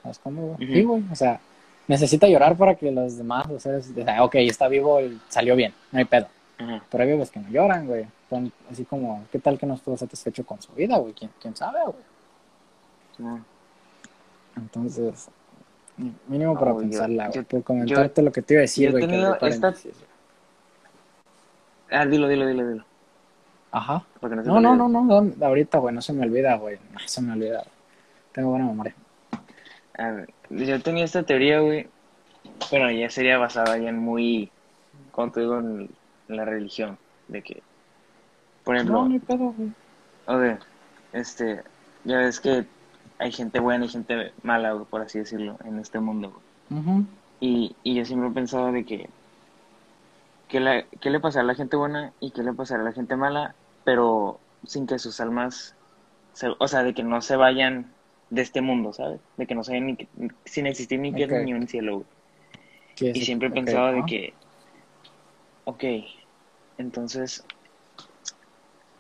¿Sabes 0.03 0.19
cómo, 0.19 0.43
güey? 0.43 0.65
Ujú. 0.65 0.73
Sí, 0.75 0.83
güey. 0.83 1.05
O 1.13 1.15
sea, 1.15 1.39
necesita 1.87 2.27
llorar 2.27 2.57
para 2.57 2.75
que 2.75 2.91
los 2.91 3.17
demás, 3.17 3.47
o 3.49 3.61
sea, 3.61 3.79
o 3.79 3.81
sea, 3.81 4.25
ok, 4.25 4.35
está 4.37 4.67
vivo 4.67 5.01
y 5.01 5.21
salió 5.29 5.55
bien, 5.55 5.73
no 5.93 6.01
hay 6.01 6.05
pedo. 6.05 6.27
Pero 6.91 7.05
hay 7.05 7.11
bebés 7.11 7.31
que 7.31 7.39
no 7.41 7.49
lloran, 7.49 7.87
güey. 7.87 8.07
Son 8.29 8.53
así 8.71 8.85
como, 8.85 9.25
¿qué 9.33 9.39
tal 9.39 9.57
que 9.59 9.65
no 9.67 9.75
estuvo 9.75 9.97
satisfecho 9.97 10.45
con 10.45 10.61
su 10.61 10.73
vida, 10.73 10.99
güey? 10.99 11.15
¿Quién, 11.15 11.31
quién 11.41 11.55
sabe, 11.57 11.79
güey? 11.85 11.95
No. 13.19 13.43
Entonces, 14.57 15.29
mínimo 16.29 16.59
para 16.59 16.73
No, 16.73 16.83
yo- 16.83 16.89
pensarla, 16.91 17.29
güey. 17.29 17.37
yo- 17.37 17.45
Por 17.45 17.63
comentarte 17.63 18.21
lo 18.23 18.33
que 18.33 18.43
te 18.43 18.55
iba 18.55 18.61
a 18.61 18.63
decir, 18.63 18.89
he 18.89 18.91
güey. 18.91 19.07
que 19.07 19.47
esta-. 19.49 19.75
Ah, 21.91 22.05
dilo, 22.07 22.29
dilo, 22.29 22.47
dilo, 22.47 22.69
dilo. 22.69 22.85
Ajá. 23.73 24.05
No 24.21 24.29
se 24.29 24.37
No, 24.37 24.61
no, 24.61 24.89
no, 24.89 25.47
ahorita, 25.47 25.79
güey, 25.79 25.95
no 25.95 26.03
se 26.03 26.13
me 26.13 26.25
olvida, 26.27 26.57
güey. 26.57 26.79
No 26.93 26.99
se 27.01 27.23
me 27.23 27.33
olvida. 27.33 27.65
Tengo 28.33 28.51
buena 28.51 28.67
memoria. 28.67 28.95
A 29.99 30.11
ver, 30.11 30.31
yo 30.51 30.81
tenía 30.83 31.05
esta 31.05 31.23
teoría, 31.23 31.61
güey. 31.61 31.89
Bueno, 32.71 32.91
ya 32.91 33.11
sería 33.11 33.39
basada 33.39 33.77
ya 33.79 33.89
en 33.91 33.99
muy, 33.99 34.51
como 35.13 35.31
te 35.31 35.41
digo, 35.41 35.59
en 35.59 35.91
la 36.29 36.45
religión. 36.45 36.99
De 37.29 37.43
que, 37.43 37.63
por 38.65 38.75
ejemplo, 38.75 39.03
No, 39.03 39.09
no 39.09 39.15
hay 39.15 39.21
pedo, 39.21 39.55
güey. 39.57 39.71
o 40.27 40.37
de, 40.39 40.59
este, 41.13 41.63
ya 42.05 42.19
ves 42.19 42.41
que 42.41 42.65
hay 43.19 43.31
gente 43.33 43.61
buena 43.61 43.85
y 43.85 43.89
gente 43.89 44.33
mala, 44.43 44.73
güey, 44.73 44.85
por 44.87 45.03
así 45.03 45.19
decirlo, 45.21 45.59
en 45.65 45.79
este 45.79 46.01
mundo, 46.01 46.33
güey. 46.71 47.05
Y, 47.41 47.77
y 47.83 47.95
yo 47.95 48.05
siempre 48.05 48.29
he 48.29 48.33
pensado 48.33 48.73
de 48.73 48.85
que, 48.85 49.09
que 50.51 50.61
la, 50.61 50.89
¿qué 51.01 51.11
le 51.11 51.21
pasará 51.21 51.45
a 51.45 51.47
la 51.47 51.55
gente 51.55 51.77
buena 51.77 52.15
y 52.21 52.33
qué 52.33 52.43
le 52.43 52.53
pasará 52.55 52.83
a 52.83 52.85
la 52.87 52.93
gente 52.93 53.17
mala? 53.17 53.57
Pero 53.85 54.41
sin 54.65 54.87
que 54.87 54.99
sus 54.99 55.21
almas, 55.21 55.77
se- 56.33 56.55
o 56.59 56.69
sea, 56.69 56.83
de 56.85 56.95
que 56.95 57.03
no 57.05 57.23
se 57.23 57.37
vayan 57.37 57.97
de 58.31 58.43
este 58.43 58.61
mundo, 58.63 58.93
¿sabes? 58.93 59.23
De 59.37 59.47
que 59.47 59.55
no 59.55 59.65
se 59.65 59.73
vayan 59.73 59.87
ni, 59.87 59.97
sin 60.45 60.67
existir 60.67 61.01
ni 61.01 61.13
Ok. 61.13 61.33
ni 61.33 61.55
un 61.55 61.69
cielo, 61.69 61.97
güey. 61.99 62.09
Y 63.13 63.23
siempre 63.23 63.49
he 63.49 63.53
pensado 63.53 63.93
de 63.93 64.05
que, 64.05 64.35
ok, 65.65 65.85
entonces, 66.79 67.45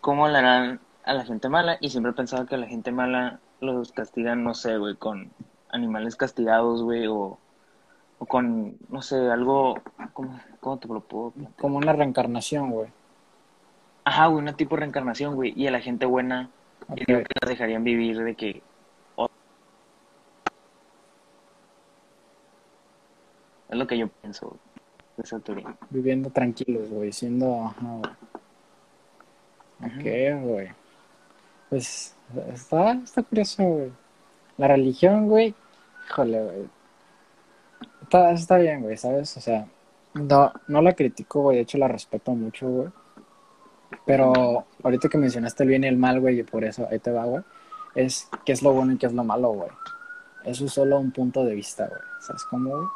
¿cómo 0.01 0.28
le 0.28 0.38
harán 0.38 0.80
a 1.03 1.14
la 1.14 1.24
gente 1.24 1.48
mala? 1.48 1.78
Y 1.80 1.90
siempre 1.90 2.12
he 2.12 2.14
pensado 2.14 2.46
que 2.46 2.55
a 2.55 2.59
la 2.59 2.66
gente 2.68 2.92
mala 2.92 3.40
los 3.61 3.92
castigan, 3.92 4.42
no 4.44 4.55
sé, 4.55 4.78
güey, 4.78 4.96
con 4.96 5.32
animales 5.68 6.16
castigados, 6.16 6.82
güey, 6.82 7.07
o, 7.07 7.40
o 8.20 8.26
con, 8.26 8.76
no 8.90 9.00
sé, 9.02 9.16
algo, 9.30 9.78
¿cómo, 10.12 10.38
cómo 10.60 10.78
te 10.78 10.86
lo 10.86 11.00
puedo 11.00 11.30
plantear? 11.30 11.60
Como 11.60 11.78
una 11.78 11.92
reencarnación, 11.94 12.70
güey. 12.70 12.88
Ajá, 14.04 14.26
güey, 14.26 14.42
una 14.42 14.52
tipo 14.52 14.76
de 14.76 14.80
reencarnación, 14.80 15.34
güey, 15.34 15.54
y 15.56 15.66
a 15.66 15.70
la 15.70 15.80
gente 15.80 16.04
buena, 16.04 16.50
digo 16.88 17.20
que 17.20 17.34
las 17.40 17.48
dejarían 17.48 17.82
vivir 17.82 18.18
de 18.22 18.34
que... 18.34 18.62
Es 23.70 23.78
lo 23.78 23.86
que 23.86 23.96
yo 23.96 24.08
pienso, 24.08 24.48
güey, 24.48 24.60
de 25.16 25.22
esa 25.22 25.38
teoría. 25.38 25.76
Viviendo 25.90 26.28
tranquilos, 26.28 26.90
güey. 26.90 27.12
Siendo. 27.12 27.66
Ajá, 27.66 28.00
güey. 29.78 30.36
Ok, 30.36 30.42
güey. 30.42 30.68
Pues 31.68 32.16
está, 32.52 32.92
está 32.94 33.22
curioso, 33.22 33.62
güey. 33.62 33.92
La 34.58 34.66
religión, 34.66 35.28
güey. 35.28 35.54
Híjole, 36.08 36.42
güey. 36.42 36.80
Está, 38.11 38.32
está 38.32 38.56
bien, 38.58 38.82
güey, 38.82 38.96
¿sabes? 38.96 39.36
O 39.36 39.40
sea, 39.40 39.68
no, 40.14 40.52
no 40.66 40.82
la 40.82 40.94
critico, 40.94 41.42
güey. 41.42 41.58
De 41.58 41.62
hecho, 41.62 41.78
la 41.78 41.86
respeto 41.86 42.32
mucho, 42.32 42.68
güey. 42.68 42.88
Pero 44.04 44.64
ahorita 44.82 45.08
que 45.08 45.16
mencionaste 45.16 45.62
el 45.62 45.68
bien 45.68 45.84
y 45.84 45.86
el 45.86 45.96
mal, 45.96 46.18
güey, 46.18 46.40
y 46.40 46.42
por 46.42 46.64
eso 46.64 46.88
ahí 46.90 46.98
te 46.98 47.12
va, 47.12 47.24
güey. 47.24 47.44
Es 47.94 48.28
qué 48.44 48.50
es 48.50 48.62
lo 48.62 48.72
bueno 48.72 48.94
y 48.94 48.96
qué 48.98 49.06
es 49.06 49.12
lo 49.12 49.22
malo, 49.22 49.50
güey. 49.50 49.70
Eso 50.44 50.64
es 50.64 50.72
solo 50.72 50.98
un 50.98 51.12
punto 51.12 51.44
de 51.44 51.54
vista, 51.54 51.86
güey. 51.86 52.00
¿Sabes 52.20 52.42
cómo, 52.50 52.70
güey? 52.70 52.88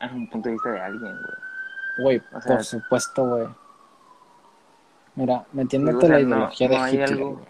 Ah, 0.00 0.10
un 0.12 0.28
punto 0.28 0.48
de 0.48 0.54
vista 0.54 0.70
de 0.72 0.80
alguien, 0.80 1.12
güey. 1.12 2.18
Güey, 2.18 2.22
O 2.36 2.40
sea, 2.40 2.56
por 2.56 2.64
supuesto, 2.64 3.24
güey. 3.24 3.46
Mira, 5.14 5.44
metiéndote 5.52 6.06
sea, 6.08 6.16
la 6.16 6.20
ideología 6.22 6.68
no 6.68 6.84
de 6.84 6.90
Hitler, 6.90 7.08
algo- 7.12 7.32
güey. 7.34 7.44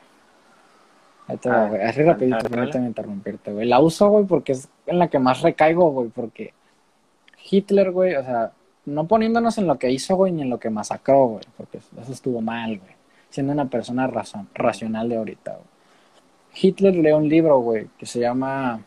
Ahí 1.28 1.36
te 1.38 1.48
va, 1.50 1.64
Ah, 1.64 1.68
güey. 1.68 1.82
Así 1.82 2.02
rapidito, 2.02 2.38
permíteme 2.50 2.86
interrumpirte, 2.88 3.52
güey. 3.52 3.66
La 3.66 3.80
uso, 3.80 4.08
güey, 4.08 4.26
porque 4.26 4.52
es 4.52 4.68
en 4.86 4.98
la 4.98 5.08
que 5.08 5.18
más 5.18 5.40
recaigo, 5.40 5.90
güey, 5.92 6.08
porque 6.08 6.54
Hitler, 7.50 7.90
güey, 7.90 8.14
o 8.14 8.22
sea, 8.22 8.52
no 8.86 9.06
poniéndonos 9.06 9.58
en 9.58 9.66
lo 9.66 9.78
que 9.78 9.90
hizo, 9.90 10.16
güey, 10.16 10.32
ni 10.32 10.42
en 10.42 10.50
lo 10.50 10.58
que 10.58 10.70
masacró, 10.70 11.26
güey, 11.26 11.44
porque 11.56 11.78
eso 11.78 12.12
estuvo 12.12 12.40
mal, 12.40 12.78
güey. 12.78 12.92
Siendo 13.30 13.52
una 13.52 13.68
persona 13.68 14.06
razón, 14.06 14.48
racional 14.54 15.08
de 15.08 15.16
ahorita, 15.16 15.52
güey. 15.52 15.64
Hitler 16.60 16.96
lee 16.96 17.12
un 17.12 17.28
libro, 17.28 17.58
güey, 17.60 17.88
que 17.98 18.06
se 18.06 18.20
llama 18.20 18.80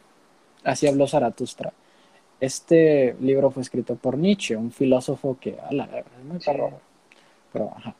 Así 0.63 0.87
habló 0.87 1.07
Zaratustra. 1.07 1.73
Este 2.39 3.15
libro 3.19 3.51
fue 3.51 3.61
escrito 3.61 3.95
por 3.95 4.17
Nietzsche, 4.17 4.55
un 4.55 4.71
filósofo 4.71 5.37
que, 5.39 5.59
a 5.59 5.73
la 5.73 5.85
es 5.85 6.25
muy 6.25 6.39
Sí. 6.41 6.51
güey. 6.51 6.71
Pero, 7.53 7.71
ajá. 7.75 7.95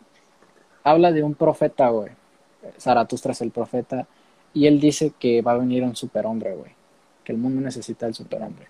Habla 0.83 1.11
de 1.11 1.23
un 1.23 1.35
profeta, 1.35 1.89
güey. 1.89 2.09
Zaratustra 2.79 3.33
es 3.33 3.41
el 3.41 3.51
profeta. 3.51 4.07
Y 4.53 4.67
él 4.67 4.79
dice 4.79 5.13
que 5.19 5.41
va 5.41 5.53
a 5.53 5.57
venir 5.57 5.83
un 5.83 5.95
superhombre, 5.95 6.55
güey. 6.55 6.71
Que 7.23 7.31
el 7.33 7.37
mundo 7.37 7.61
necesita 7.61 8.07
el 8.07 8.13
superhombre. 8.13 8.67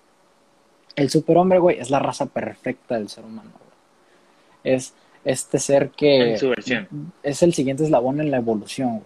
El 0.96 1.10
superhombre, 1.10 1.60
güey, 1.60 1.80
es 1.80 1.90
la 1.90 2.00
raza 2.00 2.26
perfecta 2.26 2.96
del 2.96 3.10
ser 3.10 3.24
humano, 3.26 3.52
güey. 3.54 4.76
Es 4.76 4.94
este 5.24 5.60
ser 5.60 5.90
que 5.92 6.32
En 6.34 6.38
su 6.38 6.50
versión. 6.50 7.14
es 7.24 7.42
el 7.44 7.54
siguiente 7.54 7.84
eslabón 7.84 8.20
en 8.22 8.32
la 8.32 8.38
evolución, 8.38 9.02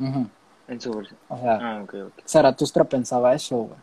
güey. 0.00 0.26
En 0.68 0.80
su 0.80 0.92
versión. 0.92 1.18
O 1.28 1.38
sea, 1.38 1.58
Ah, 1.60 1.82
ok, 1.82 1.94
ok. 2.06 2.12
Zaratustra 2.26 2.84
pensaba 2.84 3.34
eso, 3.34 3.56
güey. 3.56 3.78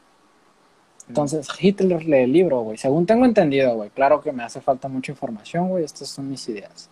Entonces, 1.07 1.47
Hitler 1.59 2.05
lee 2.05 2.19
el 2.23 2.31
libro, 2.33 2.61
güey. 2.61 2.77
Según 2.77 3.05
tengo 3.05 3.25
entendido, 3.25 3.73
güey. 3.75 3.89
Claro 3.89 4.21
que 4.21 4.31
me 4.31 4.43
hace 4.43 4.61
falta 4.61 4.87
mucha 4.87 5.11
información, 5.11 5.69
güey. 5.69 5.83
Estas 5.83 6.07
son 6.09 6.29
mis 6.29 6.47
ideas. 6.49 6.89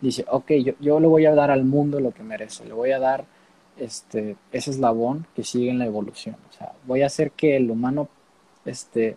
Dice, 0.00 0.24
ok, 0.28 0.50
yo, 0.64 0.72
yo 0.80 0.98
le 0.98 1.06
voy 1.06 1.24
a 1.26 1.34
dar 1.34 1.50
al 1.52 1.64
mundo 1.64 2.00
lo 2.00 2.10
que 2.12 2.22
merece. 2.24 2.64
Le 2.64 2.72
voy 2.72 2.90
a 2.90 2.98
dar 2.98 3.24
este, 3.78 4.36
ese 4.50 4.70
eslabón 4.72 5.26
que 5.36 5.44
sigue 5.44 5.70
en 5.70 5.78
la 5.78 5.86
evolución. 5.86 6.36
O 6.50 6.52
sea, 6.52 6.72
voy 6.86 7.02
a 7.02 7.06
hacer 7.06 7.30
que 7.30 7.56
el 7.56 7.70
humano, 7.70 8.08
este, 8.64 9.16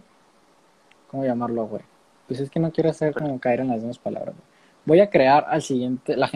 ¿cómo 1.09 1.25
llamarlo, 1.25 1.67
güey? 1.67 1.81
Pues 2.27 2.39
es 2.39 2.49
que 2.49 2.59
no 2.59 2.71
quiero 2.71 2.89
hacer 2.89 3.13
como 3.13 3.39
caer 3.39 3.61
en 3.61 3.69
las 3.69 3.77
mismas 3.77 3.99
palabras, 3.99 4.35
güey. 4.35 4.57
Voy 4.85 5.01
a 5.01 5.09
crear 5.09 5.45
al 5.49 5.61
siguiente, 5.61 6.15
la, 6.15 6.29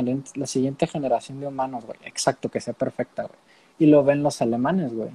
siguiente 0.45 0.85
generación 0.85 1.39
de 1.39 1.47
humanos, 1.47 1.85
güey. 1.85 1.97
Exacto, 2.03 2.49
que 2.49 2.59
sea 2.59 2.73
perfecta, 2.73 3.23
güey. 3.23 3.39
Y 3.79 3.85
lo 3.85 4.03
ven 4.03 4.23
los 4.23 4.41
alemanes, 4.41 4.93
güey. 4.93 5.11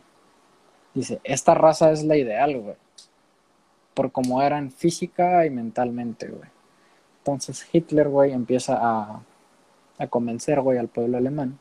Dice, 0.95 1.21
esta 1.23 1.55
raza 1.55 1.93
es 1.93 2.03
la 2.03 2.17
ideal, 2.17 2.59
güey. 2.59 2.77
Por 3.93 4.11
cómo 4.11 4.43
eran 4.43 4.71
física 4.71 5.45
y 5.45 5.51
mentalmente, 5.51 6.29
güey. 6.29 6.49
Entonces 7.19 7.67
Hitler, 7.71 8.09
güey, 8.09 8.33
empieza 8.33 8.79
a, 8.81 9.21
a 9.99 10.07
convencer, 10.07 10.61
güey, 10.63 10.79
al 10.79 10.89
pueblo 10.89 11.19
alemán. 11.19 11.59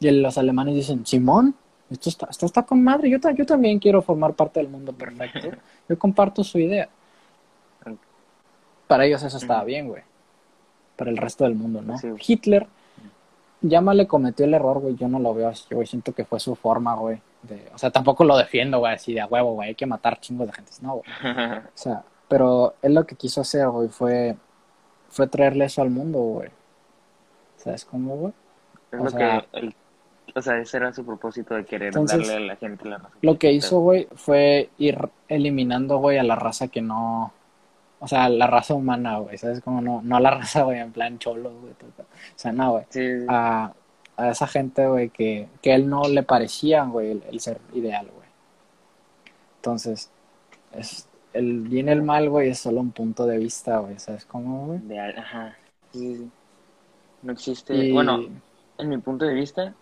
Y 0.00 0.10
los 0.10 0.38
alemanes 0.38 0.74
dicen, 0.74 1.06
Simón, 1.06 1.54
esto 1.90 2.08
está, 2.08 2.26
esto 2.30 2.46
está 2.46 2.62
con 2.64 2.82
madre. 2.82 3.08
Yo, 3.10 3.20
ta- 3.20 3.32
yo 3.32 3.46
también 3.46 3.78
quiero 3.78 4.02
formar 4.02 4.34
parte 4.34 4.60
del 4.60 4.68
mundo 4.68 4.92
perfecto. 4.92 5.50
Yo 5.88 5.98
comparto 5.98 6.42
su 6.44 6.58
idea. 6.58 6.88
Para 8.86 9.04
ellos 9.04 9.22
eso 9.22 9.36
estaba 9.36 9.64
bien, 9.64 9.88
güey. 9.88 10.02
Para 10.96 11.10
el 11.10 11.16
resto 11.16 11.44
del 11.44 11.54
mundo, 11.54 11.82
¿no? 11.82 11.98
Sí. 11.98 12.08
Hitler, 12.26 12.66
llámale 13.60 14.06
cometió 14.06 14.44
el 14.46 14.54
error, 14.54 14.78
güey. 14.78 14.94
Yo 14.96 15.08
no 15.08 15.18
lo 15.18 15.34
veo 15.34 15.48
así, 15.48 15.66
güey. 15.74 15.86
Siento 15.86 16.12
que 16.12 16.24
fue 16.24 16.40
su 16.40 16.54
forma, 16.54 16.94
güey. 16.94 17.20
de- 17.42 17.68
O 17.74 17.78
sea, 17.78 17.90
tampoco 17.90 18.24
lo 18.24 18.36
defiendo, 18.36 18.78
güey, 18.78 18.94
así 18.94 19.12
de 19.14 19.20
a 19.20 19.26
huevo, 19.26 19.54
güey. 19.54 19.68
Hay 19.70 19.74
que 19.74 19.86
matar 19.86 20.18
chingos 20.20 20.46
de 20.46 20.52
gente. 20.52 20.72
No, 20.82 20.94
güey. 20.96 21.04
O 21.66 21.70
sea, 21.74 22.02
pero 22.28 22.74
él 22.82 22.94
lo 22.94 23.06
que 23.06 23.14
quiso 23.14 23.40
hacer, 23.40 23.68
güey, 23.68 23.88
fue, 23.88 24.36
fue 25.10 25.26
traerle 25.28 25.64
eso 25.66 25.82
al 25.82 25.90
mundo, 25.90 26.18
güey. 26.18 26.50
¿Sabes 27.56 27.84
cómo, 27.84 28.16
güey? 28.16 28.32
es 28.92 29.00
O 29.00 29.04
lo 29.04 29.10
sea- 29.10 29.46
que 29.52 29.58
el, 29.58 29.74
o 30.34 30.42
sea, 30.42 30.58
ese 30.58 30.76
era 30.76 30.92
su 30.92 31.04
propósito 31.04 31.54
de 31.54 31.64
querer 31.64 31.88
Entonces, 31.88 32.18
darle 32.28 32.34
a 32.34 32.40
la 32.40 32.56
gente 32.56 32.88
la 32.88 32.98
razón. 32.98 33.18
Lo 33.22 33.38
que 33.38 33.52
hizo, 33.52 33.80
güey, 33.80 34.08
fue 34.14 34.70
ir 34.78 34.98
eliminando, 35.28 35.98
güey, 35.98 36.18
a 36.18 36.22
la 36.22 36.36
raza 36.36 36.68
que 36.68 36.82
no. 36.82 37.32
O 37.98 38.08
sea, 38.08 38.28
la 38.28 38.46
raza 38.46 38.74
humana, 38.74 39.18
güey, 39.18 39.38
¿sabes? 39.38 39.60
Como 39.60 39.80
no, 39.80 40.02
no 40.02 40.20
la 40.20 40.30
raza, 40.30 40.62
güey, 40.64 40.78
en 40.80 40.92
plan 40.92 41.18
cholos, 41.18 41.52
güey. 41.60 41.72
O 41.72 42.04
sea, 42.34 42.52
no, 42.52 42.72
güey. 42.72 42.84
Sí, 42.90 43.20
sí. 43.20 43.26
A, 43.28 43.72
a 44.16 44.30
esa 44.30 44.46
gente, 44.46 44.86
güey, 44.86 45.10
que, 45.10 45.48
que 45.62 45.72
a 45.72 45.76
él 45.76 45.88
no 45.88 46.02
le 46.04 46.22
parecía, 46.22 46.84
güey, 46.84 47.12
el, 47.12 47.22
el 47.30 47.40
ser 47.40 47.58
ideal, 47.72 48.06
güey. 48.14 48.28
Entonces, 49.56 50.10
es, 50.72 51.08
el 51.32 51.60
bien 51.62 51.88
y 51.88 51.92
el 51.92 52.02
mal, 52.02 52.28
güey, 52.30 52.50
es 52.50 52.58
solo 52.58 52.80
un 52.80 52.92
punto 52.92 53.26
de 53.26 53.38
vista, 53.38 53.78
güey, 53.78 53.98
¿sabes 53.98 54.24
cómo, 54.24 54.66
güey? 54.66 54.98
Ajá. 54.98 55.56
Sí, 55.92 56.16
sí. 56.16 56.30
No 57.22 57.32
existe. 57.32 57.74
Y- 57.74 57.92
Bueno, 57.92 58.20
en 58.78 58.88
mi 58.88 58.98
punto 58.98 59.24
de 59.24 59.34
vista, 59.34 59.74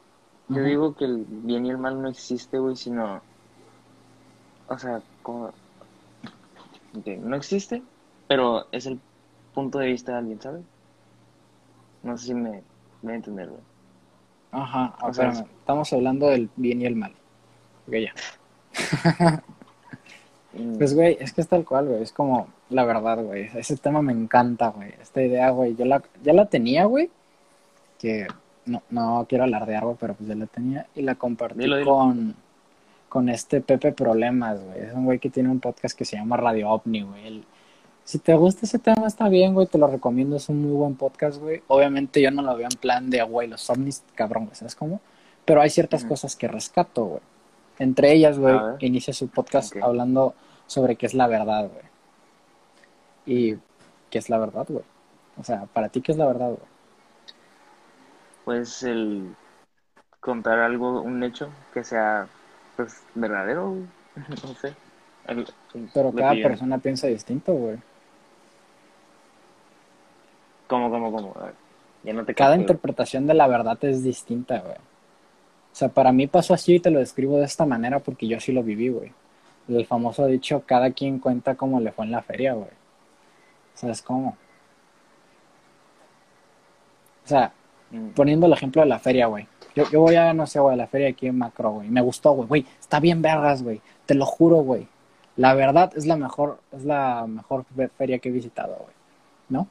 yo 0.48 0.62
digo 0.62 0.94
que 0.94 1.04
el 1.04 1.24
bien 1.28 1.66
y 1.66 1.70
el 1.70 1.78
mal 1.78 2.00
no 2.00 2.08
existe, 2.08 2.58
güey, 2.58 2.76
sino. 2.76 3.22
O 4.68 4.78
sea, 4.78 5.02
como. 5.22 5.52
no 7.04 7.36
existe, 7.36 7.82
pero 8.28 8.66
es 8.72 8.86
el 8.86 9.00
punto 9.54 9.78
de 9.78 9.86
vista 9.86 10.12
de 10.12 10.18
alguien, 10.18 10.40
¿sabes? 10.40 10.62
No 12.02 12.18
sé 12.18 12.26
si 12.26 12.34
me, 12.34 12.62
voy 13.02 13.12
a 13.12 13.16
entender, 13.16 13.48
güey. 13.48 13.62
Ajá, 14.52 14.94
O 15.02 15.12
sea, 15.12 15.30
estamos 15.30 15.92
hablando 15.92 16.28
del 16.28 16.48
bien 16.56 16.82
y 16.82 16.86
el 16.86 16.96
mal. 16.96 17.12
Ok, 17.86 17.94
ya. 17.94 19.42
Pues, 20.78 20.94
güey, 20.94 21.16
es 21.18 21.32
que 21.32 21.40
es 21.40 21.48
tal 21.48 21.64
cual, 21.64 21.88
güey. 21.88 22.02
Es 22.02 22.12
como 22.12 22.46
la 22.70 22.84
verdad, 22.84 23.22
güey. 23.24 23.50
Ese 23.56 23.76
tema 23.76 24.02
me 24.02 24.12
encanta, 24.12 24.68
güey. 24.68 24.94
Esta 25.00 25.20
idea, 25.20 25.50
güey. 25.50 25.74
Yo 25.74 25.84
la, 25.84 26.00
ya 26.22 26.32
la 26.32 26.46
tenía, 26.46 26.84
güey. 26.84 27.10
Que 27.98 28.28
no, 28.66 28.82
no 28.90 29.26
quiero 29.28 29.44
alardear, 29.44 29.84
güey, 29.84 29.96
pero 29.98 30.14
pues 30.14 30.28
ya 30.28 30.34
la 30.34 30.46
tenía. 30.46 30.86
Y 30.94 31.02
la 31.02 31.14
compartí 31.14 31.60
Dilo, 31.60 31.76
dilo. 31.76 31.94
con, 31.94 32.34
con 33.08 33.28
este 33.28 33.60
Pepe 33.60 33.92
Problemas, 33.92 34.62
güey. 34.62 34.80
Es 34.80 34.94
un 34.94 35.04
güey 35.04 35.18
que 35.18 35.30
tiene 35.30 35.50
un 35.50 35.60
podcast 35.60 35.96
que 35.96 36.04
se 36.04 36.16
llama 36.16 36.36
Radio 36.36 36.70
OVNI, 36.70 37.02
güey. 37.02 37.44
Si 38.04 38.18
te 38.18 38.34
gusta 38.34 38.66
ese 38.66 38.78
tema, 38.78 39.06
está 39.06 39.28
bien, 39.28 39.54
güey. 39.54 39.66
Te 39.66 39.78
lo 39.78 39.86
recomiendo. 39.86 40.36
Es 40.36 40.48
un 40.48 40.62
muy 40.62 40.72
buen 40.72 40.94
podcast, 40.94 41.40
güey. 41.40 41.62
Obviamente 41.68 42.20
yo 42.20 42.30
no 42.30 42.42
lo 42.42 42.56
veo 42.56 42.68
en 42.70 42.78
plan 42.78 43.08
de, 43.10 43.22
güey, 43.22 43.48
los 43.48 43.68
ovnis, 43.70 44.02
cabrón, 44.14 44.44
güey. 44.44 44.56
¿Sabes 44.56 44.74
cómo? 44.74 45.00
Pero 45.44 45.60
hay 45.60 45.70
ciertas 45.70 46.04
cosas 46.04 46.36
que 46.36 46.48
rescato, 46.48 47.04
güey. 47.04 47.20
Entre 47.78 48.12
ellas, 48.12 48.38
güey, 48.38 48.56
inicia 48.80 49.12
su 49.12 49.28
podcast 49.28 49.74
hablando 49.82 50.34
sobre 50.66 50.96
qué 50.96 51.06
es 51.06 51.14
la 51.14 51.26
verdad, 51.26 51.68
güey. 51.68 51.84
Y 53.26 53.58
qué 54.10 54.18
es 54.18 54.30
la 54.30 54.38
verdad, 54.38 54.66
güey. 54.68 54.84
O 55.38 55.44
sea, 55.44 55.66
para 55.72 55.88
ti, 55.88 56.00
¿qué 56.00 56.12
es 56.12 56.18
la 56.18 56.26
verdad, 56.26 56.48
güey? 56.48 56.73
Pues 58.44 58.82
el 58.82 59.34
contar 60.20 60.58
algo, 60.58 61.02
un 61.02 61.22
hecho 61.22 61.50
que 61.72 61.84
sea, 61.84 62.26
pues, 62.76 63.02
verdadero. 63.14 63.74
No 64.44 64.54
sé. 64.54 64.74
El- 65.28 65.46
el- 65.74 65.90
Pero 65.94 66.12
cada 66.12 66.34
persona 66.34 66.78
piensa 66.78 67.06
distinto, 67.06 67.52
güey. 67.52 67.78
¿Cómo, 70.68 70.90
cómo, 70.90 71.12
cómo? 71.12 71.34
A 71.36 71.46
ver, 71.46 71.54
ya 72.04 72.12
no 72.12 72.24
te 72.24 72.34
Cada 72.34 72.56
interpretación 72.56 73.26
de 73.26 73.34
la 73.34 73.46
verdad 73.46 73.78
es 73.84 74.02
distinta, 74.02 74.60
güey. 74.60 74.76
O 74.76 75.76
sea, 75.76 75.88
para 75.88 76.12
mí 76.12 76.26
pasó 76.26 76.54
así 76.54 76.76
y 76.76 76.80
te 76.80 76.90
lo 76.90 77.00
describo 77.00 77.38
de 77.38 77.44
esta 77.44 77.66
manera 77.66 77.98
porque 77.98 78.28
yo 78.28 78.38
sí 78.40 78.52
lo 78.52 78.62
viví, 78.62 78.88
güey. 78.88 79.12
El 79.68 79.86
famoso 79.86 80.26
dicho, 80.26 80.62
cada 80.66 80.90
quien 80.92 81.18
cuenta 81.18 81.54
cómo 81.56 81.80
le 81.80 81.92
fue 81.92 82.04
en 82.04 82.12
la 82.12 82.22
feria, 82.22 82.54
güey. 82.54 82.70
¿Sabes 83.74 84.02
cómo? 84.02 84.36
O 87.24 87.28
sea. 87.28 87.52
Poniendo 88.14 88.46
el 88.46 88.52
ejemplo 88.52 88.82
de 88.82 88.88
la 88.88 88.98
feria, 88.98 89.26
güey. 89.26 89.46
Yo, 89.74 89.84
yo 89.90 90.00
voy 90.00 90.14
a, 90.14 90.32
no 90.32 90.46
sé, 90.46 90.60
güey, 90.60 90.74
a 90.74 90.76
la 90.76 90.86
feria 90.86 91.08
aquí 91.08 91.26
en 91.26 91.36
Macro, 91.38 91.72
güey. 91.72 91.88
Me 91.88 92.00
gustó, 92.00 92.32
güey. 92.32 92.48
Güey, 92.48 92.66
está 92.80 93.00
bien 93.00 93.20
vergas, 93.22 93.62
güey. 93.62 93.80
Te 94.06 94.14
lo 94.14 94.24
juro, 94.26 94.56
güey. 94.56 94.86
La 95.36 95.52
verdad 95.54 95.92
es 95.96 96.06
la 96.06 96.16
mejor, 96.16 96.60
es 96.72 96.84
la 96.84 97.26
mejor 97.26 97.64
fe- 97.76 97.88
feria 97.88 98.18
que 98.20 98.28
he 98.28 98.32
visitado, 98.32 98.76
güey. 98.76 98.94
¿No? 99.48 99.66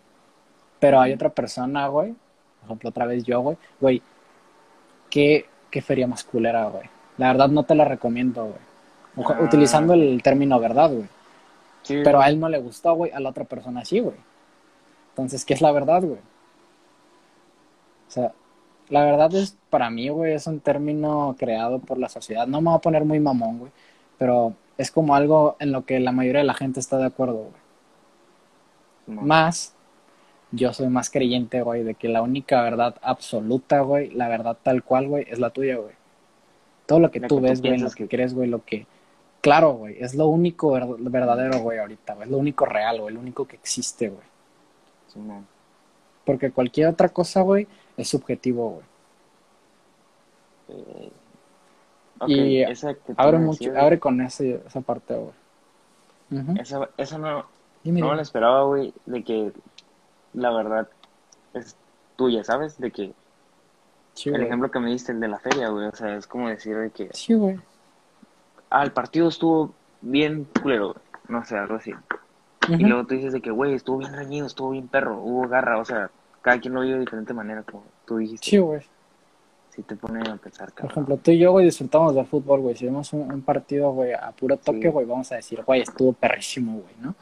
Pero 0.80 1.00
hay 1.00 1.14
otra 1.14 1.30
persona, 1.30 1.88
güey. 1.88 2.12
Por 2.60 2.66
ejemplo, 2.66 2.90
otra 2.90 3.06
vez 3.06 3.24
yo, 3.24 3.40
güey. 3.42 3.58
Güey, 3.80 4.02
¿qué, 5.10 5.46
qué 5.72 5.82
feria 5.82 6.08
más 6.08 6.24
culera, 6.24 6.66
güey? 6.66 6.84
La 7.18 7.28
verdad 7.28 7.50
no 7.50 7.64
te 7.64 7.76
la 7.76 7.86
recomiendo, 7.86 8.44
güey. 8.46 9.26
Ah. 9.28 9.40
Utilizando 9.42 9.94
el 9.94 10.22
término 10.24 10.60
verdad, 10.60 10.92
güey. 10.92 11.08
Sí, 11.84 12.02
Pero 12.04 12.22
a 12.22 12.28
él 12.30 12.40
no 12.40 12.50
le 12.50 12.60
gustó, 12.60 12.94
güey. 12.94 13.12
A 13.12 13.20
la 13.20 13.30
otra 13.30 13.44
persona 13.44 13.86
sí, 13.86 14.00
güey. 14.00 14.16
Entonces, 15.10 15.46
¿qué 15.46 15.54
es 15.54 15.62
la 15.62 15.72
verdad, 15.72 16.02
güey? 16.02 16.20
O 18.14 18.16
sea, 18.16 18.32
la 18.90 19.04
verdad 19.06 19.34
es, 19.34 19.58
para 19.72 19.90
mí, 19.90 20.08
güey, 20.10 20.34
es 20.34 20.46
un 20.46 20.60
término 20.60 21.36
creado 21.40 21.80
por 21.80 21.98
la 21.98 22.10
sociedad. 22.10 22.46
No 22.46 22.62
me 22.62 22.70
voy 22.70 22.78
a 22.78 22.82
poner 22.82 23.06
muy 23.06 23.20
mamón, 23.20 23.58
güey. 23.58 23.72
Pero 24.20 24.54
es 24.78 24.92
como 24.92 25.16
algo 25.16 25.56
en 25.60 25.72
lo 25.72 25.84
que 25.86 26.00
la 26.00 26.12
mayoría 26.12 26.42
de 26.42 26.48
la 26.48 26.54
gente 26.54 26.80
está 26.80 26.98
de 26.98 27.06
acuerdo, 27.06 27.36
güey. 27.36 27.54
no. 29.08 29.22
Más, 29.24 29.74
yo 30.52 30.74
soy 30.74 30.90
más 30.90 31.10
creyente, 31.10 31.64
güey, 31.64 31.84
de 31.84 31.96
que 31.96 32.08
la 32.08 32.22
única 32.22 32.62
verdad 32.62 32.96
absoluta, 33.02 33.82
güey, 33.82 34.12
la 34.12 34.28
verdad 34.28 34.58
tal 34.62 34.84
cual, 34.84 35.08
güey, 35.08 35.26
es 35.28 35.40
la 35.40 35.50
tuya, 35.50 35.78
güey. 35.78 35.96
Todo 36.86 37.00
lo 37.00 37.10
que 37.10 37.20
La 37.20 37.28
tú 37.28 37.38
que 37.38 37.42
ves, 37.42 37.62
güey, 37.62 37.80
lo 37.80 37.90
que 37.90 38.08
crees, 38.08 38.36
güey, 38.36 38.48
lo 38.48 38.64
que... 38.64 38.86
Claro, 39.42 39.72
güey, 39.74 39.96
es 40.00 40.14
lo 40.14 40.28
único 40.28 40.72
ver- 40.72 40.86
verdadero, 41.00 41.60
güey, 41.62 41.80
ahorita, 41.80 42.14
güey. 42.14 42.26
Es 42.26 42.32
lo 42.32 42.38
único 42.38 42.66
real, 42.66 43.02
güey, 43.02 43.16
lo 43.16 43.20
único 43.22 43.48
que 43.48 43.56
existe, 43.56 44.10
güey. 44.10 44.28
Porque 46.26 46.52
cualquier 46.52 46.88
otra 46.88 47.10
cosa, 47.10 47.42
güey, 47.42 47.68
es 47.98 48.08
subjetivo, 48.08 48.70
güey. 48.70 48.86
Eh, 50.70 51.12
Y 52.28 52.62
esa 52.62 52.94
que 52.94 53.14
tú 53.14 53.14
Abre 53.18 53.38
mucho, 53.40 53.72
abre 53.78 54.00
con 54.00 54.22
ese, 54.22 54.62
esa 54.66 54.82
parte, 54.82 55.16
güey. 55.16 56.60
Esa, 56.60 56.90
esa 56.98 57.18
no, 57.18 57.46
Dime, 57.84 58.00
no 58.00 58.10
me 58.10 58.16
la 58.16 58.22
esperaba, 58.22 58.64
güey, 58.64 58.94
de 59.06 59.24
que 59.24 59.52
la 60.34 60.52
verdad 60.52 60.88
es 61.54 61.76
tuya, 62.16 62.44
¿sabes? 62.44 62.80
De 62.80 62.92
que 62.92 63.14
Sí, 64.14 64.30
el 64.30 64.42
ejemplo 64.42 64.70
que 64.72 64.80
me 64.80 64.92
diste, 64.92 65.12
el 65.12 65.20
de 65.20 65.28
la 65.28 65.40
feria, 65.40 65.70
güey, 65.70 65.88
o 65.88 65.96
sea, 65.96 66.16
es 66.16 66.28
como 66.28 66.48
decir 66.48 66.78
de 66.78 66.92
que 66.92 67.10
Sí, 67.14 67.34
güey. 67.34 67.60
ah, 68.70 68.84
el 68.84 68.92
partido 68.92 69.28
estuvo 69.28 69.74
bien 70.02 70.48
culero, 70.62 70.94
güey, 70.94 71.04
no 71.28 71.44
sé, 71.46 71.58
algo 71.58 71.76
así. 71.76 71.92
Y 72.70 72.78
luego 72.86 73.06
tú 73.06 73.16
dices 73.16 73.34
de 73.34 73.42
que, 73.42 73.52
güey, 73.52 73.74
estuvo 73.74 73.98
bien 73.98 74.14
reñido, 74.14 74.48
estuvo 74.48 74.70
bien 74.70 74.88
perro, 74.88 75.20
hubo 75.22 75.48
garra, 75.50 75.80
o 75.80 75.86
sea, 75.86 76.10
cada 76.44 76.60
quien 76.60 76.76
lo 76.76 76.82
vio 76.82 76.94
de 76.94 77.00
diferente 77.00 77.34
manera, 77.34 77.64
como 77.64 77.84
tú 78.06 78.18
dijiste. 78.18 78.46
Sí, 78.48 78.58
güey. 78.60 78.82
Sí 79.72 79.82
te 79.82 79.96
pone 79.96 80.20
a 80.20 80.36
pensar, 80.36 80.68
Por 80.68 80.74
cabrón. 80.76 80.92
ejemplo, 80.92 81.18
tú 81.18 81.32
y 81.32 81.40
yo, 81.40 81.52
güey, 81.52 81.66
disfrutamos 81.66 82.14
del 82.14 82.28
fútbol, 82.28 82.60
güey. 82.62 82.76
Si 82.76 82.86
vemos 82.86 83.12
un, 83.14 83.32
un 83.32 83.42
partido, 83.42 83.92
güey, 83.92 84.14
a 84.14 84.32
puro 84.32 84.56
toque, 84.58 84.84
Sí. 84.84 84.88
güey, 84.90 85.06
vamos 85.08 85.32
a 85.32 85.36
decir, 85.38 85.64
güey, 85.66 85.82
estuvo 85.82 86.14
perrísimo, 86.14 86.74
güey, 86.74 86.94
¿no? 87.02 87.16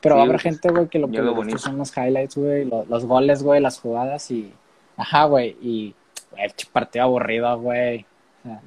Pero 0.00 0.14
Sí, 0.14 0.18
va 0.18 0.20
a 0.20 0.24
haber 0.24 0.34
pues, 0.36 0.42
gente, 0.42 0.68
güey, 0.70 0.88
que 0.88 0.98
lo 0.98 1.08
que 1.10 1.22
gusta 1.22 1.56
son 1.58 1.78
los 1.78 1.96
highlights, 1.96 2.36
güey, 2.36 2.66
lo- 2.66 2.84
los, 2.84 3.06
goles, 3.06 3.42
güey, 3.42 3.60
las 3.62 3.80
jugadas 3.80 4.30
y... 4.30 4.52
Ajá, 4.98 5.24
güey, 5.24 5.56
y... 5.62 5.94
Güey, 6.32 6.48
ch- 6.50 6.68
partido 6.70 7.04
aburrido, 7.06 7.58
güey. 7.58 8.04
O 8.44 8.48
sea, 8.48 8.60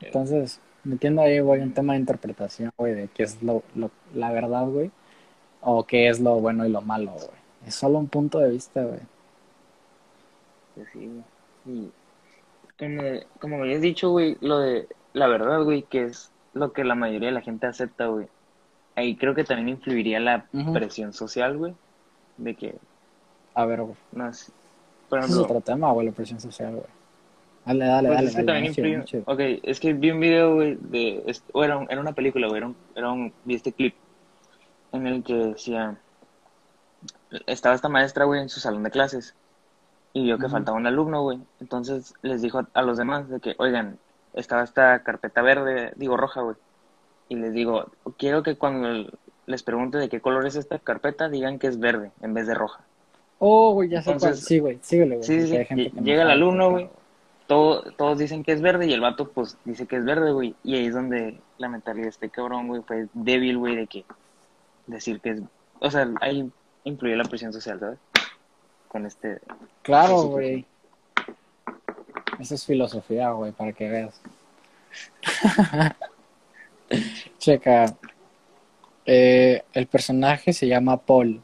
entonces, 0.00 0.60
metiendo 0.84 1.22
ahí, 1.22 1.40
güey, 1.40 1.62
un 1.62 1.72
tema 1.72 1.94
de 1.94 2.00
interpretación, 2.00 2.70
güey, 2.76 2.94
de 2.94 3.08
qué 3.08 3.22
es 3.22 3.42
lo, 3.42 3.62
lo- 3.74 3.90
la 4.14 4.30
verdad, 4.32 4.66
güey, 4.66 4.90
o 5.62 5.84
qué 5.86 6.08
es 6.08 6.20
lo 6.20 6.34
bueno 6.40 6.66
y 6.66 6.70
lo 6.70 6.82
malo, 6.82 7.12
güey. 7.12 7.37
Es 7.68 7.74
solo 7.74 7.98
un 7.98 8.08
punto 8.08 8.38
de 8.38 8.50
vista, 8.50 8.82
güey. 8.82 9.00
Pues 10.74 10.88
sí, 10.92 11.06
güey. 11.06 11.22
Y 11.66 11.90
como, 12.78 13.02
como 13.40 13.56
me 13.58 13.62
habías 13.64 13.80
dicho, 13.82 14.10
güey, 14.10 14.36
lo 14.40 14.58
de 14.58 14.88
la 15.12 15.26
verdad, 15.26 15.62
güey, 15.64 15.82
que 15.82 16.04
es 16.04 16.30
lo 16.54 16.72
que 16.72 16.84
la 16.84 16.94
mayoría 16.94 17.28
de 17.28 17.34
la 17.34 17.40
gente 17.42 17.66
acepta, 17.66 18.06
güey. 18.06 18.26
Ahí 18.94 19.16
creo 19.16 19.34
que 19.34 19.44
también 19.44 19.68
influiría 19.68 20.18
la 20.18 20.46
presión 20.72 21.12
social, 21.12 21.56
güey, 21.58 21.74
de 22.36 22.54
que, 22.54 22.74
A 23.54 23.64
ver, 23.66 23.82
güey. 23.82 23.94
no 24.12 24.32
sé, 24.32 24.50
por 25.08 25.18
Ese 25.20 25.28
es 25.32 25.36
otro 25.36 25.60
tema, 25.60 25.92
güey, 25.92 26.06
la 26.06 26.12
presión 26.12 26.40
social, 26.40 26.72
güey. 26.72 26.86
Dale, 27.66 27.84
dale, 27.84 28.08
pues 28.08 28.16
dale, 28.16 28.28
es 28.28 28.36
que 28.36 28.42
dale. 28.44 28.46
también 28.72 28.98
influye. 28.98 29.22
Ok, 29.26 29.60
es 29.62 29.78
que 29.78 29.92
vi 29.92 30.10
un 30.10 30.20
video, 30.20 30.54
güey, 30.54 30.78
de, 30.80 31.36
o 31.52 31.62
era, 31.64 31.76
un- 31.76 31.86
era 31.90 32.00
una 32.00 32.12
película, 32.12 32.46
güey, 32.48 32.58
era 32.58 32.66
un, 32.68 32.76
era 32.94 33.12
un, 33.12 33.32
vi 33.44 33.54
este 33.56 33.72
clip 33.72 33.94
en 34.92 35.06
el 35.06 35.22
que 35.22 35.34
decía, 35.34 35.96
estaba 37.46 37.74
esta 37.74 37.88
maestra, 37.88 38.24
güey, 38.24 38.40
en 38.40 38.48
su 38.48 38.60
salón 38.60 38.82
de 38.82 38.90
clases 38.90 39.34
y 40.12 40.22
vio 40.24 40.38
que 40.38 40.48
faltaba 40.48 40.76
un 40.78 40.86
alumno, 40.86 41.22
güey. 41.22 41.38
Entonces 41.60 42.14
les 42.22 42.42
dijo 42.42 42.58
a, 42.60 42.68
a 42.74 42.82
los 42.82 42.96
demás 42.98 43.28
de 43.28 43.40
que, 43.40 43.54
oigan, 43.58 43.98
estaba 44.34 44.62
esta 44.64 45.02
carpeta 45.02 45.42
verde, 45.42 45.92
digo 45.96 46.16
roja, 46.16 46.40
güey. 46.42 46.56
Y 47.28 47.36
les 47.36 47.52
digo, 47.52 47.86
quiero 48.16 48.42
que 48.42 48.56
cuando 48.56 49.10
les 49.46 49.62
pregunte 49.62 49.98
de 49.98 50.08
qué 50.08 50.20
color 50.20 50.46
es 50.46 50.56
esta 50.56 50.78
carpeta, 50.78 51.28
digan 51.28 51.58
que 51.58 51.66
es 51.66 51.78
verde 51.78 52.10
en 52.22 52.34
vez 52.34 52.46
de 52.46 52.54
roja. 52.54 52.80
Oh, 53.38 53.72
güey, 53.72 53.88
ya 53.88 54.00
sé 54.02 54.06
cuál. 54.06 54.14
Entonces- 54.16 54.44
Sí, 54.44 54.58
güey, 54.58 54.78
síguele, 54.82 55.16
güey. 55.16 55.26
Sí, 55.26 55.46
sí, 55.46 55.56
hay 55.56 55.90
Llega 56.02 56.22
el 56.22 56.30
alumno, 56.30 56.70
güey. 56.70 56.90
Todo, 57.46 57.82
todos 57.96 58.18
dicen 58.18 58.42
que 58.44 58.52
es 58.52 58.60
verde 58.60 58.86
y 58.86 58.92
el 58.92 59.00
vato, 59.00 59.28
pues, 59.28 59.56
dice 59.64 59.86
que 59.86 59.96
es 59.96 60.04
verde, 60.04 60.32
güey. 60.32 60.54
Y 60.64 60.74
ahí 60.76 60.86
es 60.86 60.94
donde 60.94 61.40
la 61.58 61.68
mentalidad 61.68 62.04
de 62.04 62.10
este 62.10 62.28
cabrón, 62.28 62.68
güey, 62.68 62.82
fue 62.82 63.06
débil, 63.14 63.56
güey, 63.58 63.76
de 63.76 63.86
que 63.86 64.04
decir 64.86 65.20
que 65.20 65.30
es... 65.30 65.42
O 65.80 65.90
sea, 65.90 66.10
ahí 66.20 66.50
influyó 66.88 67.16
la 67.16 67.24
presión 67.24 67.52
social, 67.52 67.78
¿sabes? 67.80 67.98
Con 68.88 69.06
este... 69.06 69.40
Claro, 69.82 70.22
güey. 70.22 70.64
Eso 72.40 72.54
es 72.54 72.64
filosofía, 72.64 73.30
güey, 73.30 73.52
para 73.52 73.72
que 73.72 73.88
veas. 73.88 74.20
Checa. 77.38 77.96
Eh, 79.04 79.62
el 79.72 79.86
personaje 79.86 80.52
se 80.52 80.66
llama 80.66 80.96
Paul. 80.98 81.40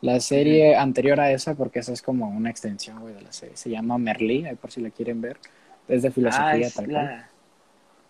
La 0.00 0.18
serie 0.18 0.74
anterior 0.76 1.20
a 1.20 1.30
esa, 1.30 1.54
porque 1.54 1.78
esa 1.78 1.92
es 1.92 2.02
como 2.02 2.28
una 2.28 2.50
extensión, 2.50 3.00
güey, 3.00 3.14
de 3.14 3.22
la 3.22 3.32
serie, 3.32 3.56
se 3.56 3.70
llama 3.70 3.98
Merlí, 3.98 4.44
ahí 4.46 4.56
por 4.56 4.72
si 4.72 4.80
la 4.80 4.90
quieren 4.90 5.20
ver. 5.20 5.36
Es 5.86 6.02
de 6.02 6.08
Ah, 6.08 6.12
filosofía 6.12 6.66
es 6.66 6.74
tal 6.74 6.88
cual. 6.90 7.26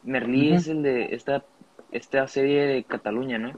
Merlí 0.02 0.54
es 0.54 0.68
el 0.68 0.82
de 0.82 1.14
esta, 1.14 1.44
esta 1.90 2.26
serie 2.28 2.62
de 2.62 2.84
Cataluña, 2.84 3.36
¿no? 3.38 3.52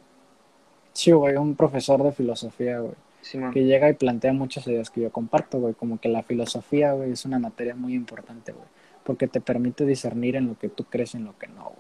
Sí, 0.93 1.13
güey, 1.13 1.37
un 1.37 1.55
profesor 1.55 2.03
de 2.03 2.13
filosofía, 2.13 2.81
güey, 2.81 2.95
Simón. 3.25 3.53
que 3.53 3.65
llega 3.65 3.89
y 3.89 3.95
plantea 3.95 4.33
muchas 4.33 4.67
ideas 4.67 4.91
que 4.91 5.01
yo 5.01 5.11
comparto, 5.11 5.59
güey, 5.59 5.75
como 5.75 5.99
que 5.99 6.09
la 6.09 6.23
filosofía, 6.23 6.93
güey, 6.93 7.13
es 7.13 7.25
una 7.25 7.39
materia 7.39 7.75
muy 7.75 7.95
importante, 7.95 8.53
güey, 8.53 8.67
porque 9.03 9.27
te 9.29 9.41
permite 9.41 9.85
discernir 9.87 10.37
en 10.37 10.49
lo 10.49 10.59
que 10.59 10.69
tú 10.69 10.85
crees 10.85 11.15
y 11.15 11.17
en 11.19 11.25
lo 11.25 11.37
que 11.39 11.47
no, 11.49 11.73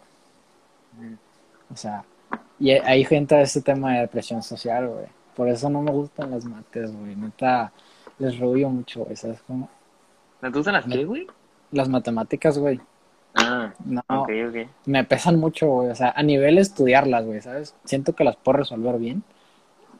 güey. 0.96 1.16
O 1.72 1.76
sea, 1.76 2.04
y 2.58 2.70
ahí 2.70 3.06
entra 3.10 3.40
ese 3.42 3.60
tema 3.62 3.94
de 3.94 4.00
depresión 4.00 4.42
social, 4.42 4.88
güey. 4.88 5.06
Por 5.36 5.48
eso 5.48 5.68
no 5.68 5.82
me 5.82 5.90
gustan 5.90 6.30
las 6.30 6.44
mates, 6.44 6.94
güey. 6.96 7.16
Neta, 7.16 7.72
les 8.18 8.38
ruyo 8.38 8.68
mucho, 8.68 9.04
güey, 9.04 9.16
¿sabes 9.16 9.42
cómo? 9.46 9.68
¿No 10.40 10.50
te 10.50 10.58
gustan 10.58 10.74
las 10.74 10.84
qué, 10.86 11.04
güey? 11.04 11.26
Las 11.72 11.88
matemáticas, 11.88 12.58
güey, 12.58 12.80
Ah, 13.36 13.72
no, 13.84 14.00
ok, 14.06 14.30
ok. 14.48 14.56
me 14.86 15.02
pesan 15.02 15.40
mucho, 15.40 15.66
güey. 15.66 15.90
O 15.90 15.94
sea, 15.96 16.12
a 16.14 16.22
nivel 16.22 16.56
estudiarlas, 16.58 17.26
güey, 17.26 17.40
¿sabes? 17.40 17.74
Siento 17.84 18.14
que 18.14 18.22
las 18.22 18.36
puedo 18.36 18.58
resolver 18.58 18.96
bien, 18.98 19.24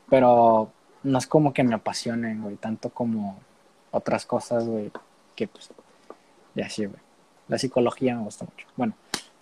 pero 0.08 0.70
no 1.04 1.18
es 1.18 1.26
como 1.26 1.52
que 1.52 1.62
me 1.62 1.74
apasionen, 1.74 2.42
güey, 2.42 2.56
tanto 2.56 2.90
como 2.90 3.38
otras 3.92 4.26
cosas, 4.26 4.66
güey, 4.66 4.90
que 5.36 5.46
pues, 5.46 5.70
ya 6.54 6.68
sí, 6.68 6.86
güey. 6.86 6.98
La 7.48 7.58
psicología 7.58 8.16
me 8.16 8.24
gusta 8.24 8.44
mucho. 8.46 8.66
Bueno, 8.76 8.94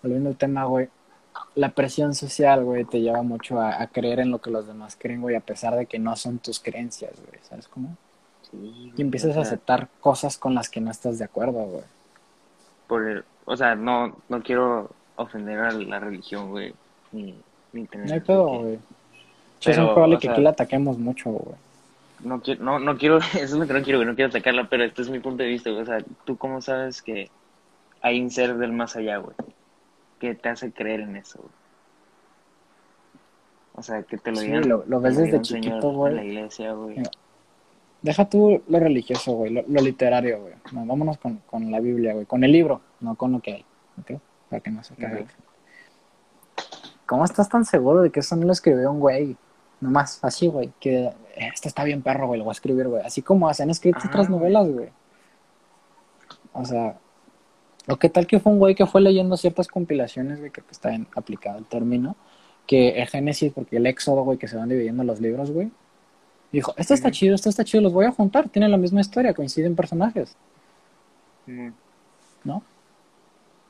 volviendo 0.02 0.28
al 0.28 0.36
tema, 0.36 0.64
güey, 0.64 0.88
la 1.54 1.70
presión 1.70 2.14
social, 2.14 2.64
güey, 2.64 2.84
te 2.84 3.00
lleva 3.00 3.22
mucho 3.22 3.60
a, 3.60 3.80
a 3.80 3.86
creer 3.86 4.20
en 4.20 4.30
lo 4.30 4.40
que 4.40 4.50
los 4.50 4.66
demás 4.66 4.96
creen, 5.00 5.22
güey, 5.22 5.36
a 5.36 5.40
pesar 5.40 5.74
de 5.76 5.86
que 5.86 5.98
no 5.98 6.16
son 6.16 6.38
tus 6.38 6.60
creencias, 6.60 7.12
güey, 7.26 7.40
¿sabes 7.42 7.68
cómo? 7.68 7.96
Sí, 8.50 8.92
Y 8.96 9.00
empiezas 9.00 9.36
o 9.36 9.38
a 9.38 9.42
aceptar 9.42 9.88
cosas 10.00 10.36
con 10.36 10.54
las 10.54 10.68
que 10.68 10.80
no 10.80 10.90
estás 10.90 11.18
de 11.18 11.24
acuerdo, 11.24 11.64
güey. 11.64 11.84
por 12.88 13.08
el- 13.08 13.24
o 13.46 13.56
sea, 13.56 13.74
no, 13.74 14.16
no 14.28 14.42
quiero 14.42 14.90
ofender 15.16 15.58
a 15.60 15.72
la 15.72 15.98
religión, 15.98 16.50
güey. 16.50 16.74
Ni, 17.12 17.40
ni 17.72 17.86
tener 17.86 18.06
No 18.08 18.14
hay 18.14 18.20
pedo, 18.20 18.46
güey. 18.60 18.78
Pero, 19.64 19.82
muy 19.84 19.92
probable 19.94 20.16
que 20.18 20.22
sea- 20.22 20.32
aquí 20.32 20.40
la 20.42 20.50
ataquemos 20.50 20.98
mucho, 20.98 21.30
güey. 21.30 21.56
No 22.24 22.40
quiero, 22.40 22.62
no, 22.64 22.78
no 22.78 22.96
quiero, 22.98 23.18
eso 23.34 23.38
es 23.42 23.52
lo 23.52 23.66
que 23.66 23.72
no 23.72 23.82
quiero, 23.82 23.98
güey, 23.98 24.08
no 24.08 24.14
quiero 24.14 24.28
atacarla, 24.30 24.68
pero 24.68 24.84
este 24.84 25.02
es 25.02 25.10
mi 25.10 25.18
punto 25.20 25.42
de 25.42 25.48
vista, 25.48 25.70
güey. 25.70 25.82
O 25.82 25.86
sea, 25.86 25.98
¿tú 26.24 26.36
cómo 26.36 26.60
sabes 26.62 27.02
que 27.02 27.30
hay 28.00 28.20
un 28.20 28.30
ser 28.30 28.56
del 28.56 28.72
más 28.72 28.96
allá, 28.96 29.16
güey? 29.18 29.34
Que 30.20 30.34
te 30.34 30.48
hace 30.48 30.70
creer 30.72 31.00
en 31.00 31.16
eso, 31.16 31.38
güey. 31.40 31.50
O 33.74 33.82
sea, 33.82 34.02
que 34.02 34.18
te 34.18 34.30
lo 34.30 34.36
Sí, 34.36 34.46
digan. 34.46 34.68
lo- 34.68 35.00
ves 35.00 35.16
desde 35.16 35.40
chiquito, 35.42 35.90
güey. 35.92 36.10
En 36.12 36.16
la 36.16 36.24
iglesia, 36.24 36.72
güey. 36.72 36.96
Deja 38.02 38.28
tú 38.28 38.62
lo 38.68 38.78
religioso, 38.80 39.32
güey, 39.32 39.52
lo, 39.52 39.62
lo 39.66 39.80
literario, 39.80 40.40
güey. 40.40 40.54
No, 40.72 40.84
vámonos 40.84 41.18
con, 41.18 41.36
con 41.46 41.70
la 41.70 41.80
Biblia, 41.80 42.12
güey. 42.14 42.26
Con 42.26 42.44
el 42.44 42.52
libro, 42.52 42.80
no 43.00 43.14
con 43.14 43.32
lo 43.32 43.40
que 43.40 43.52
hay. 43.54 43.64
¿Ok? 44.00 44.20
Para 44.50 44.60
que 44.60 44.70
no 44.70 44.82
se. 44.84 44.92
Ujú. 44.94 45.24
¿Cómo 47.06 47.24
estás 47.24 47.48
tan 47.48 47.64
seguro 47.64 48.02
de 48.02 48.10
que 48.10 48.20
eso 48.20 48.36
no 48.36 48.46
lo 48.46 48.52
escribió 48.52 48.90
un 48.90 49.00
güey? 49.00 49.36
Nomás, 49.82 50.20
así, 50.22 50.46
güey. 50.46 50.72
Que 50.80 51.12
esto 51.36 51.68
está 51.68 51.84
bien 51.84 52.02
perro, 52.02 52.28
güey, 52.28 52.38
lo 52.38 52.44
voy 52.44 52.52
a 52.52 52.58
escribir, 52.58 52.88
güey. 52.88 53.02
Así 53.04 53.20
como 53.20 53.50
escrito 53.50 53.98
Ajá, 53.98 54.08
otras 54.08 54.28
güey. 54.28 54.38
novelas, 54.38 54.68
güey. 54.68 54.88
O 56.52 56.64
sea, 56.64 56.98
o 57.88 57.96
qué 57.96 58.08
tal 58.08 58.26
que 58.26 58.38
fue 58.38 58.52
un 58.52 58.58
güey 58.58 58.74
que 58.74 58.86
fue 58.86 59.00
leyendo 59.00 59.36
ciertas 59.36 59.66
compilaciones, 59.66 60.38
güey, 60.38 60.52
que 60.52 60.62
pues, 60.62 60.72
está 60.72 60.90
bien 60.90 61.08
aplicado 61.16 61.58
el 61.58 61.64
término, 61.64 62.16
que 62.66 62.90
el 62.90 63.08
Génesis, 63.08 63.52
porque 63.52 63.78
el 63.78 63.86
Éxodo, 63.86 64.22
güey, 64.22 64.38
que 64.38 64.46
se 64.46 64.56
van 64.56 64.68
dividiendo 64.68 65.02
los 65.02 65.20
libros, 65.20 65.50
güey. 65.50 65.70
Dijo, 66.52 66.74
esto 66.76 66.94
está 66.94 67.10
chido, 67.10 67.34
esto 67.34 67.48
está 67.48 67.64
chido, 67.64 67.82
los 67.82 67.92
voy 67.92 68.04
a 68.06 68.12
juntar, 68.12 68.48
tienen 68.48 68.70
la 68.70 68.76
misma 68.76 69.00
historia, 69.00 69.34
coinciden 69.34 69.74
personajes. 69.74 70.36
¿no? 72.44 72.62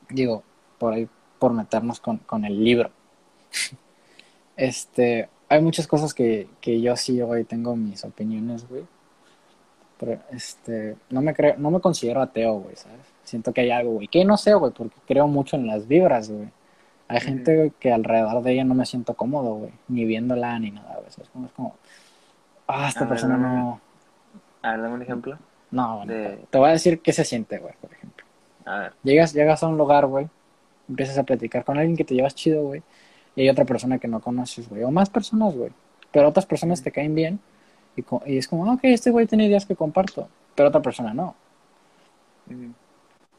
Digo, 0.09 0.43
por 0.77 0.93
ahí, 0.93 1.07
por 1.39 1.53
meternos 1.53 1.99
con, 1.99 2.17
con 2.19 2.45
el 2.45 2.63
libro. 2.63 2.91
Este, 4.55 5.29
hay 5.53 5.61
muchas 5.61 5.87
cosas 5.87 6.13
que, 6.13 6.49
que 6.61 6.81
yo 6.81 6.95
sí, 6.97 7.21
güey, 7.21 7.45
tengo 7.45 7.75
mis 7.75 8.03
opiniones, 8.05 8.67
güey. 8.67 8.85
Pero, 9.99 10.19
este, 10.31 10.97
no 11.09 11.21
me 11.21 11.33
creo, 11.33 11.55
no 11.57 11.71
me 11.71 11.79
considero 11.79 12.21
ateo, 12.21 12.59
güey, 12.59 12.75
¿sabes? 12.75 12.99
Siento 13.23 13.53
que 13.53 13.61
hay 13.61 13.71
algo, 13.71 13.93
güey, 13.93 14.07
que 14.07 14.25
no 14.25 14.37
sé, 14.37 14.53
güey, 14.55 14.71
porque 14.73 14.95
creo 15.07 15.27
mucho 15.27 15.55
en 15.55 15.67
las 15.67 15.87
vibras, 15.87 16.29
güey. 16.29 16.49
Hay 17.07 17.19
Ujú. 17.19 17.25
gente 17.27 17.55
güey, 17.57 17.71
que 17.79 17.93
alrededor 17.93 18.43
de 18.43 18.53
ella 18.53 18.65
no 18.65 18.75
me 18.75 18.85
siento 18.85 19.15
cómodo, 19.15 19.55
güey, 19.55 19.73
ni 19.87 20.05
viéndola 20.05 20.59
ni 20.59 20.71
nada, 20.71 20.95
güey. 20.97 21.11
¿sabes? 21.11 21.29
Como, 21.31 21.45
es 21.47 21.53
como, 21.53 21.75
ah, 22.67 22.89
esta 22.89 23.05
A 23.05 23.07
persona 23.07 23.37
no, 23.37 23.81
A 24.63 24.71
ver, 24.71 24.81
dame 24.81 24.95
un 24.95 25.01
ejemplo. 25.01 25.37
no, 25.71 25.97
bueno, 25.97 26.13
De- 26.13 26.29
te- 26.37 26.47
te 26.49 26.57
voy 26.57 26.69
a 26.69 26.73
decir 26.73 27.01
qué 27.01 27.13
se 27.13 27.25
siente, 27.25 27.57
güey, 27.59 27.73
por 27.81 27.91
ejemplo. 27.93 28.25
A 28.65 28.79
ver. 28.79 28.93
Llegas, 29.03 29.33
llegas 29.33 29.63
a 29.63 29.67
un 29.67 29.77
lugar, 29.77 30.07
güey, 30.07 30.29
empiezas 30.89 31.17
a 31.17 31.23
platicar 31.23 31.65
con 31.65 31.77
alguien 31.77 31.97
que 31.97 32.05
te 32.05 32.15
llevas 32.15 32.35
chido, 32.35 32.63
güey, 32.63 32.83
y 33.35 33.41
hay 33.41 33.49
otra 33.49 33.65
persona 33.65 33.99
que 33.99 34.07
no 34.07 34.19
conoces, 34.19 34.69
güey, 34.69 34.83
o 34.83 34.91
más 34.91 35.09
personas, 35.09 35.55
güey, 35.55 35.71
pero 36.11 36.29
otras 36.29 36.45
personas 36.45 36.81
te 36.83 36.91
caen 36.91 37.15
bien, 37.15 37.39
y, 37.95 38.37
es 38.37 38.47
como, 38.47 38.71
ok, 38.73 38.79
este 38.83 39.11
güey 39.11 39.27
tiene 39.27 39.45
ideas 39.45 39.65
que 39.65 39.75
comparto, 39.75 40.27
pero 40.55 40.69
otra 40.69 40.81
persona 40.81 41.13
no. 41.13 41.35
Mm. 42.47 42.71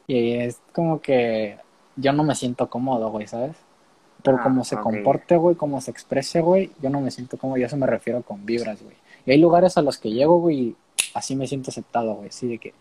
Y 0.07 0.33
es 0.33 0.61
como 0.73 1.01
que 1.01 1.57
yo 1.95 2.13
no 2.13 2.23
me 2.23 2.35
siento 2.35 2.69
cómodo, 2.69 3.09
güey, 3.09 3.27
¿sabes? 3.27 3.55
Por 4.23 4.35
Ah, 4.35 4.43
cómo 4.43 4.63
se 4.63 4.75
ok. 4.75 4.81
comporte, 4.81 5.37
güey, 5.37 5.55
cómo 5.55 5.81
se 5.81 5.91
exprese, 5.91 6.41
güey, 6.41 6.71
yo 6.81 6.89
no 6.89 7.01
me 7.01 7.11
siento 7.11 7.37
cómodo, 7.37 7.57
y 7.57 7.63
a 7.63 7.67
eso 7.67 7.77
me 7.77 7.87
refiero 7.87 8.21
con 8.21 8.45
vibras, 8.45 8.81
güey. 8.81 8.95
Y 9.25 9.31
hay 9.31 9.37
lugares 9.39 9.77
a 9.77 9.81
los 9.81 9.97
que 9.97 10.11
llego, 10.11 10.39
güey, 10.39 10.59
y 10.59 10.75
así 11.13 11.35
me 11.35 11.47
siento 11.47 11.71
aceptado, 11.71 12.15
güey, 12.15 12.29
así 12.29 12.47
de 12.47 12.57
que, 12.57 12.73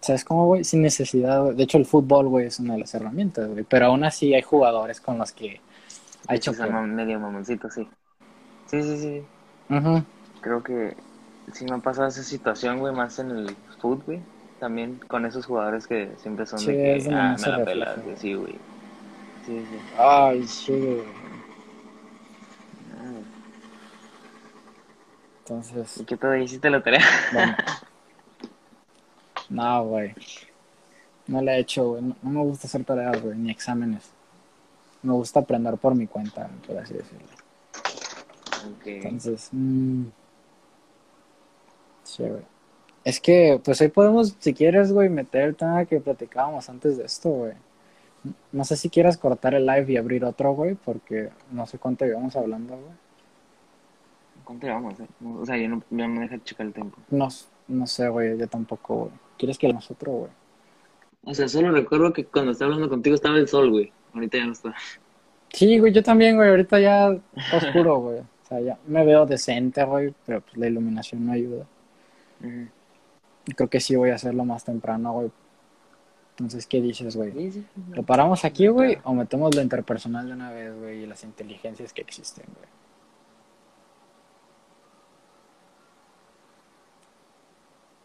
¿sabes 0.00 0.24
cómo, 0.24 0.46
güey? 0.46 0.64
Sin 0.64 0.82
necesidad, 0.82 1.42
güey. 1.42 1.56
de 1.56 1.62
hecho 1.64 1.78
el 1.78 1.86
fútbol, 1.86 2.28
güey, 2.28 2.46
es 2.46 2.58
una 2.60 2.74
de 2.74 2.80
las 2.80 2.94
herramientas, 2.94 3.48
güey, 3.48 3.64
pero 3.64 3.86
aún 3.86 4.04
así 4.04 4.34
hay 4.34 4.42
jugadores 4.42 5.00
con 5.00 5.18
los 5.18 5.32
que 5.32 5.60
ha 6.28 6.34
hecho 6.34 6.52
son 6.52 6.94
medio 6.94 7.18
mamoncito, 7.18 7.70
sí. 7.70 7.88
Sí, 8.66 8.82
sí, 8.82 8.98
sí. 8.98 9.22
Creo 10.42 10.62
que 10.62 10.96
sí 11.52 11.64
me 11.64 11.76
ha 11.76 11.78
pasado 11.78 12.08
esa 12.08 12.22
situación, 12.22 12.78
güey, 12.78 12.94
más 12.94 13.18
en 13.18 13.30
el 13.30 13.56
fútbol, 13.80 14.02
güey. 14.06 14.20
También 14.60 14.98
con 15.08 15.24
esos 15.24 15.46
jugadores 15.46 15.86
que 15.86 16.10
siempre 16.18 16.46
son 16.46 16.58
Sí, 16.60 16.72
de 16.72 16.96
es 16.96 17.08
que, 17.08 17.14
ah, 17.14 17.36
me 17.40 17.48
la 17.48 17.64
pelas, 17.64 18.02
güey, 18.04 18.16
sí, 18.16 18.34
güey. 18.34 18.54
Sí, 19.46 19.58
sí. 19.58 19.78
Ay, 19.98 20.46
sí, 20.46 20.72
güey. 20.72 21.28
Entonces, 25.48 25.98
¿Y 25.98 26.04
qué 26.04 26.16
te 26.16 26.42
hiciste 26.42 26.68
la 26.68 26.82
tarea? 26.82 27.00
Bueno. 27.32 27.56
No, 29.50 29.84
güey. 29.84 30.14
No 31.26 31.40
le 31.40 31.52
he 31.52 31.60
hecho, 31.60 31.88
güey. 31.90 32.02
No, 32.02 32.16
no 32.22 32.30
me 32.30 32.40
gusta 32.42 32.66
hacer 32.66 32.84
tareas, 32.84 33.22
güey, 33.22 33.36
ni 33.38 33.50
exámenes. 33.50 34.10
Me 35.08 35.14
gusta 35.14 35.40
aprender 35.40 35.78
por 35.78 35.94
mi 35.94 36.06
cuenta, 36.06 36.50
por 36.66 36.76
así 36.76 36.92
decirlo. 36.92 37.26
Entonces, 38.84 39.48
mm, 39.52 40.04
sí, 42.02 42.24
güey. 42.24 42.42
Es 43.04 43.18
que, 43.18 43.58
pues 43.64 43.80
hoy 43.80 43.88
podemos, 43.88 44.36
si 44.38 44.52
quieres, 44.52 44.92
güey, 44.92 45.08
meter 45.08 45.44
el 45.44 45.56
tema 45.56 45.86
que 45.86 45.98
platicábamos 45.98 46.68
antes 46.68 46.98
de 46.98 47.06
esto, 47.06 47.30
güey. 47.30 47.54
No 48.52 48.64
sé 48.64 48.76
si 48.76 48.90
quieras 48.90 49.16
cortar 49.16 49.54
el 49.54 49.64
live 49.64 49.90
y 49.90 49.96
abrir 49.96 50.26
otro, 50.26 50.52
güey, 50.52 50.74
porque 50.74 51.30
no 51.50 51.64
sé 51.66 51.78
cuánto 51.78 52.04
llevamos 52.04 52.36
hablando, 52.36 52.74
güey. 52.74 52.92
¿Cuánto 54.44 54.66
llevamos, 54.66 55.00
eh? 55.00 55.06
O 55.40 55.46
sea, 55.46 55.56
yo 55.56 55.70
no, 55.70 55.82
me 55.88 56.20
deja 56.20 56.44
checar 56.44 56.66
el 56.66 56.74
tiempo. 56.74 56.98
No, 57.08 57.28
no 57.66 57.86
sé, 57.86 58.10
güey, 58.10 58.36
yo 58.36 58.46
tampoco, 58.46 58.94
güey. 58.96 59.12
¿Quieres 59.38 59.56
que 59.56 59.68
otro, 59.68 60.12
güey? 60.12 60.30
O 61.24 61.32
sea, 61.32 61.48
solo 61.48 61.70
recuerdo 61.70 62.12
que 62.12 62.26
cuando 62.26 62.52
estaba 62.52 62.72
hablando 62.72 62.90
contigo 62.90 63.14
estaba 63.14 63.38
el 63.38 63.48
sol, 63.48 63.70
güey. 63.70 63.90
Ahorita 64.14 64.38
ya 64.38 64.46
no 64.46 64.52
está. 64.52 64.74
Sí, 65.50 65.78
güey, 65.78 65.92
yo 65.92 66.02
también, 66.02 66.36
güey. 66.36 66.48
Ahorita 66.48 66.78
ya 66.78 67.16
oscuro, 67.52 67.98
güey. 67.98 68.18
O 68.18 68.46
sea, 68.48 68.60
ya 68.60 68.78
me 68.86 69.04
veo 69.04 69.26
decente, 69.26 69.84
güey, 69.84 70.14
pero 70.24 70.40
pues 70.40 70.56
la 70.56 70.66
iluminación 70.66 71.26
no 71.26 71.32
ayuda. 71.32 71.66
Creo 73.56 73.68
que 73.68 73.80
sí 73.80 73.96
voy 73.96 74.10
a 74.10 74.14
hacerlo 74.14 74.44
más 74.44 74.64
temprano, 74.64 75.12
güey. 75.12 75.30
Entonces, 76.30 76.66
¿qué 76.66 76.80
dices, 76.80 77.16
güey? 77.16 77.64
¿Lo 77.90 78.04
paramos 78.04 78.44
aquí, 78.44 78.68
güey? 78.68 78.98
¿O 79.04 79.12
metemos 79.12 79.54
lo 79.54 79.60
interpersonal 79.60 80.28
de 80.28 80.32
una 80.34 80.52
vez, 80.52 80.72
güey? 80.78 81.02
Y 81.02 81.06
las 81.06 81.24
inteligencias 81.24 81.92
que 81.92 82.02
existen, 82.02 82.46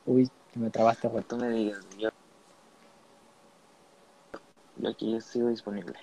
güey. 0.06 0.24
Uy, 0.24 0.30
me 0.56 0.70
trabaste, 0.70 1.08
güey. 1.08 1.24
Tú 1.24 1.38
me 1.38 1.50
digas, 1.50 1.86
yo... 1.98 2.10
Yo 4.84 4.90
aquí 4.90 5.22
sigo 5.22 5.48
disponible. 5.48 5.94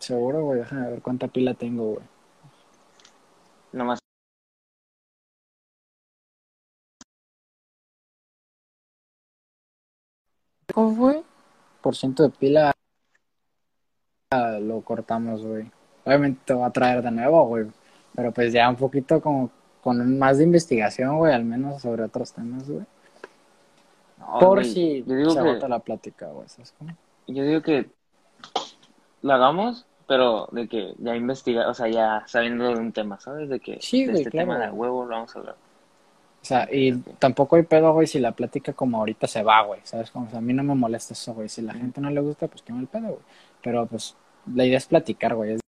Seguro, 0.00 0.42
güey. 0.44 0.58
Déjame 0.58 0.90
ver 0.90 1.02
cuánta 1.02 1.28
pila 1.28 1.54
tengo, 1.54 1.92
güey. 1.92 2.06
Nomás. 3.70 4.00
¿Cómo 10.74 10.96
fue? 10.96 11.22
10% 11.82 12.24
de 12.24 12.30
pila 12.30 12.72
lo 14.60 14.80
cortamos, 14.80 15.46
güey. 15.46 15.70
Obviamente 16.04 16.40
te 16.44 16.54
va 16.54 16.66
a 16.66 16.72
traer 16.72 17.02
de 17.02 17.10
nuevo, 17.12 17.46
güey. 17.46 17.66
Pero 18.16 18.32
pues 18.32 18.52
ya 18.52 18.68
un 18.68 18.76
poquito 18.76 19.20
como 19.20 19.48
con 19.80 20.18
más 20.18 20.38
de 20.38 20.44
investigación, 20.44 21.18
güey, 21.18 21.32
al 21.32 21.44
menos 21.44 21.82
sobre 21.82 22.02
otros 22.02 22.32
temas, 22.32 22.68
güey. 22.68 22.84
No, 24.18 24.40
Por 24.40 24.58
güey, 24.58 24.72
si 24.72 25.04
yo 25.04 25.14
digo 25.14 25.30
se 25.30 25.40
que, 25.40 25.48
agota 25.48 25.68
la 25.68 25.78
plática, 25.78 26.26
güey. 26.30 26.48
¿sabes 26.48 26.74
cómo? 26.76 26.96
Yo 27.26 27.44
digo 27.44 27.62
que 27.62 27.90
lo 29.22 29.32
hagamos, 29.32 29.86
pero 30.06 30.48
de 30.52 30.68
que 30.68 30.94
ya 30.98 31.14
investigar, 31.16 31.66
o 31.68 31.74
sea, 31.74 31.88
ya 31.88 32.24
sabiendo 32.26 32.68
de 32.68 32.74
un 32.74 32.92
tema, 32.92 33.18
¿sabes? 33.20 33.48
De 33.48 33.60
que 33.60 33.78
Sí, 33.80 34.04
de 34.04 34.12
güey, 34.12 34.22
este 34.22 34.30
claro. 34.30 34.52
tema 34.52 34.58
de 34.66 34.70
huevo 34.72 35.04
lo 35.04 35.10
vamos 35.14 35.34
a 35.34 35.38
hablar. 35.38 35.56
O 36.42 36.44
sea, 36.44 36.68
y 36.72 36.92
tampoco 37.20 37.54
hay 37.56 37.62
pedo, 37.62 37.92
güey, 37.92 38.06
si 38.08 38.18
la 38.18 38.32
plática 38.32 38.72
como 38.72 38.98
ahorita 38.98 39.28
se 39.28 39.42
va, 39.44 39.62
güey. 39.62 39.80
¿Sabes 39.84 40.10
cómo? 40.10 40.26
O 40.26 40.30
sea, 40.30 40.38
a 40.40 40.42
mí 40.42 40.52
no 40.52 40.64
me 40.64 40.74
molesta 40.74 41.14
eso, 41.14 41.34
güey. 41.34 41.48
Si 41.48 41.62
la 41.62 41.72
gente 41.72 42.00
no 42.00 42.10
le 42.10 42.20
gusta, 42.20 42.48
pues 42.48 42.62
qué 42.62 42.72
mal 42.72 42.88
pedo, 42.88 43.06
güey. 43.08 43.20
Pero 43.62 43.86
pues 43.86 44.16
la 44.52 44.64
idea 44.64 44.78
es 44.78 44.86
platicar, 44.86 45.36
güey. 45.36 45.52
Es 45.52 45.60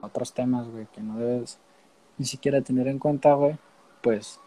otros 0.00 0.32
temas, 0.34 0.68
güey, 0.68 0.86
que 0.92 1.00
no 1.00 1.18
debes 1.18 1.58
ni 2.18 2.26
siquiera 2.26 2.60
tener 2.60 2.88
en 2.88 2.98
cuenta, 2.98 3.34
güey. 3.34 3.56
Pues, 4.02 4.40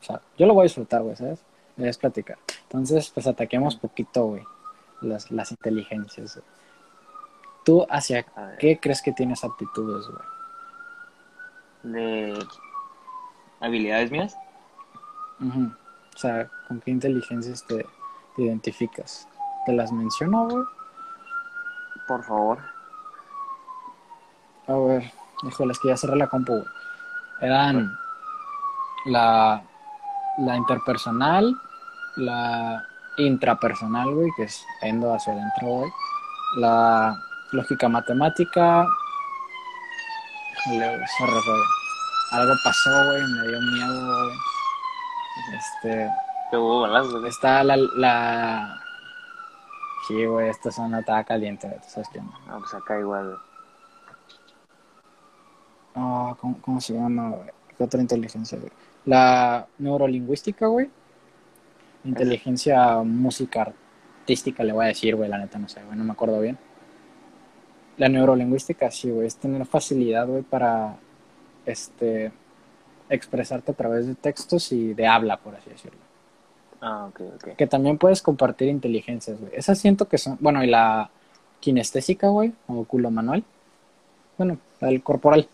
o 0.00 0.04
sea, 0.04 0.20
yo 0.36 0.46
lo 0.46 0.54
voy 0.54 0.62
a 0.62 0.64
disfrutar, 0.64 1.02
güey, 1.02 1.16
¿sabes? 1.16 1.42
Es 1.76 1.98
platicar. 1.98 2.38
Entonces, 2.64 3.10
pues 3.10 3.26
ataquemos 3.26 3.76
poquito, 3.76 4.26
güey, 4.26 4.42
las, 5.00 5.30
las 5.30 5.50
inteligencias. 5.50 6.40
¿Tú 7.64 7.86
hacia 7.88 8.24
qué 8.58 8.78
crees 8.80 9.02
que 9.02 9.12
tienes 9.12 9.44
aptitudes, 9.44 10.06
güey? 10.06 10.28
de 11.82 12.46
habilidades 13.60 14.10
mías. 14.10 14.36
O 15.40 16.18
sea, 16.18 16.50
¿con 16.66 16.80
qué 16.80 16.90
inteligencias 16.90 17.64
te, 17.64 17.86
te 18.36 18.42
identificas? 18.42 19.28
¿Te 19.64 19.72
las 19.72 19.92
menciono, 19.92 20.48
güey? 20.48 20.64
por 22.08 22.24
favor. 22.24 22.58
A 24.66 24.72
ver, 24.72 25.12
híjole, 25.46 25.72
es 25.72 25.78
que 25.78 25.88
ya 25.88 25.96
cerré 25.96 26.16
la 26.16 26.26
compu, 26.26 26.52
güey. 26.52 26.64
Eran 27.40 27.92
la, 29.04 29.62
la 30.38 30.56
interpersonal, 30.56 31.54
la 32.16 32.86
intrapersonal, 33.16 34.14
güey, 34.14 34.30
que 34.36 34.44
es 34.44 34.64
endo 34.82 35.12
hacia 35.12 35.32
adentro, 35.32 35.68
güey. 35.68 35.90
La 36.56 37.16
lógica 37.52 37.88
matemática. 37.88 38.86
Híjole, 40.66 40.98
sorry, 41.18 41.32
güey. 41.32 41.62
Algo 42.32 42.54
pasó, 42.62 42.90
güey, 43.06 43.22
me 43.22 43.48
dio 43.48 43.60
miedo, 43.60 44.24
güey. 44.24 44.36
Este, 45.56 46.10
Que 46.50 46.56
hubo 46.56 46.80
balazos, 46.82 47.12
güey. 47.14 47.28
está 47.28 47.64
la, 47.64 47.76
la... 47.76 48.80
Sí, 50.06 50.24
güey, 50.24 50.48
esta 50.48 50.70
zona 50.70 51.00
estaba 51.00 51.24
caliente, 51.24 51.66
güey, 51.68 51.80
tú 51.80 51.86
sabes 51.88 52.08
qué. 52.12 52.20
No, 52.20 52.58
pues 52.58 52.74
acá 52.74 52.98
igual, 52.98 53.26
güey. 53.26 53.38
Ah, 55.94 56.34
¿cómo, 56.40 56.60
cómo 56.62 56.80
se 56.80 56.94
llama, 56.94 57.30
güey? 57.30 57.50
¿Qué 57.76 57.84
otra 57.84 58.00
inteligencia, 58.00 58.58
güey? 58.58 58.72
La 59.06 59.66
neurolingüística, 59.78 60.66
güey. 60.66 60.88
Inteligencia 62.04 63.02
música 63.02 63.62
artística, 63.62 64.62
le 64.62 64.72
voy 64.72 64.84
a 64.84 64.88
decir, 64.88 65.16
güey, 65.16 65.28
la 65.28 65.38
neta, 65.38 65.58
no 65.58 65.68
sé, 65.68 65.82
güey, 65.84 65.96
no 65.96 66.04
me 66.04 66.12
acuerdo 66.12 66.40
bien. 66.40 66.58
La 67.96 68.08
neurolingüística, 68.08 68.90
sí, 68.90 69.10
güey, 69.10 69.26
es 69.26 69.36
tener 69.36 69.66
facilidad, 69.66 70.26
güey, 70.26 70.42
para, 70.42 70.96
este, 71.66 72.32
expresarte 73.08 73.72
a 73.72 73.74
través 73.74 74.06
de 74.06 74.14
textos 74.14 74.72
y 74.72 74.94
de 74.94 75.06
habla, 75.06 75.38
por 75.38 75.54
así 75.54 75.70
decirlo. 75.70 75.98
Ah, 76.80 77.06
ok, 77.08 77.20
ok. 77.36 77.56
Que 77.56 77.66
también 77.66 77.98
puedes 77.98 78.22
compartir 78.22 78.68
inteligencias, 78.68 79.40
güey. 79.40 79.52
Esas 79.54 79.78
siento 79.78 80.08
que 80.08 80.18
son, 80.18 80.36
bueno, 80.40 80.62
y 80.62 80.68
la 80.68 81.10
kinestésica, 81.60 82.28
güey, 82.28 82.52
o 82.66 82.84
culo 82.84 83.10
manual. 83.10 83.42
Bueno, 84.36 84.58
la 84.80 84.88
del 84.88 85.02
corporal. 85.02 85.48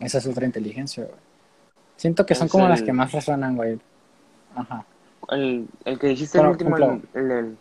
Esa 0.00 0.18
es 0.18 0.26
otra 0.26 0.46
inteligencia, 0.46 1.04
güey. 1.04 1.25
Siento 1.96 2.26
que 2.26 2.34
son 2.34 2.46
Es 2.46 2.52
como 2.52 2.68
las 2.68 2.82
que 2.82 2.92
más 2.92 3.12
resuenan, 3.12 3.56
güey. 3.56 3.78
Ajá. 4.54 4.84
El, 5.30 5.66
el 5.84 5.98
que 5.98 6.08
dijiste 6.08 6.38
el 6.38 6.46
último, 6.46 6.76
el, 6.76 7.02
el, 7.14 7.30
el- 7.30 7.56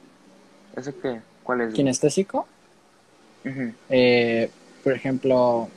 ¿Ese 0.75 0.93
qué? 0.95 1.21
¿Cuál 1.43 1.61
es? 1.61 1.73
Kinestésico, 1.73 2.47
eh, 3.89 4.49
por 4.83 4.93
ejemplo, 4.93 5.69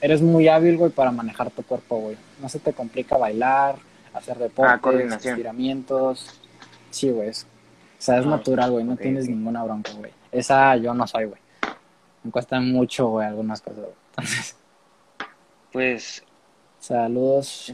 eres 0.00 0.20
muy 0.22 0.48
hábil, 0.48 0.76
güey, 0.76 0.90
para 0.90 1.10
manejar 1.10 1.50
tu 1.50 1.62
cuerpo, 1.62 1.96
güey. 1.98 2.16
No 2.40 2.48
se 2.48 2.58
te 2.58 2.72
complica 2.72 3.16
bailar, 3.16 3.76
hacer 4.12 4.38
deportes, 4.38 5.12
Ah, 5.12 5.16
estiramientos. 5.16 6.40
Sí, 6.90 7.10
güey. 7.10 7.28
es- 7.30 7.46
O 7.98 8.02
sea, 8.02 8.18
es 8.18 8.26
Ah, 8.26 8.30
natural, 8.30 8.70
güey. 8.72 8.84
No 8.84 8.96
tienes 8.96 9.28
ninguna 9.28 9.64
bronca, 9.64 9.92
güey. 9.94 10.12
Esa 10.30 10.76
yo 10.76 10.92
no 10.94 11.06
soy, 11.06 11.24
güey. 11.24 11.40
Me 12.22 12.30
cuesta 12.30 12.60
mucho, 12.60 13.08
güey, 13.08 13.26
algunas 13.26 13.60
cosas, 13.62 13.78
güey. 13.80 13.94
Entonces, 14.16 14.56
Pues, 15.72 16.22
saludos. 16.86 17.72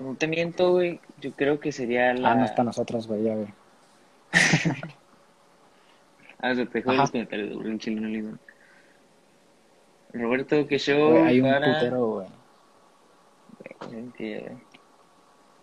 no 0.00 0.14
te 0.14 0.26
miento, 0.26 0.72
güey. 0.72 1.00
Yo 1.20 1.32
creo 1.32 1.60
que 1.60 1.72
sería 1.72 2.14
la... 2.14 2.32
Ah, 2.32 2.34
no 2.34 2.44
es 2.44 2.50
para 2.52 2.64
nosotros, 2.64 3.06
güey, 3.06 3.22
ya, 3.24 3.34
güey. 3.34 3.48
Ah, 6.40 6.54
se 6.54 6.66
te 6.66 6.80
los 6.84 7.10
comentarios, 7.10 7.52
güey, 7.52 7.68
un 7.68 7.80
chile 7.80 8.00
no 8.00 8.06
le 8.06 8.22
digo. 8.22 8.38
Roberto, 10.12 10.68
que 10.68 10.78
Güey, 10.78 11.22
Hay 11.24 11.40
un 11.40 11.50
para... 11.50 11.74
putero, 11.74 12.06
güey. 12.06 12.28
Eh, 14.20 14.56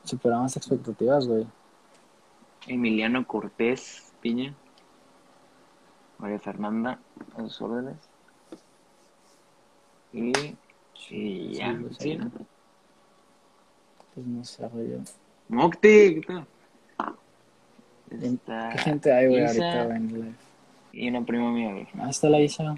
Superamos 0.03 0.57
expectativas, 0.57 1.25
güey. 1.27 1.47
Emiliano 2.67 3.25
Cortés 3.25 4.13
Piña. 4.19 4.53
María 6.17 6.39
Fernanda, 6.39 6.99
a 7.37 7.41
sus 7.43 7.61
órdenes. 7.61 7.97
Y, 10.11 10.33
y 11.09 11.53
ya, 11.53 11.71
Sí, 11.71 11.77
güey, 11.79 11.93
sí, 11.93 11.99
sí. 12.11 12.17
¿no? 12.17 12.31
Pues 14.13 14.25
no 14.27 14.43
sé, 14.43 14.69
yo- 14.73 14.99
Mocti, 15.49 16.15
¿qué 16.15 16.21
tal? 16.27 16.47
Está 18.21 18.69
¿Qué 18.71 18.77
gente 18.77 19.11
hay, 19.13 19.27
güey, 19.27 19.45
ahorita, 19.45 19.95
en 19.95 20.07
live? 20.13 20.33
Y 20.93 21.09
una 21.09 21.25
prima 21.25 21.51
mía, 21.51 21.71
güey. 21.71 21.87
Ah, 21.99 22.09
está 22.09 22.29
la 22.29 22.39
Isa. 22.39 22.75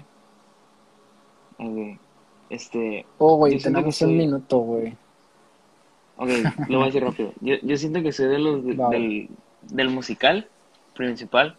Ok, 1.58 1.98
Este, 2.50 3.04
Oh, 3.18 3.36
güey, 3.36 3.58
tenemos 3.58 3.98
que 3.98 4.04
un 4.04 4.10
soy- 4.10 4.16
minuto, 4.18 4.58
güey. 4.58 4.96
ok, 6.16 6.28
lo 6.68 6.78
voy 6.78 6.82
a 6.84 6.86
decir 6.86 7.04
rápido. 7.04 7.32
Yo, 7.40 7.56
yo 7.62 7.76
siento 7.76 8.02
que 8.02 8.10
soy 8.12 8.26
de 8.28 8.38
los 8.38 8.64
de- 8.64 8.74
Va, 8.74 8.88
del, 8.90 9.28
del 9.62 9.90
musical 9.90 10.48
principal, 10.94 11.56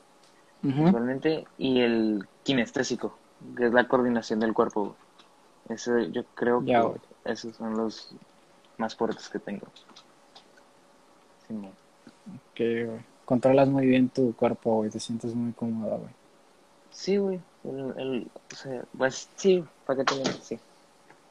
Ujú. 0.63 0.73
principalmente, 0.73 1.45
y 1.57 1.79
el 1.81 2.27
kinestésico, 2.43 3.17
que 3.55 3.67
es 3.67 3.71
la 3.73 3.87
coordinación 3.87 4.39
del 4.39 4.53
cuerpo. 4.53 4.81
güey. 4.81 4.95
Eso 5.69 5.97
yo 5.99 6.23
creo 6.33 6.61
Ya, 6.63 6.81
que 7.23 7.31
esos 7.31 7.55
son 7.55 7.77
los 7.77 8.11
más 8.77 8.95
fuertes 8.95 9.29
que 9.29 9.39
tengo. 9.39 9.67
Sí. 11.47 11.55
Que, 12.53 12.85
güey, 12.85 12.99
controlas 13.25 13.67
muy 13.69 13.85
bien 13.85 14.09
tu 14.09 14.33
cuerpo, 14.35 14.77
güey. 14.77 14.89
Te 14.89 14.99
sientes 14.99 15.33
muy 15.35 15.51
cómoda, 15.53 15.97
güey. 15.97 16.09
Sí, 16.91 17.17
güey. 17.17 17.39
El, 17.63 17.93
el- 17.97 18.27
o 18.51 18.55
sea, 18.55 18.83
pues 18.97 19.29
sí, 19.35 19.63
para 19.85 20.03
qué 20.03 20.05
te 20.15 20.25
sí. 20.41 20.59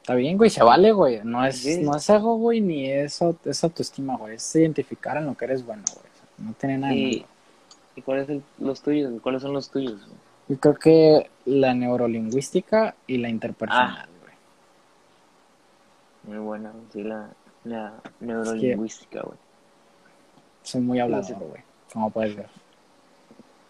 Está 0.01 0.15
bien, 0.15 0.37
güey, 0.37 0.49
se 0.49 0.63
vale, 0.63 0.91
güey. 0.91 1.21
No 1.23 1.45
es, 1.45 1.57
Sí. 1.59 1.81
no 1.83 1.95
es 1.95 2.09
ego, 2.09 2.37
güey, 2.37 2.61
ni 2.61 2.89
es, 2.89 3.21
au- 3.21 3.37
es 3.45 3.63
autoestima, 3.63 4.15
güey. 4.17 4.35
Es 4.35 4.55
identificar 4.55 5.17
en 5.17 5.25
lo 5.25 5.35
que 5.35 5.45
eres 5.45 5.65
bueno, 5.65 5.83
güey. 5.93 5.97
O 6.05 6.15
sea, 6.17 6.45
no 6.45 6.53
tiene 6.53 6.77
nada 6.77 6.93
Y, 6.93 7.17
malo. 7.17 7.27
¿y 7.95 8.01
cuáles 8.01 8.27
son 8.27 8.43
los 8.59 8.81
tuyos? 8.81 9.21
¿Cuáles 9.21 9.41
son 9.41 9.53
los 9.53 9.69
tuyos? 9.69 9.99
güey? 10.05 10.17
Yo 10.47 10.57
creo 10.59 10.75
que 10.75 11.29
la 11.45 11.73
neurolingüística 11.75 12.95
y 13.05 13.17
la 13.17 13.27
Ah. 13.27 13.31
interpersonal, 13.31 14.07
güey. 14.07 14.18
Muy 16.23 16.37
buena, 16.37 16.71
sí, 16.91 17.03
la, 17.03 17.29
la 17.63 17.93
neurolingüística, 18.19 19.21
güey. 19.21 19.37
Soy 20.63 20.81
muy 20.81 20.99
hablador, 20.99 21.37
güey. 21.39 21.63
Como 21.93 22.09
puedes 22.09 22.35
ver. 22.35 22.49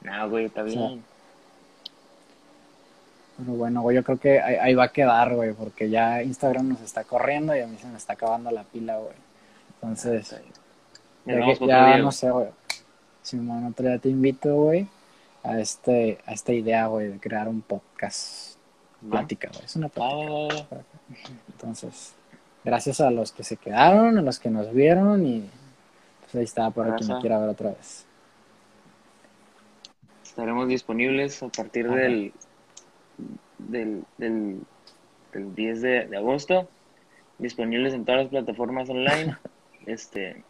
No, 0.02 0.30
güey, 0.30 0.46
está 0.46 0.64
O 0.64 0.70
sea, 0.70 0.88
bien. 0.88 1.04
Pero 3.38 3.54
bueno, 3.54 3.82
güey, 3.82 3.96
yo 3.96 4.04
creo 4.04 4.20
que 4.20 4.40
ahí, 4.42 4.56
ahí 4.56 4.76
va 4.76 4.86
a 4.86 4.92
quedar, 4.92 5.34
güey, 5.34 5.54
porque 5.54 5.90
ya 5.90 6.22
Instagram 6.24 6.70
nos 6.70 6.82
está 6.82 7.04
corriendo 7.06 7.56
y 7.56 7.62
a 7.62 7.68
mí 7.68 7.78
se 7.78 7.88
me 7.88 7.98
está 7.98 8.14
acabando 8.14 8.52
la 8.52 8.64
pila, 8.64 8.98
güey. 8.98 9.14
Entonces, 9.76 10.36
bien. 11.26 11.40
ya, 11.48 11.58
que- 11.58 11.68
ya 11.68 11.98
no 12.00 12.12
sé, 12.12 12.30
güey. 12.32 12.48
Simón, 13.22 13.66
otro 13.68 13.88
día 13.88 14.00
te 14.00 14.10
invito, 14.10 14.54
güey, 14.56 14.88
a 15.44 15.60
este, 15.60 16.18
a 16.26 16.34
esta 16.34 16.52
idea, 16.52 16.88
güey, 16.88 17.08
de 17.10 17.20
crear 17.20 17.48
un 17.48 17.62
podcast. 17.62 18.58
Plática, 19.10 19.50
güey. 19.54 19.64
Es 19.64 19.76
una 19.78 19.88
plática. 19.88 20.82
Entonces, 21.48 22.14
gracias 22.70 23.02
a 23.02 23.10
los 23.10 23.32
que 23.32 23.44
se 23.44 23.58
quedaron, 23.58 24.20
a 24.20 24.22
los 24.22 24.40
que 24.40 24.52
nos 24.52 24.72
vieron 24.72 25.26
y 25.26 25.44
pues 26.22 26.36
ahí 26.36 26.44
está 26.44 26.70
para 26.70 26.96
quien 26.96 27.16
me 27.16 27.20
quiera 27.20 27.40
ver 27.40 27.50
otra 27.50 27.72
vez. 27.72 28.06
Estaremos 30.24 30.68
disponibles 30.68 31.42
a 31.42 31.50
partir 31.50 31.88
Ajá. 31.88 31.96
del, 31.96 32.32
del, 33.58 34.04
del, 34.20 34.60
del 35.34 35.56
10 35.56 35.82
de, 35.82 36.06
de 36.06 36.18
agosto. 36.18 36.70
Disponibles 37.40 37.96
en 37.96 38.06
todas 38.06 38.22
las 38.22 38.30
plataformas 38.30 38.90
online. 38.90 39.36
Este. 39.86 40.44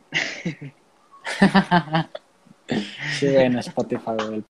sí, 3.20 3.28
en 3.28 3.57
Spotify. 3.59 4.43